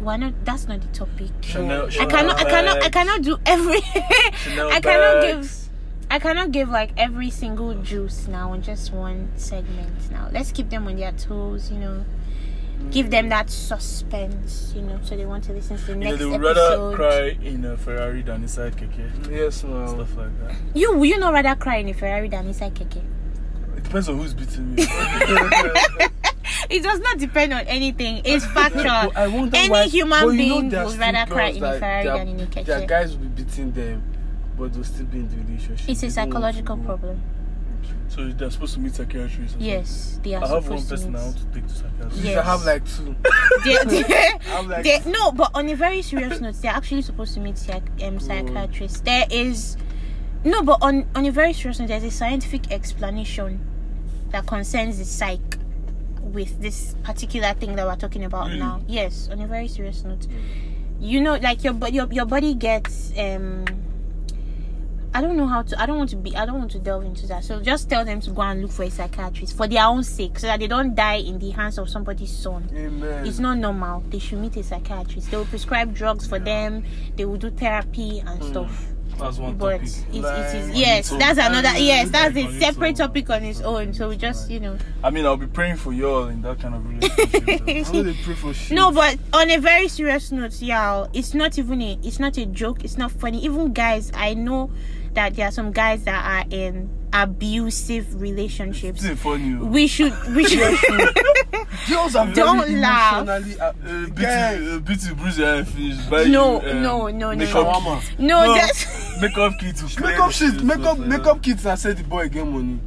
Why 0.00 0.16
not? 0.16 0.44
That's 0.44 0.66
not 0.66 0.80
the 0.80 0.88
topic. 0.88 1.30
Chanel, 1.42 1.86
I 1.86 2.06
cannot. 2.06 2.40
I 2.40 2.44
cannot. 2.44 2.82
I 2.82 2.88
cannot 2.88 3.22
do 3.22 3.38
every. 3.46 3.80
I 3.94 4.80
cannot 4.82 5.22
give. 5.22 5.68
I 6.10 6.18
cannot 6.18 6.50
give 6.50 6.70
like 6.70 6.90
every 6.96 7.30
single 7.30 7.74
juice 7.82 8.26
now 8.26 8.50
on 8.52 8.62
just 8.62 8.92
one 8.92 9.30
segment. 9.36 10.10
Now 10.10 10.28
let's 10.32 10.50
keep 10.50 10.70
them 10.70 10.88
on 10.88 10.96
their 10.96 11.12
toes. 11.12 11.70
You 11.70 11.78
know, 11.78 12.04
give 12.90 13.10
them 13.10 13.28
that 13.28 13.50
suspense. 13.50 14.72
You 14.74 14.82
know, 14.82 14.98
so 15.02 15.16
they 15.16 15.26
want 15.26 15.44
to 15.44 15.52
listen 15.52 15.76
to 15.78 15.84
the 15.86 15.92
You 15.92 15.98
know, 15.98 16.06
next 16.10 16.18
they 16.18 16.26
would 16.26 16.44
episode. 16.46 16.80
rather 16.90 16.96
cry 16.96 17.38
in 17.42 17.64
a 17.64 17.76
Ferrari 17.76 18.22
than 18.22 18.42
inside 18.42 18.76
keke. 18.76 19.30
Yes, 19.30 19.62
no. 19.64 19.86
Stuff 19.86 20.16
like 20.16 20.40
that. 20.46 20.56
You 20.74 20.92
will 20.96 21.04
you 21.06 21.18
not 21.18 21.32
rather 21.32 21.54
cry 21.54 21.76
in 21.76 21.88
a 21.88 21.94
Ferrari 21.94 22.28
than 22.28 22.46
inside 22.46 22.74
keke? 22.74 23.02
It 23.76 23.84
depends 23.84 24.08
on 24.08 24.18
who's 24.18 24.34
beating 24.34 24.74
me. 24.74 24.86
It 26.68 26.82
does 26.84 27.00
not 27.00 27.18
depend 27.18 27.52
on 27.52 27.60
anything. 27.66 28.22
It's 28.24 28.44
factual. 28.46 28.84
But 28.84 29.16
I 29.16 29.26
wonder 29.28 29.56
Any 29.56 29.70
why, 29.70 29.84
human 29.88 30.20
but 30.24 30.30
you 30.34 30.48
know 30.48 30.58
being 30.60 30.68
there 30.68 30.82
are 30.82 30.86
would 30.86 30.98
rather 30.98 31.32
cry 31.32 31.48
in 31.48 31.64
a 31.64 31.78
Ferrari 31.78 32.04
their- 32.04 32.16
than 32.18 32.28
in 32.28 32.40
a 32.40 32.46
Their 32.46 32.80
keke. 32.82 32.86
guys 32.88 33.10
will 33.16 33.24
be 33.26 33.42
beating 33.42 33.72
them, 33.72 34.02
but 34.56 34.72
they'll 34.72 34.84
still 34.84 35.06
be 35.06 35.18
in 35.18 35.28
the 35.28 35.36
relationship. 35.36 35.88
It's 35.88 36.02
a 36.02 36.06
They 36.08 36.14
don't 36.14 36.16
want 36.40 36.56
to 36.56 36.62
psychological 36.62 36.76
go. 36.76 36.82
problem. 36.84 37.22
So 38.10 38.28
they're 38.28 38.50
supposed 38.50 38.74
to 38.74 38.80
meet 38.80 38.94
psychiatrists. 38.94 39.56
Yes, 39.58 40.18
they 40.22 40.34
are. 40.34 40.42
I 40.44 40.48
have 40.48 40.68
one 40.68 40.78
supposed 40.80 40.88
to. 40.88 40.94
person 40.96 41.16
I 41.16 41.22
want 41.24 41.36
to 41.38 41.44
take 41.54 41.66
to 41.68 41.74
psychiatrist. 41.74 42.16
Yes. 42.24 42.38
I 42.38 42.42
have 42.42 42.64
like 42.64 42.84
two. 42.84 43.16
They- 43.64 44.02
they- 44.02 44.30
I'm 44.52 44.68
like- 44.68 44.84
they- 44.84 45.02
no, 45.10 45.30
but 45.32 45.50
on 45.54 45.68
a 45.68 45.74
very 45.74 46.02
serious 46.02 46.40
note, 46.40 46.56
they're 46.60 46.72
actually 46.72 47.02
supposed 47.02 47.34
to 47.34 47.40
meet 47.40 47.56
psych, 47.56 47.84
um, 48.02 48.18
psychiatrists. 48.20 49.00
There 49.00 49.26
is 49.30 49.76
no, 50.44 50.62
but 50.62 50.78
on 50.82 51.06
on 51.14 51.24
a 51.26 51.30
very 51.30 51.52
serious 51.52 51.78
note, 51.78 51.88
there's 51.88 52.04
a 52.04 52.10
scientific 52.10 52.70
explanation 52.72 53.60
that 54.30 54.46
concerns 54.46 54.98
the 54.98 55.04
psych 55.04 55.58
with 56.20 56.60
this 56.60 56.94
particular 57.02 57.52
thing 57.54 57.74
that 57.76 57.86
we're 57.86 57.96
talking 57.96 58.24
about 58.24 58.46
Really? 58.48 58.58
now. 58.60 58.80
Yes, 58.86 59.28
on 59.30 59.40
a 59.40 59.46
very 59.46 59.68
serious 59.68 60.02
note, 60.04 60.26
you 61.00 61.20
know, 61.20 61.36
like 61.36 61.62
your 61.64 61.72
bo- 61.74 61.88
your 61.88 62.06
your 62.12 62.26
body 62.26 62.54
gets 62.54 63.12
um. 63.18 63.64
I 65.12 65.20
don't 65.20 65.36
know 65.36 65.46
how 65.46 65.62
to. 65.62 65.80
I 65.80 65.86
don't 65.86 65.98
want 65.98 66.10
to 66.10 66.16
be. 66.16 66.36
I 66.36 66.46
don't 66.46 66.58
want 66.58 66.70
to 66.72 66.78
delve 66.78 67.04
into 67.04 67.26
that. 67.26 67.44
So 67.44 67.60
just 67.60 67.90
tell 67.90 68.04
them 68.04 68.20
to 68.20 68.30
go 68.30 68.42
and 68.42 68.62
look 68.62 68.70
for 68.70 68.84
a 68.84 68.90
psychiatrist 68.90 69.56
for 69.56 69.66
their 69.66 69.84
own 69.84 70.04
sake, 70.04 70.38
so 70.38 70.46
that 70.46 70.60
they 70.60 70.68
don't 70.68 70.94
die 70.94 71.16
in 71.16 71.38
the 71.38 71.50
hands 71.50 71.78
of 71.78 71.88
somebody's 71.88 72.30
son 72.36 72.70
Amen. 72.74 73.26
it's 73.26 73.38
not 73.38 73.58
normal. 73.58 74.00
They 74.08 74.20
should 74.20 74.38
meet 74.38 74.56
a 74.56 74.62
psychiatrist. 74.62 75.30
They 75.30 75.36
will 75.36 75.46
prescribe 75.46 75.94
drugs 75.94 76.26
for 76.26 76.38
them. 76.38 76.84
They 77.16 77.24
will 77.24 77.38
do 77.38 77.50
therapy 77.50 78.20
and 78.20 78.40
hmm. 78.40 78.50
stuff. 78.50 78.86
That's 79.18 79.38
one 79.38 79.56
But 79.56 79.80
topic. 79.80 79.88
it, 80.12 80.24
is 80.24 80.70
yes, 80.78 81.10
that's 81.10 81.38
another 81.38 81.76
yes, 81.78 82.10
that's 82.10 82.36
a 82.36 82.58
separate 82.58 82.96
topic 82.96 83.28
on 83.30 83.44
its 83.44 83.60
own. 83.60 83.92
So 83.92 84.08
we 84.08 84.16
just 84.16 84.50
you 84.50 84.60
know 84.60 84.78
I 85.02 85.10
mean, 85.10 85.26
I'll 85.26 85.36
be 85.36 85.46
praying 85.46 85.76
for 85.76 85.92
y'all 85.92 86.28
in 86.28 86.40
that 86.42 86.60
kind 86.60 86.74
of 86.74 86.86
relationship. 86.88 87.44
though. 87.46 88.14
Pray 88.24 88.34
for 88.34 88.54
shit. 88.54 88.74
no, 88.76 88.92
but 88.92 89.18
on 89.32 89.50
a 89.50 89.58
very 89.58 89.88
serious 89.88 90.32
note, 90.32 90.60
y'all, 90.62 91.10
it's 91.12 91.34
not 91.34 91.58
even 91.58 91.82
a 91.82 91.98
it's 92.02 92.18
not 92.18 92.38
a 92.38 92.46
joke. 92.46 92.84
It's 92.84 92.96
not 92.96 93.10
funny. 93.10 93.44
Even 93.44 93.72
guys, 93.72 94.10
I 94.14 94.34
know 94.34 94.70
that 95.14 95.34
there 95.36 95.48
are 95.48 95.52
some 95.52 95.72
guys 95.72 96.04
that 96.04 96.24
are 96.24 96.48
in 96.50 96.88
abusive 97.12 98.20
relationships. 98.20 99.02
This 99.02 99.12
is 99.12 99.20
funny. 99.20 99.56
Oh. 99.60 99.64
We 99.64 99.86
should 99.86 100.12
we 100.34 100.44
should 100.44 100.60
girls 101.88 102.14
are 102.14 102.26
don't 102.32 102.60
very 102.60 102.76
laugh. 102.76 103.22
emotionally... 103.22 103.60
Uh, 103.60 103.66
uh, 103.66 104.78
beauty 104.80 105.10
uh, 105.10 105.14
bruise 105.14 105.38
your 105.38 105.64
finish. 105.64 105.96
Buy 106.06 106.24
no, 106.24 106.62
you, 106.62 106.68
uh, 106.68 106.72
no, 106.74 107.08
no, 107.08 107.32
no, 107.32 107.36
makeup 107.36 107.84
no. 107.84 108.00
Kit. 108.00 108.18
No, 108.18 108.46
no, 108.46 108.54
that's 108.54 109.20
makeup 109.20 109.52
kit. 109.58 110.00
Makeup 110.00 110.30
shit. 110.32 110.62
Makeup 110.62 110.98
makeup 110.98 111.42
kits. 111.42 111.66
I 111.66 111.74
said 111.74 111.96
the 111.96 112.04
boy 112.04 112.28
get 112.28 112.46
money. 112.46 112.80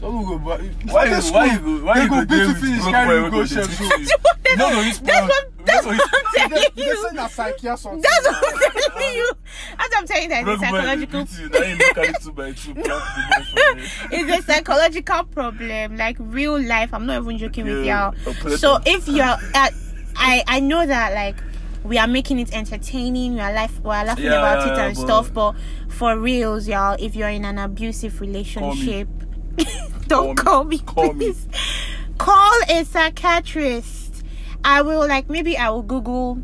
Some 0.00 0.24
go 0.24 0.38
buy. 0.38 0.58
Why, 0.86 1.10
why, 1.10 1.20
why, 1.20 1.30
why 1.30 1.46
you 1.52 1.58
go? 1.58 1.84
Why 1.84 2.02
you 2.02 2.08
go? 2.08 2.24
They 2.24 2.38
go 2.38 2.46
pay 2.46 2.52
to 2.52 2.60
finish. 2.60 2.84
Carry 2.84 3.20
go 3.22 3.30
go 3.30 3.46
chef. 3.46 3.80
No, 4.56 4.70
no, 4.70 4.80
it's 4.80 4.98
that's 5.00 5.28
what. 5.28 5.57
That's 5.68 5.86
what 5.86 5.94
I'm 5.94 6.00
They 6.34 6.38
telling 6.56 6.70
they 6.76 6.82
you. 6.84 7.08
say 7.08 7.14
na 7.14 7.26
psyche 7.28 7.68
or 7.68 7.76
something. 7.76 8.00
That's 8.02 8.26
what 8.26 8.36
I'm 8.36 8.90
telling 8.92 9.14
you. 9.16 9.30
That's 9.78 9.88
what 9.88 9.98
I'm 9.98 10.06
telling 10.06 10.22
you. 10.22 10.28
That 10.28 10.44
Broke 10.44 10.60
it's 10.62 10.68
a 10.68 10.70
boy 10.72 10.78
psychological. 10.80 11.20
you. 11.20 11.48
Now 11.48 11.66
you 11.66 11.76
make 11.76 11.94
carry 11.94 12.12
two 12.22 12.32
by 12.32 12.52
two. 12.52 12.74
plant 12.74 12.84
the 12.84 12.88
boy 12.88 13.82
for 13.86 14.08
there. 14.08 14.20
It's 14.20 14.38
a 14.38 14.52
psychological 14.52 15.24
problem, 15.24 15.96
like 15.96 16.16
real 16.18 16.60
life. 16.60 16.92
I'm 16.94 17.06
not 17.06 17.22
even 17.22 17.38
joking 17.38 17.64
with 17.66 17.84
y'all. 17.84 18.14
So 18.56 18.78
if 18.86 19.06
you're, 19.08 19.24
at, 19.54 19.72
I 20.16 20.42
I 20.46 20.60
know 20.60 20.84
that 20.86 21.14
like 21.14 21.36
we 21.84 21.96
are 21.98 22.08
making 22.08 22.38
it 22.40 22.52
entertaining. 22.52 23.34
We 23.34 23.40
are 23.40 23.52
life, 23.52 23.80
we 23.82 23.90
are 23.90 24.04
laughing 24.04 24.24
Yeah, 24.24 24.38
about 24.38 24.66
yeah, 24.66 24.72
it 24.72 24.78
and 24.88 24.96
but- 24.96 25.00
stuff. 25.02 25.32
But 25.32 25.54
for 25.88 26.18
reals, 26.18 26.66
y'all, 26.68 26.96
if 26.98 27.14
you're 27.16 27.28
in 27.28 27.44
an 27.44 27.58
abusive 27.58 28.20
relationship, 28.20 29.08
don't 30.08 30.36
call 30.36 30.64
me, 30.64 30.78
Call 30.78 31.12
me. 31.12 31.26
please. 31.32 31.46
Call 32.18 32.52
a 32.68 32.84
psychiatrist. 32.84 33.97
I 34.68 34.82
will 34.82 35.08
like 35.08 35.30
maybe 35.30 35.56
I 35.56 35.70
will 35.70 35.82
Google 35.82 36.38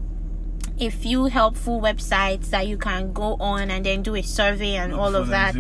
a 0.80 0.88
few 0.88 1.26
helpful 1.26 1.80
websites 1.80 2.46
that 2.50 2.66
you 2.66 2.78
can 2.78 3.12
go 3.12 3.36
on 3.38 3.70
and 3.70 3.84
then 3.84 4.02
do 4.02 4.14
a 4.16 4.22
survey 4.22 4.76
and 4.76 4.94
all 4.94 5.14
of 5.14 5.26
For 5.26 5.30
that. 5.32 5.54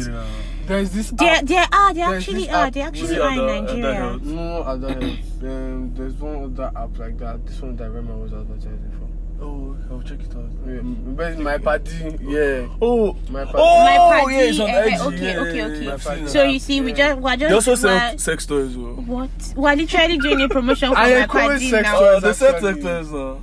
There 0.66 0.78
is 0.78 0.92
this. 0.92 1.10
There, 1.10 1.28
app. 1.28 1.44
there 1.44 1.66
are. 1.70 1.92
They 1.92 2.00
There's 2.00 2.22
actually 2.22 2.48
are. 2.48 2.70
They 2.70 2.80
actually 2.80 3.18
are 3.20 3.32
in 3.32 3.38
other- 3.38 3.52
other 3.52 3.62
Nigeria. 3.74 4.18
No, 4.22 4.62
I 4.64 4.78
don't. 4.78 5.20
Um, 5.44 5.92
there's 5.94 6.14
one 6.14 6.44
other 6.44 6.72
app 6.74 6.98
like 6.98 7.18
that. 7.18 7.46
This 7.46 7.60
one 7.60 7.76
that 7.76 7.90
Rema 7.90 8.16
was 8.16 8.32
advertising 8.32 8.90
for. 8.98 9.03
Oh, 9.40 9.76
I'll 9.90 10.00
check 10.02 10.20
it 10.20 10.34
out. 10.34 10.48
Yeah, 10.66 10.80
but 10.82 11.38
my 11.38 11.58
party, 11.58 12.16
yeah. 12.22 12.66
Oh, 12.80 13.14
My 13.30 13.44
party. 13.44 13.58
oh, 13.58 13.84
My 13.84 13.96
party, 13.96 14.34
yeah, 14.34 14.40
it's 14.42 14.60
on 14.60 14.70
eh, 14.70 14.86
IG. 14.86 15.00
okay, 15.00 15.16
yeah, 15.34 15.38
okay, 15.40 15.56
yeah, 15.56 15.64
okay. 15.66 15.84
yeah, 15.84 15.92
I've 15.94 16.02
seen 16.02 16.28
So 16.28 16.42
you 16.44 16.58
see, 16.58 16.80
we 16.80 16.92
just 16.92 17.20
we're 17.20 17.36
They 17.36 17.52
also 17.52 17.74
sell 17.74 17.96
we're- 17.96 18.18
sex 18.18 18.46
toys 18.46 18.70
as 18.70 18.76
well. 18.78 18.94
what? 18.94 19.30
We're 19.56 19.74
literally 19.76 20.18
doing 20.18 20.40
a 20.42 20.48
promotion 20.48 20.90
for 20.92 20.98
I 20.98 21.20
my 21.20 21.26
party 21.26 21.70
sex 21.70 21.82
now. 21.82 21.98
toys. 21.98 22.14
Oh, 22.16 22.20
they 22.20 22.32
sell 22.32 22.60
sex 22.60 22.82
toys 22.82 23.10
now. 23.12 23.40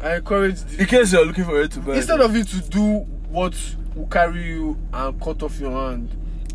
I 0.00 0.16
encourage 0.16 0.58
In 0.78 0.86
case 0.86 1.12
you're 1.12 1.24
looking 1.26 1.44
for 1.44 1.60
it 1.60 1.70
to 1.72 1.80
buy. 1.80 1.94
instead 1.96 2.20
of 2.20 2.34
you 2.36 2.44
to 2.44 2.60
do 2.68 2.98
what 3.30 3.54
will 3.94 4.06
carry 4.06 4.42
you 4.44 4.76
and 4.92 5.20
cut 5.20 5.42
off 5.42 5.60
your 5.60 5.70
hand, 5.72 6.08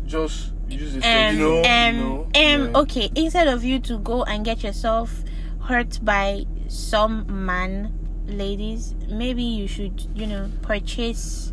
just 0.06 0.52
use 0.68 0.94
a 0.94 0.96
um, 0.96 1.02
steady- 1.02 1.38
know, 1.38 1.58
um, 1.64 1.94
you 1.96 2.02
know, 2.02 2.22
um, 2.24 2.30
yeah. 2.34 2.78
okay. 2.80 3.10
Instead 3.14 3.48
of 3.48 3.64
you 3.64 3.78
to 3.80 3.98
go 3.98 4.24
and 4.24 4.44
get 4.44 4.62
yourself 4.62 5.22
hurt 5.62 5.98
by 6.04 6.44
some 6.68 7.24
man, 7.46 7.97
ladies, 8.28 8.94
maybe 9.08 9.42
you 9.42 9.66
should, 9.66 10.06
you 10.14 10.26
know, 10.26 10.50
purchase 10.62 11.52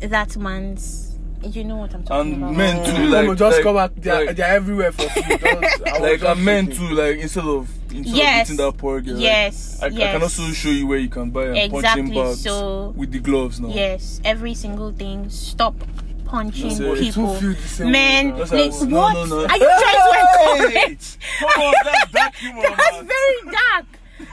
that 0.00 0.36
man's. 0.36 1.10
You 1.42 1.62
know 1.62 1.76
what 1.76 1.92
I'm 1.92 2.02
talking 2.04 2.32
And 2.34 2.42
about. 2.42 2.54
men 2.56 2.86
too, 2.86 2.92
come 2.92 3.10
like- 3.10 3.38
just 3.38 3.56
like- 3.58 3.62
come 3.64 3.74
back. 3.76 3.90
They're, 3.96 4.24
like- 4.26 4.36
they're 4.36 4.46
everywhere 4.56 4.92
for 4.92 5.06
free. 5.10 5.22
Don't, 5.36 5.44
I 5.44 5.58
was 5.92 6.00
like 6.00 6.20
just 6.20 6.24
I 6.24 6.34
meant 6.42 6.68
thinking. 6.68 6.88
to 6.88 6.94
like 6.94 7.16
instead 7.18 7.44
of 7.44 7.68
instead 7.92 8.16
Yes. 8.16 8.48
of 8.48 8.54
eating 8.54 8.64
that 8.64 8.76
poor 8.78 9.00
girl. 9.02 9.14
like, 9.14 9.22
Yes, 9.22 9.78
I, 9.82 9.86
yes. 9.88 10.08
I 10.08 10.12
can 10.14 10.22
also 10.22 10.42
show 10.52 10.70
you 10.70 10.86
where 10.86 10.98
you 10.98 11.10
can 11.10 11.30
buy 11.30 11.42
a 11.44 11.68
punching 11.68 11.74
Exactly, 11.76 12.14
bags 12.14 12.40
so- 12.40 12.94
with 12.96 13.10
the 13.12 13.18
gloves 13.18 13.60
now. 13.60 13.68
Yes, 13.68 14.22
every 14.24 14.54
single 14.54 14.90
thing. 14.92 15.28
Stop 15.28 15.74
punching 16.24 16.68
That's 16.68 16.80
it. 16.80 16.86
It 16.86 16.98
people. 17.00 17.22
will 17.24 17.34
feel 17.34 17.50
the 17.52 17.56
same 17.68 17.90
Man, 17.90 18.32
way 18.32 18.38
That's 18.44 18.50
now. 18.50 18.56
how 18.56 18.64
like, 18.64 18.72
it. 18.72 18.88
No, 18.88 18.98
what? 19.00 19.12
no, 19.14 19.24
no. 19.26 19.46
Are 19.46 19.56
you 19.58 19.68
trying 19.82 20.64
to 20.64 20.64
encourage? 20.80 21.18
Come 21.40 21.62
on, 21.62 21.74
that's 21.84 22.10
dark 22.10 22.34
humor, 22.36 22.62
That's 22.62 22.92
man. 22.96 23.06
very 23.06 23.52
dark. 23.52 23.86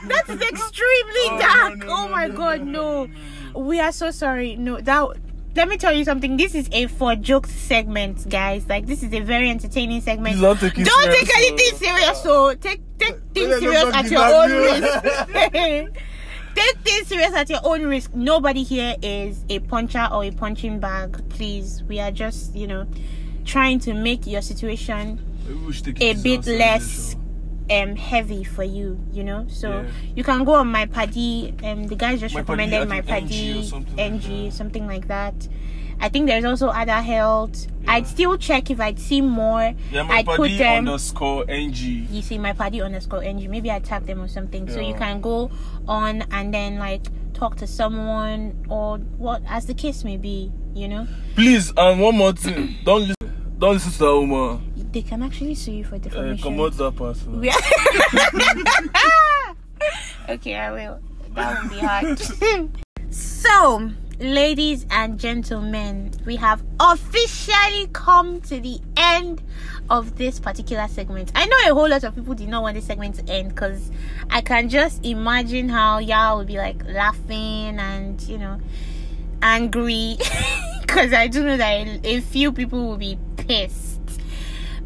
That 0.06 0.28
is 0.28 0.40
extremely 0.40 1.26
Oh, 1.30 1.38
dark. 1.40 1.78
no, 1.78 1.86
no, 1.86 1.92
oh 1.96 2.08
my 2.08 2.26
no, 2.26 2.36
god, 2.36 2.60
no, 2.66 3.08
We 3.54 3.80
are 3.80 3.92
so 3.92 4.10
sorry. 4.10 4.56
No, 4.56 4.80
that. 4.80 5.08
Let 5.54 5.68
me 5.68 5.76
tell 5.76 5.92
you 5.92 6.04
something. 6.04 6.38
This 6.38 6.54
is 6.54 6.68
a 6.72 6.86
for 6.86 7.14
jokes 7.14 7.50
segment, 7.50 8.26
guys. 8.30 8.66
Like 8.68 8.86
this 8.86 9.02
is 9.02 9.12
a 9.12 9.20
very 9.20 9.50
entertaining 9.50 10.00
segment. 10.00 10.40
Don't 10.40 10.58
take 10.58 10.74
Don't 10.74 11.12
take 11.12 11.36
anything 11.36 11.78
serious. 11.78 12.22
So 12.22 12.54
take 12.54 12.80
take 12.98 13.16
things 13.34 13.58
serious 13.58 13.84
at 13.94 14.10
your 14.10 14.22
own 14.22 14.50
risk. 14.50 15.92
take 16.54 16.76
things 16.78 17.06
serious 17.08 17.34
at 17.34 17.50
your 17.50 17.60
own 17.64 17.84
risk. 17.84 18.14
Nobody 18.14 18.62
here 18.62 18.96
is 19.02 19.44
a 19.50 19.58
puncher 19.58 20.08
or 20.10 20.24
a 20.24 20.30
punching 20.30 20.78
bag. 20.80 21.20
Please, 21.28 21.82
we 21.82 22.00
are 22.00 22.10
just 22.10 22.54
you 22.54 22.66
know 22.66 22.86
trying 23.44 23.78
to 23.80 23.92
make 23.92 24.26
your 24.26 24.40
situation 24.40 25.20
Maybe 25.46 25.58
we 25.66 25.72
should 25.72 25.84
take 25.84 26.00
it 26.00 26.18
a 26.18 26.22
bit 26.22 26.46
less. 26.46 27.14
Um 27.72 27.96
heavy 27.96 28.44
for 28.44 28.62
you 28.64 28.98
you 29.12 29.24
know 29.24 29.46
so 29.48 29.68
Yeah. 29.70 29.90
you 30.16 30.24
can 30.24 30.44
go 30.44 30.54
on 30.54 30.68
my 30.68 30.84
paddy 30.86 31.54
um 31.64 31.84
the 31.88 31.96
guys 31.96 32.20
just 32.20 32.34
My 32.34 32.40
recommended 32.40 32.88
my 32.88 33.00
think 33.00 33.24
NG 33.24 33.28
paddy 33.28 33.64
something 33.64 33.96
like 33.96 34.12
ng 34.12 34.44
that. 34.46 34.52
something 34.52 34.86
like 34.86 35.06
that 35.08 35.48
i 36.00 36.08
think 36.08 36.26
there's 36.26 36.44
also 36.44 36.68
other 36.68 37.00
health 37.00 37.66
i'd 37.88 38.06
still 38.06 38.36
check 38.36 38.70
if 38.70 38.80
i'd 38.80 38.98
see 38.98 39.20
more 39.22 39.72
Yeah, 39.90 40.02
my 40.02 40.16
i'd 40.18 40.26
put 40.26 40.50
them 40.58 40.88
underscore 40.88 41.44
ng. 41.48 41.72
you 42.10 42.20
see 42.22 42.38
my 42.38 42.52
paddy 42.52 42.82
underscore 42.82 43.22
ng 43.22 43.48
maybe 43.50 43.70
i 43.70 43.78
tag 43.78 44.04
them 44.06 44.20
or 44.20 44.28
something 44.28 44.68
so 44.68 44.80
you 44.80 44.94
can 44.94 45.20
go 45.20 45.50
on 45.88 46.22
and 46.30 46.52
then 46.52 46.78
like 46.78 47.06
talk 47.32 47.56
to 47.56 47.66
someone 47.66 48.52
or 48.68 48.98
what 49.16 49.42
as 49.48 49.66
the 49.66 49.74
case 49.74 50.04
may 50.04 50.16
be 50.16 50.52
you 50.74 50.88
know 50.88 51.06
Please, 51.34 51.72
and 51.76 52.00
one 52.00 52.16
more 52.16 52.32
thing. 52.32 52.76
Don't 52.84 53.02
listen. 53.08 53.28
Don't 53.58 53.74
listen 53.74 53.92
to 53.92 53.98
that 53.98 54.14
woman. 54.20 54.71
They 54.92 55.02
can 55.02 55.22
actually 55.22 55.54
sue 55.54 55.72
you 55.72 55.84
for 55.84 55.96
Uh, 55.96 55.98
defamation 55.98 56.42
come 56.42 56.60
out 56.60 56.72
that. 56.74 57.16
Yeah. 57.42 57.56
okay, 60.34 60.56
I 60.56 60.70
will. 60.72 61.00
That 61.34 61.62
would 61.62 61.70
be 61.70 61.78
hard. 61.78 62.18
so, 63.10 63.90
ladies 64.20 64.86
and 64.90 65.18
gentlemen, 65.18 66.12
we 66.26 66.36
have 66.36 66.62
officially 66.78 67.88
come 67.92 68.40
to 68.42 68.60
the 68.60 68.80
end 68.96 69.42
of 69.88 70.16
this 70.16 70.38
particular 70.38 70.86
segment. 70.88 71.32
I 71.34 71.46
know 71.46 71.56
a 71.70 71.74
whole 71.74 71.88
lot 71.88 72.04
of 72.04 72.14
people 72.14 72.34
did 72.34 72.48
not 72.48 72.62
want 72.62 72.74
this 72.76 72.84
segment 72.84 73.16
to 73.16 73.32
end 73.32 73.50
because 73.50 73.90
I 74.30 74.40
can 74.42 74.68
just 74.68 75.04
imagine 75.04 75.68
how 75.68 75.98
y'all 75.98 76.38
would 76.38 76.46
be 76.46 76.58
like 76.58 76.84
laughing 76.86 77.78
and 77.78 78.20
you 78.22 78.38
know 78.38 78.60
angry 79.42 80.16
because 80.80 81.12
I 81.12 81.26
do 81.28 81.44
know 81.44 81.56
that 81.56 82.04
a 82.04 82.20
few 82.20 82.52
people 82.52 82.86
will 82.86 82.96
be 82.98 83.18
pissed. 83.36 83.91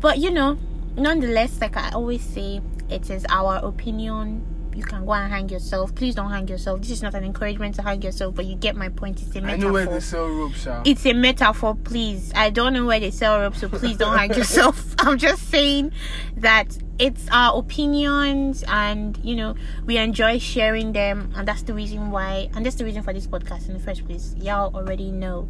But 0.01 0.19
you 0.19 0.31
know, 0.31 0.59
nonetheless, 0.97 1.61
like 1.61 1.77
I 1.77 1.91
always 1.91 2.23
say, 2.23 2.61
it 2.89 3.11
is 3.11 3.27
our 3.29 3.57
opinion. 3.57 4.45
You 4.75 4.83
can 4.85 5.07
go 5.07 5.15
and 5.15 5.33
hang 5.33 5.49
yourself. 5.49 5.95
Please 5.95 6.15
don't 6.15 6.31
hang 6.31 6.49
yourself. 6.49 6.83
This 6.83 6.91
is 6.91 7.03
not 7.03 7.15
an 7.15 7.25
encouragement 7.25 7.77
to 7.77 7.83
hang 7.83 8.03
yourself, 8.03 8.35
but 8.35 8.45
you 8.45 8.57
get 8.57 8.77
my 8.77 8.91
point. 8.91 9.23
It's 9.23 9.35
a 9.35 9.41
metaphor. 9.41 9.55
I 9.55 9.57
know 9.57 9.73
where 9.73 9.87
they 9.87 10.01
sell 10.01 10.29
rope, 10.29 10.53
Sha. 10.53 10.83
it's 10.85 11.07
a 11.07 11.15
metaphor, 11.15 11.75
please. 11.77 12.31
I 12.35 12.51
don't 12.51 12.75
know 12.75 12.85
where 12.85 13.01
they 13.01 13.11
sell 13.11 13.41
ropes, 13.41 13.61
so 13.61 13.71
please 13.71 13.97
don't 13.97 14.17
hang 14.17 14.35
yourself. 14.35 14.95
I'm 14.99 15.17
just 15.17 15.49
saying 15.49 15.93
that 16.37 16.77
it's 16.99 17.27
our 17.33 17.59
opinions, 17.59 18.65
and 18.69 19.19
you 19.25 19.35
know 19.35 19.55
we 19.87 19.97
enjoy 19.97 20.39
sharing 20.39 20.93
them, 20.93 21.33
and 21.35 21.49
that's 21.49 21.63
the 21.63 21.73
reason 21.73 22.11
why, 22.11 22.51
and 22.55 22.67
that's 22.67 22.77
the 22.77 22.85
reason 22.85 23.03
for 23.03 23.15
this 23.15 23.27
podcast 23.27 23.69
in 23.69 23.73
the 23.73 23.81
first 23.81 24.05
place. 24.05 24.35
Y'all 24.37 24.77
already 24.77 25.11
know. 25.11 25.49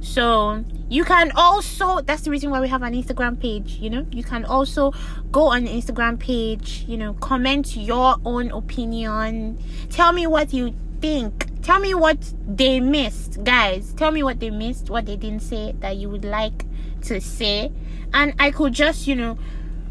So 0.00 0.64
you 0.88 1.04
can 1.04 1.30
also 1.36 2.00
that's 2.00 2.22
the 2.22 2.30
reason 2.30 2.50
why 2.50 2.60
we 2.60 2.68
have 2.68 2.82
an 2.82 2.94
Instagram 2.94 3.38
page, 3.40 3.78
you 3.80 3.90
know. 3.90 4.06
You 4.10 4.24
can 4.24 4.44
also 4.44 4.92
go 5.30 5.48
on 5.48 5.64
the 5.64 5.70
Instagram 5.70 6.18
page, 6.18 6.84
you 6.88 6.96
know, 6.96 7.14
comment 7.14 7.76
your 7.76 8.16
own 8.24 8.50
opinion. 8.50 9.58
Tell 9.90 10.12
me 10.12 10.26
what 10.26 10.52
you 10.52 10.74
think. 11.00 11.46
Tell 11.62 11.78
me 11.78 11.94
what 11.94 12.32
they 12.48 12.80
missed, 12.80 13.44
guys. 13.44 13.92
Tell 13.92 14.10
me 14.10 14.22
what 14.22 14.40
they 14.40 14.50
missed, 14.50 14.88
what 14.88 15.06
they 15.06 15.16
didn't 15.16 15.42
say 15.42 15.74
that 15.80 15.96
you 15.96 16.08
would 16.08 16.24
like 16.24 16.64
to 17.02 17.20
say. 17.20 17.70
And 18.14 18.34
I 18.38 18.50
could 18.50 18.72
just, 18.72 19.06
you 19.06 19.14
know, 19.14 19.38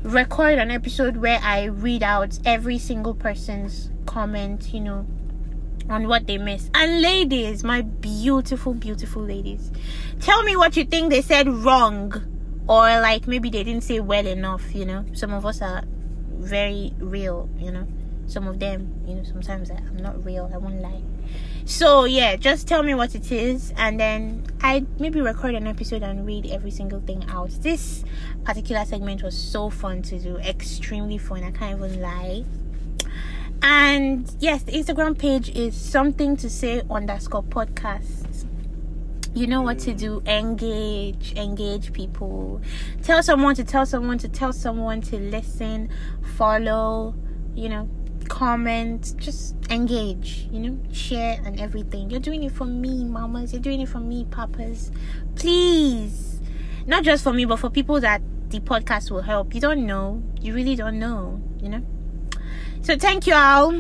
record 0.03 0.57
an 0.57 0.71
episode 0.71 1.17
where 1.17 1.39
I 1.41 1.65
read 1.65 2.03
out 2.03 2.39
every 2.45 2.79
single 2.79 3.13
person's 3.13 3.91
comment, 4.05 4.73
you 4.73 4.79
know, 4.79 5.05
on 5.89 6.07
what 6.07 6.27
they 6.27 6.37
missed. 6.37 6.69
And 6.73 7.01
ladies, 7.01 7.63
my 7.63 7.81
beautiful, 7.81 8.73
beautiful 8.73 9.23
ladies, 9.23 9.71
tell 10.19 10.43
me 10.43 10.55
what 10.55 10.77
you 10.77 10.85
think 10.85 11.09
they 11.09 11.21
said 11.21 11.47
wrong, 11.47 12.13
or 12.67 12.83
like 13.01 13.27
maybe 13.27 13.49
they 13.49 13.63
didn't 13.63 13.83
say 13.83 13.99
well 13.99 14.25
enough. 14.25 14.73
You 14.73 14.85
know, 14.85 15.05
some 15.13 15.33
of 15.33 15.45
us 15.45 15.61
are 15.61 15.83
very 16.29 16.93
real. 16.99 17.49
You 17.57 17.71
know, 17.71 17.87
some 18.27 18.47
of 18.47 18.59
them, 18.59 19.03
you 19.07 19.15
know, 19.15 19.23
sometimes 19.23 19.71
I'm 19.71 19.97
not 19.97 20.23
real. 20.23 20.49
I 20.53 20.57
won't 20.57 20.81
lie. 20.81 21.01
So 21.65 22.05
yeah, 22.05 22.35
just 22.35 22.67
tell 22.67 22.81
me 22.81 22.95
what 22.95 23.13
it 23.13 23.31
is, 23.31 23.73
and 23.77 23.99
then 23.99 24.45
I 24.61 24.85
maybe 24.99 25.21
record 25.21 25.53
an 25.53 25.67
episode 25.67 26.01
and 26.01 26.25
read 26.25 26.47
every 26.47 26.71
single 26.71 26.99
thing 27.01 27.25
out. 27.29 27.49
This 27.61 28.03
particular 28.43 28.85
segment 28.85 29.21
was 29.21 29.37
so 29.37 29.69
fun 29.69 30.01
to 30.03 30.17
do, 30.17 30.37
extremely 30.37 31.17
fun. 31.17 31.43
I 31.43 31.51
can't 31.51 31.77
even 31.77 32.01
lie. 32.01 32.43
And 33.61 34.31
yes, 34.39 34.63
the 34.63 34.71
Instagram 34.71 35.17
page 35.17 35.49
is 35.49 35.75
something 35.75 36.37
to 36.37 36.49
say 36.49 36.81
underscore 36.89 37.43
podcast. 37.43 38.45
You 39.35 39.47
know 39.47 39.61
what 39.61 39.79
to 39.79 39.93
do. 39.93 40.21
Engage, 40.25 41.33
engage 41.35 41.93
people. 41.93 42.61
Tell 43.03 43.21
someone 43.21 43.55
to 43.55 43.63
tell 43.63 43.85
someone 43.85 44.17
to 44.19 44.27
tell 44.27 44.53
someone 44.53 45.01
to 45.01 45.17
listen, 45.17 45.89
follow, 46.35 47.13
you 47.53 47.69
know, 47.69 47.89
comment, 48.27 49.13
just 49.17 49.55
engage, 49.69 50.47
you 50.51 50.59
know, 50.59 50.79
share 50.91 51.39
and 51.45 51.59
everything. 51.59 52.09
You're 52.09 52.19
doing 52.19 52.43
it 52.43 52.51
for 52.53 52.65
me, 52.65 53.03
mamas. 53.03 53.53
You're 53.53 53.61
doing 53.61 53.81
it 53.81 53.89
for 53.89 53.99
me, 53.99 54.25
papas. 54.31 54.91
Please. 55.35 56.41
Not 56.87 57.03
just 57.03 57.23
for 57.23 57.33
me, 57.33 57.45
but 57.45 57.57
for 57.57 57.69
people 57.69 57.99
that 57.99 58.21
the 58.49 58.59
podcast 58.61 59.11
will 59.11 59.21
help. 59.21 59.53
You 59.53 59.61
don't 59.61 59.85
know. 59.85 60.23
You 60.41 60.55
really 60.55 60.75
don't 60.75 60.97
know, 60.97 61.41
you 61.61 61.69
know? 61.69 61.85
So 62.83 62.97
thank 62.97 63.27
you 63.27 63.33
all. 63.35 63.73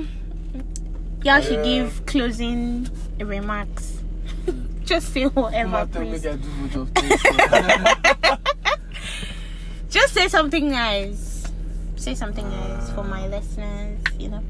Y'all 1.23 1.41
should 1.41 1.63
give 1.63 2.05
closing 2.05 2.87
remarks. 3.19 4.01
Just 4.85 5.13
say 5.13 5.25
whatever, 5.25 5.71
Come 5.85 5.89
tell 5.89 6.01
me 6.03 6.09
please. 6.11 6.25
I 6.25 6.35
do 6.35 6.47
much 6.49 6.75
of 6.75 6.89
things. 6.91 7.21
Just 9.89 10.13
say 10.13 10.27
something 10.27 10.69
nice. 10.71 11.47
Say 11.95 12.15
something 12.15 12.47
nice 12.49 12.89
for 12.91 13.03
my 13.03 13.25
Uh. 13.25 13.29
listeners, 13.29 13.99
you 14.17 14.29
know. 14.29 14.43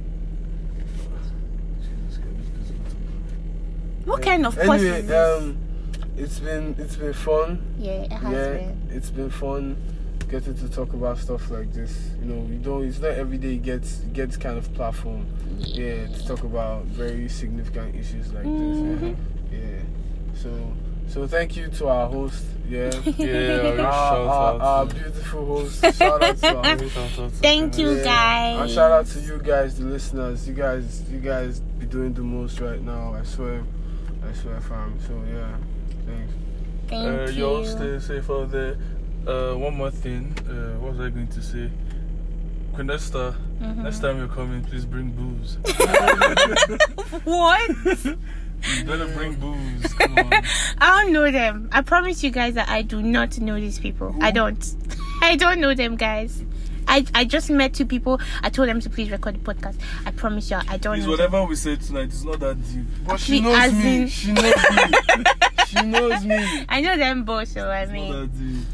What 4.05 4.21
kind 4.23 4.45
of 4.45 4.57
anyway, 4.57 5.07
um, 5.15 5.57
it's 6.17 6.39
been 6.39 6.75
it's 6.77 6.95
been 6.95 7.13
fun. 7.13 7.61
yeah, 7.77 7.91
it 8.03 8.11
has 8.11 8.31
yeah, 8.33 8.53
been. 8.53 8.87
it's 8.91 9.09
been 9.11 9.29
fun 9.29 9.77
getting 10.29 10.55
to 10.55 10.69
talk 10.69 10.93
about 10.93 11.17
stuff 11.17 11.49
like 11.49 11.73
this. 11.73 12.11
You 12.21 12.25
know, 12.33 12.47
you 12.47 12.57
don't. 12.59 12.83
It's 12.87 12.99
not 12.99 13.11
every 13.11 13.37
day 13.37 13.53
you 13.53 13.59
get 13.59 13.81
get 14.13 14.27
this 14.27 14.37
kind 14.37 14.57
of 14.57 14.71
platform. 14.73 15.25
Yeah, 15.59 16.07
to 16.07 16.27
talk 16.27 16.43
about 16.43 16.85
very 16.85 17.27
significant 17.29 17.95
issues 17.95 18.31
like 18.33 18.45
Mhm. 18.45 18.99
this. 18.99 19.17
Yeah. 19.51 19.59
yeah. 19.59 19.81
So 20.41 20.49
So 21.07 21.25
thank 21.27 21.57
you 21.57 21.67
to 21.69 21.87
our 21.87 22.07
host. 22.07 22.43
Yeah. 22.69 22.91
Yeah, 23.17 23.57
our, 23.71 23.77
shout 23.77 23.87
our, 23.87 24.53
out 24.55 24.61
our 24.61 24.85
to- 24.85 24.95
beautiful 24.95 25.45
host. 25.45 25.81
Shout 25.97 26.23
out 26.23 26.37
to 26.37 26.55
our 26.55 26.63
host. 26.77 26.93
Shout 26.93 27.03
out 27.03 27.31
to 27.31 27.35
Thank 27.41 27.73
Kenneth. 27.73 27.79
you, 27.79 27.91
Yeah. 27.97 28.03
guys. 28.03 28.61
And 28.61 28.69
shout 28.71 28.91
out 28.91 29.05
to 29.07 29.19
you 29.19 29.39
guys, 29.43 29.77
the 29.79 29.85
listeners. 29.85 30.47
You 30.47 30.53
guys, 30.53 31.01
you 31.11 31.19
guys 31.19 31.59
be 31.79 31.85
doing 31.87 32.13
the 32.13 32.21
most 32.21 32.59
right 32.59 32.81
now. 32.81 33.15
I 33.15 33.23
swear, 33.23 33.63
I 34.29 34.33
swear, 34.33 34.61
fam. 34.61 34.99
So 35.07 35.13
yeah, 35.33 35.57
thanks. 36.05 36.33
Thank 36.87 37.29
Uh, 37.29 37.31
Y'all 37.31 37.65
stay 37.65 37.99
safe 37.99 38.29
out 38.29 38.51
there. 38.51 38.77
Uh, 39.29 39.53
one 39.55 39.75
more 39.75 39.91
thing. 39.91 40.33
Uh, 40.49 40.79
what 40.79 40.93
was 40.93 40.99
I 41.01 41.09
going 41.09 41.27
to 41.27 41.41
say? 41.41 41.69
Quinesta, 42.73 43.35
Mhm. 43.61 43.83
next 43.83 43.99
time 43.99 44.17
you're 44.17 44.27
coming, 44.27 44.63
please 44.63 44.85
bring 44.85 45.11
booze. 45.11 45.57
What? 47.25 47.69
you 48.77 48.83
better 48.85 49.07
bring 49.15 49.35
booze. 49.35 49.93
Come 49.93 50.17
on. 50.17 50.33
I 50.79 51.03
don't 51.03 51.13
know 51.13 51.29
them. 51.31 51.69
I 51.71 51.81
promise 51.81 52.23
you 52.23 52.31
guys 52.31 52.55
that 52.55 52.69
I 52.69 52.81
do 52.81 53.01
not 53.03 53.39
know 53.39 53.59
these 53.59 53.79
people. 53.79 54.15
I 54.21 54.31
don't. 54.31 54.63
I 55.21 55.35
don't 55.35 55.59
know 55.59 55.73
them, 55.75 55.95
guys. 55.95 56.41
I, 56.89 57.05
I 57.15 57.23
just 57.25 57.49
met 57.49 57.73
two 57.73 57.85
people. 57.85 58.19
I 58.43 58.49
told 58.49 58.67
them 58.67 58.79
to 58.81 58.89
please 58.89 59.09
record 59.11 59.35
the 59.35 59.39
podcast. 59.53 59.77
I 60.05 60.11
promise 60.11 60.49
you, 60.51 60.57
I 60.67 60.77
don't 60.77 60.99
them. 60.99 61.09
whatever 61.09 61.45
we 61.45 61.55
say 61.55 61.75
tonight, 61.75 62.05
it's 62.05 62.23
not 62.23 62.39
that 62.41 62.57
deep. 62.71 62.85
But 63.05 63.17
she 63.19 63.37
she 63.37 63.41
knows 63.41 63.73
me. 63.73 64.01
in- 64.01 64.07
She 64.07 64.31
knows 64.33 64.43
me. 64.55 65.23
she 65.67 65.81
knows 65.83 66.25
me. 66.25 66.65
I 66.67 66.81
know 66.81 66.97
them 66.97 67.23
both, 67.23 67.47
so 67.49 67.67
I 67.69 67.81
It's 67.83 67.91
mean, 67.91 68.11
not 68.11 68.29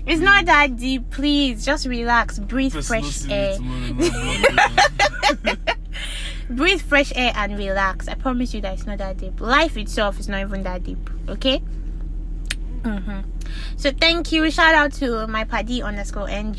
it's 0.07 0.21
not 0.21 0.45
that 0.45 0.77
deep. 0.77 1.11
Please, 1.11 1.65
just 1.65 1.85
relax, 1.85 2.39
breathe 2.39 2.73
fresh 2.73 3.27
air, 3.29 3.51
it 3.51 3.55
tomorrow, 3.57 3.93
man. 3.93 5.57
breathe 6.49 6.81
fresh 6.81 7.11
air, 7.15 7.33
and 7.35 7.57
relax. 7.57 8.07
I 8.07 8.13
promise 8.15 8.53
you 8.53 8.61
that 8.61 8.73
it's 8.73 8.85
not 8.85 8.97
that 8.99 9.17
deep. 9.17 9.41
Life 9.41 9.77
itself 9.77 10.19
is 10.19 10.29
not 10.29 10.41
even 10.41 10.63
that 10.63 10.83
deep. 10.83 11.09
Okay. 11.27 11.61
Mm-hmm. 12.85 13.19
So 13.77 13.91
thank 13.91 14.31
you. 14.31 14.49
Shout 14.51 14.75
out 14.75 14.93
to 14.93 15.27
my 15.27 15.43
paddy 15.43 15.81
underscore 15.81 16.29
ng. 16.29 16.55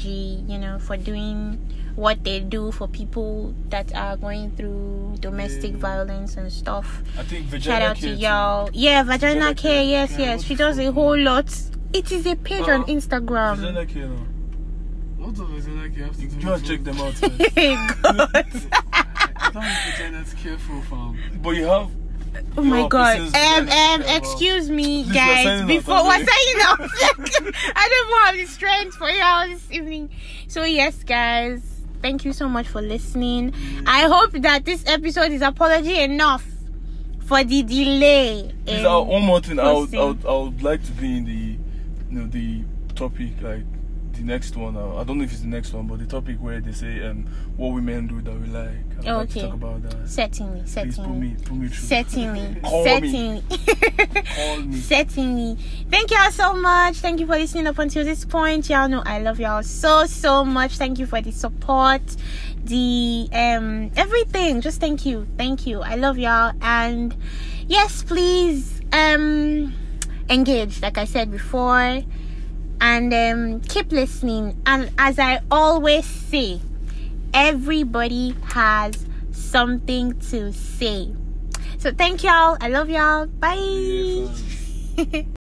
You 0.49 0.59
know 0.59 0.79
for 0.79 0.97
doing 0.97 1.59
what 1.95 2.22
they 2.24 2.41
do 2.41 2.70
for 2.72 2.87
people 2.89 3.55
that 3.70 3.95
are 3.97 4.16
going 4.18 4.51
through 4.57 5.16
domestic 5.20 5.72
Yeah. 5.72 5.79
violence 5.79 6.37
and 6.37 6.53
stuff. 6.53 7.03
I 7.18 7.22
think 7.22 7.47
Vagina 7.47 7.62
Shout 7.62 7.83
out 7.83 7.97
to 7.97 8.03
Care 8.03 8.16
too. 8.16 8.20
y'all. 8.20 8.70
Yeah, 8.74 9.03
Vagina 9.03 9.35
Vagina 9.35 9.55
Care. 9.55 9.72
Care. 9.72 9.85
Yes, 9.85 10.11
Yeah, 10.12 10.18
yes. 10.37 10.43
She 10.45 10.55
does 10.57 10.79
a 10.79 10.93
whole 10.93 11.16
lot. 11.18 11.49
It 11.95 12.12
is 12.12 12.27
a 12.27 12.37
page 12.37 12.68
on 12.68 12.83
Uh, 12.83 12.87
Instagram. 12.87 13.57
Vagina 13.57 13.87
Care 13.87 14.09
now. 14.09 14.27
What 15.16 15.39
of 15.41 15.49
vagina 15.49 15.89
care 15.91 16.05
have 16.05 16.16
to 16.16 16.27
do 16.27 16.37
You 16.39 16.49
want 16.51 16.64
to 16.64 16.68
check 16.70 16.85
them 16.85 17.01
out 17.01 17.14
first. 17.14 17.39
God. 18.03 18.31
I 19.39 19.51
thought 19.51 19.77
vagina's 19.97 20.35
careful, 20.35 20.81
fam. 20.83 21.16
But 21.43 21.51
you 21.57 21.64
have. 21.64 21.89
Oh 22.57 22.62
my 22.62 22.80
your 22.80 22.89
god. 22.89 23.18
Um, 23.34 23.68
um, 23.68 24.03
excuse 24.03 24.70
me, 24.70 25.05
Please, 25.05 25.14
guys. 25.14 25.66
Before 25.66 26.05
we're 26.05 26.18
we? 26.18 26.22
off, 26.22 26.80
I 27.74 27.89
don't 27.91 28.24
have 28.24 28.34
the 28.37 28.47
strength 28.47 28.95
for 28.97 29.09
y'all 29.09 29.49
this 29.49 29.70
evening. 29.70 30.11
So 30.49 30.64
yes, 30.64 31.03
guys, 31.05 31.62
thank 32.03 32.24
you 32.24 32.32
so 32.32 32.49
much 32.49 32.66
for 32.68 32.80
listening. 32.82 33.55
I 33.87 34.03
hope 34.03 34.32
that 34.32 34.64
this 34.64 34.84
episode 34.87 35.32
is 35.32 35.43
apology 35.43 35.99
enough 35.99 36.45
for 37.26 37.43
the 37.45 37.62
delay. 37.62 38.53
In 38.66 38.87
uh, 38.87 39.01
one 39.01 39.22
more 39.22 39.41
thing. 39.41 39.59
I 39.59 39.72
would, 39.72 39.95
I, 39.95 40.05
would, 40.05 40.26
I 40.26 40.37
would 40.37 40.62
like 40.62 40.84
to 40.84 40.93
be 40.93 41.16
in 41.18 41.24
the, 41.24 41.59
you 42.11 42.20
know, 42.20 42.26
the 42.28 42.62
topic 42.95 43.32
like 43.43 43.64
the 44.17 44.25
next 44.25 44.57
one. 44.57 44.77
Uh, 44.77 44.97
I 44.97 45.05
don't 45.05 45.19
know 45.19 45.25
if 45.25 45.33
it's 45.33 45.41
the 45.43 45.47
next 45.49 45.73
one, 45.73 45.87
but 45.87 45.99
the 45.99 46.07
topic 46.07 46.37
where 46.39 46.61
they 46.61 46.73
say 46.73 47.07
um 47.07 47.27
what 47.57 47.69
women 47.75 48.07
do 48.07 48.21
that 48.23 48.39
we 48.41 48.47
like. 48.49 48.71
I'd 49.01 49.09
Oh, 49.09 49.19
like 49.19 49.31
to 49.31 49.39
okay. 49.39 49.41
talk 49.43 49.55
about 49.55 49.83
that. 49.83 50.09
Certainly, 50.09 50.61
Please 50.61 50.73
certainly. 50.73 51.19
me, 51.19 51.37
put 51.45 51.53
me 51.57 51.69
through. 51.69 51.87
Certainly, 51.87 52.61
Call 52.62 52.85
me. 52.85 52.91
certainly. 52.91 53.43
Call 54.37 54.57
me. 54.62 54.77
Certainly. 54.81 55.57
Thank 55.91 56.11
y'all 56.11 56.31
so 56.31 56.55
much. 56.55 56.97
Thank 56.97 57.21
you 57.21 57.27
for 57.27 57.37
listening 57.37 57.67
up 57.67 57.79
until 57.79 58.05
this 58.05 58.25
point. 58.25 58.69
Y'all 58.69 58.89
know 58.89 59.03
I 59.07 59.21
love 59.21 59.39
y'all 59.41 59.62
so 59.62 60.07
so 60.07 60.45
much. 60.45 60.77
Thank 60.79 60.99
you 60.99 61.07
for 61.07 61.21
the 61.21 61.31
support, 61.33 62.03
the 62.64 63.29
um 63.33 63.91
everything. 63.97 64.61
Just 64.61 64.81
thank 64.81 65.05
you. 65.07 65.27
Thank 65.37 65.67
you. 65.67 65.83
I 65.83 65.97
love 65.97 66.19
y'all. 66.19 66.53
And 66.61 67.14
yes, 67.69 68.03
please 68.03 68.81
um 68.93 69.75
engage, 70.29 70.81
like 70.83 70.99
I 70.99 71.05
said 71.05 71.31
before. 71.31 72.03
And 72.81 73.12
um 73.12 73.61
keep 73.61 73.93
listening. 73.93 74.61
And 74.66 74.91
as 74.99 75.18
I 75.18 75.41
always 75.51 76.05
say, 76.05 76.61
everybody 77.33 78.37
has 78.45 79.07
something 79.33 80.18
to 80.31 80.53
say. 80.53 81.11
So 81.79 81.93
thank 81.93 82.22
y'all. 82.22 82.57
I 82.61 82.68
love 82.68 82.91
y'all. 82.91 83.27
Bye. 83.27 84.29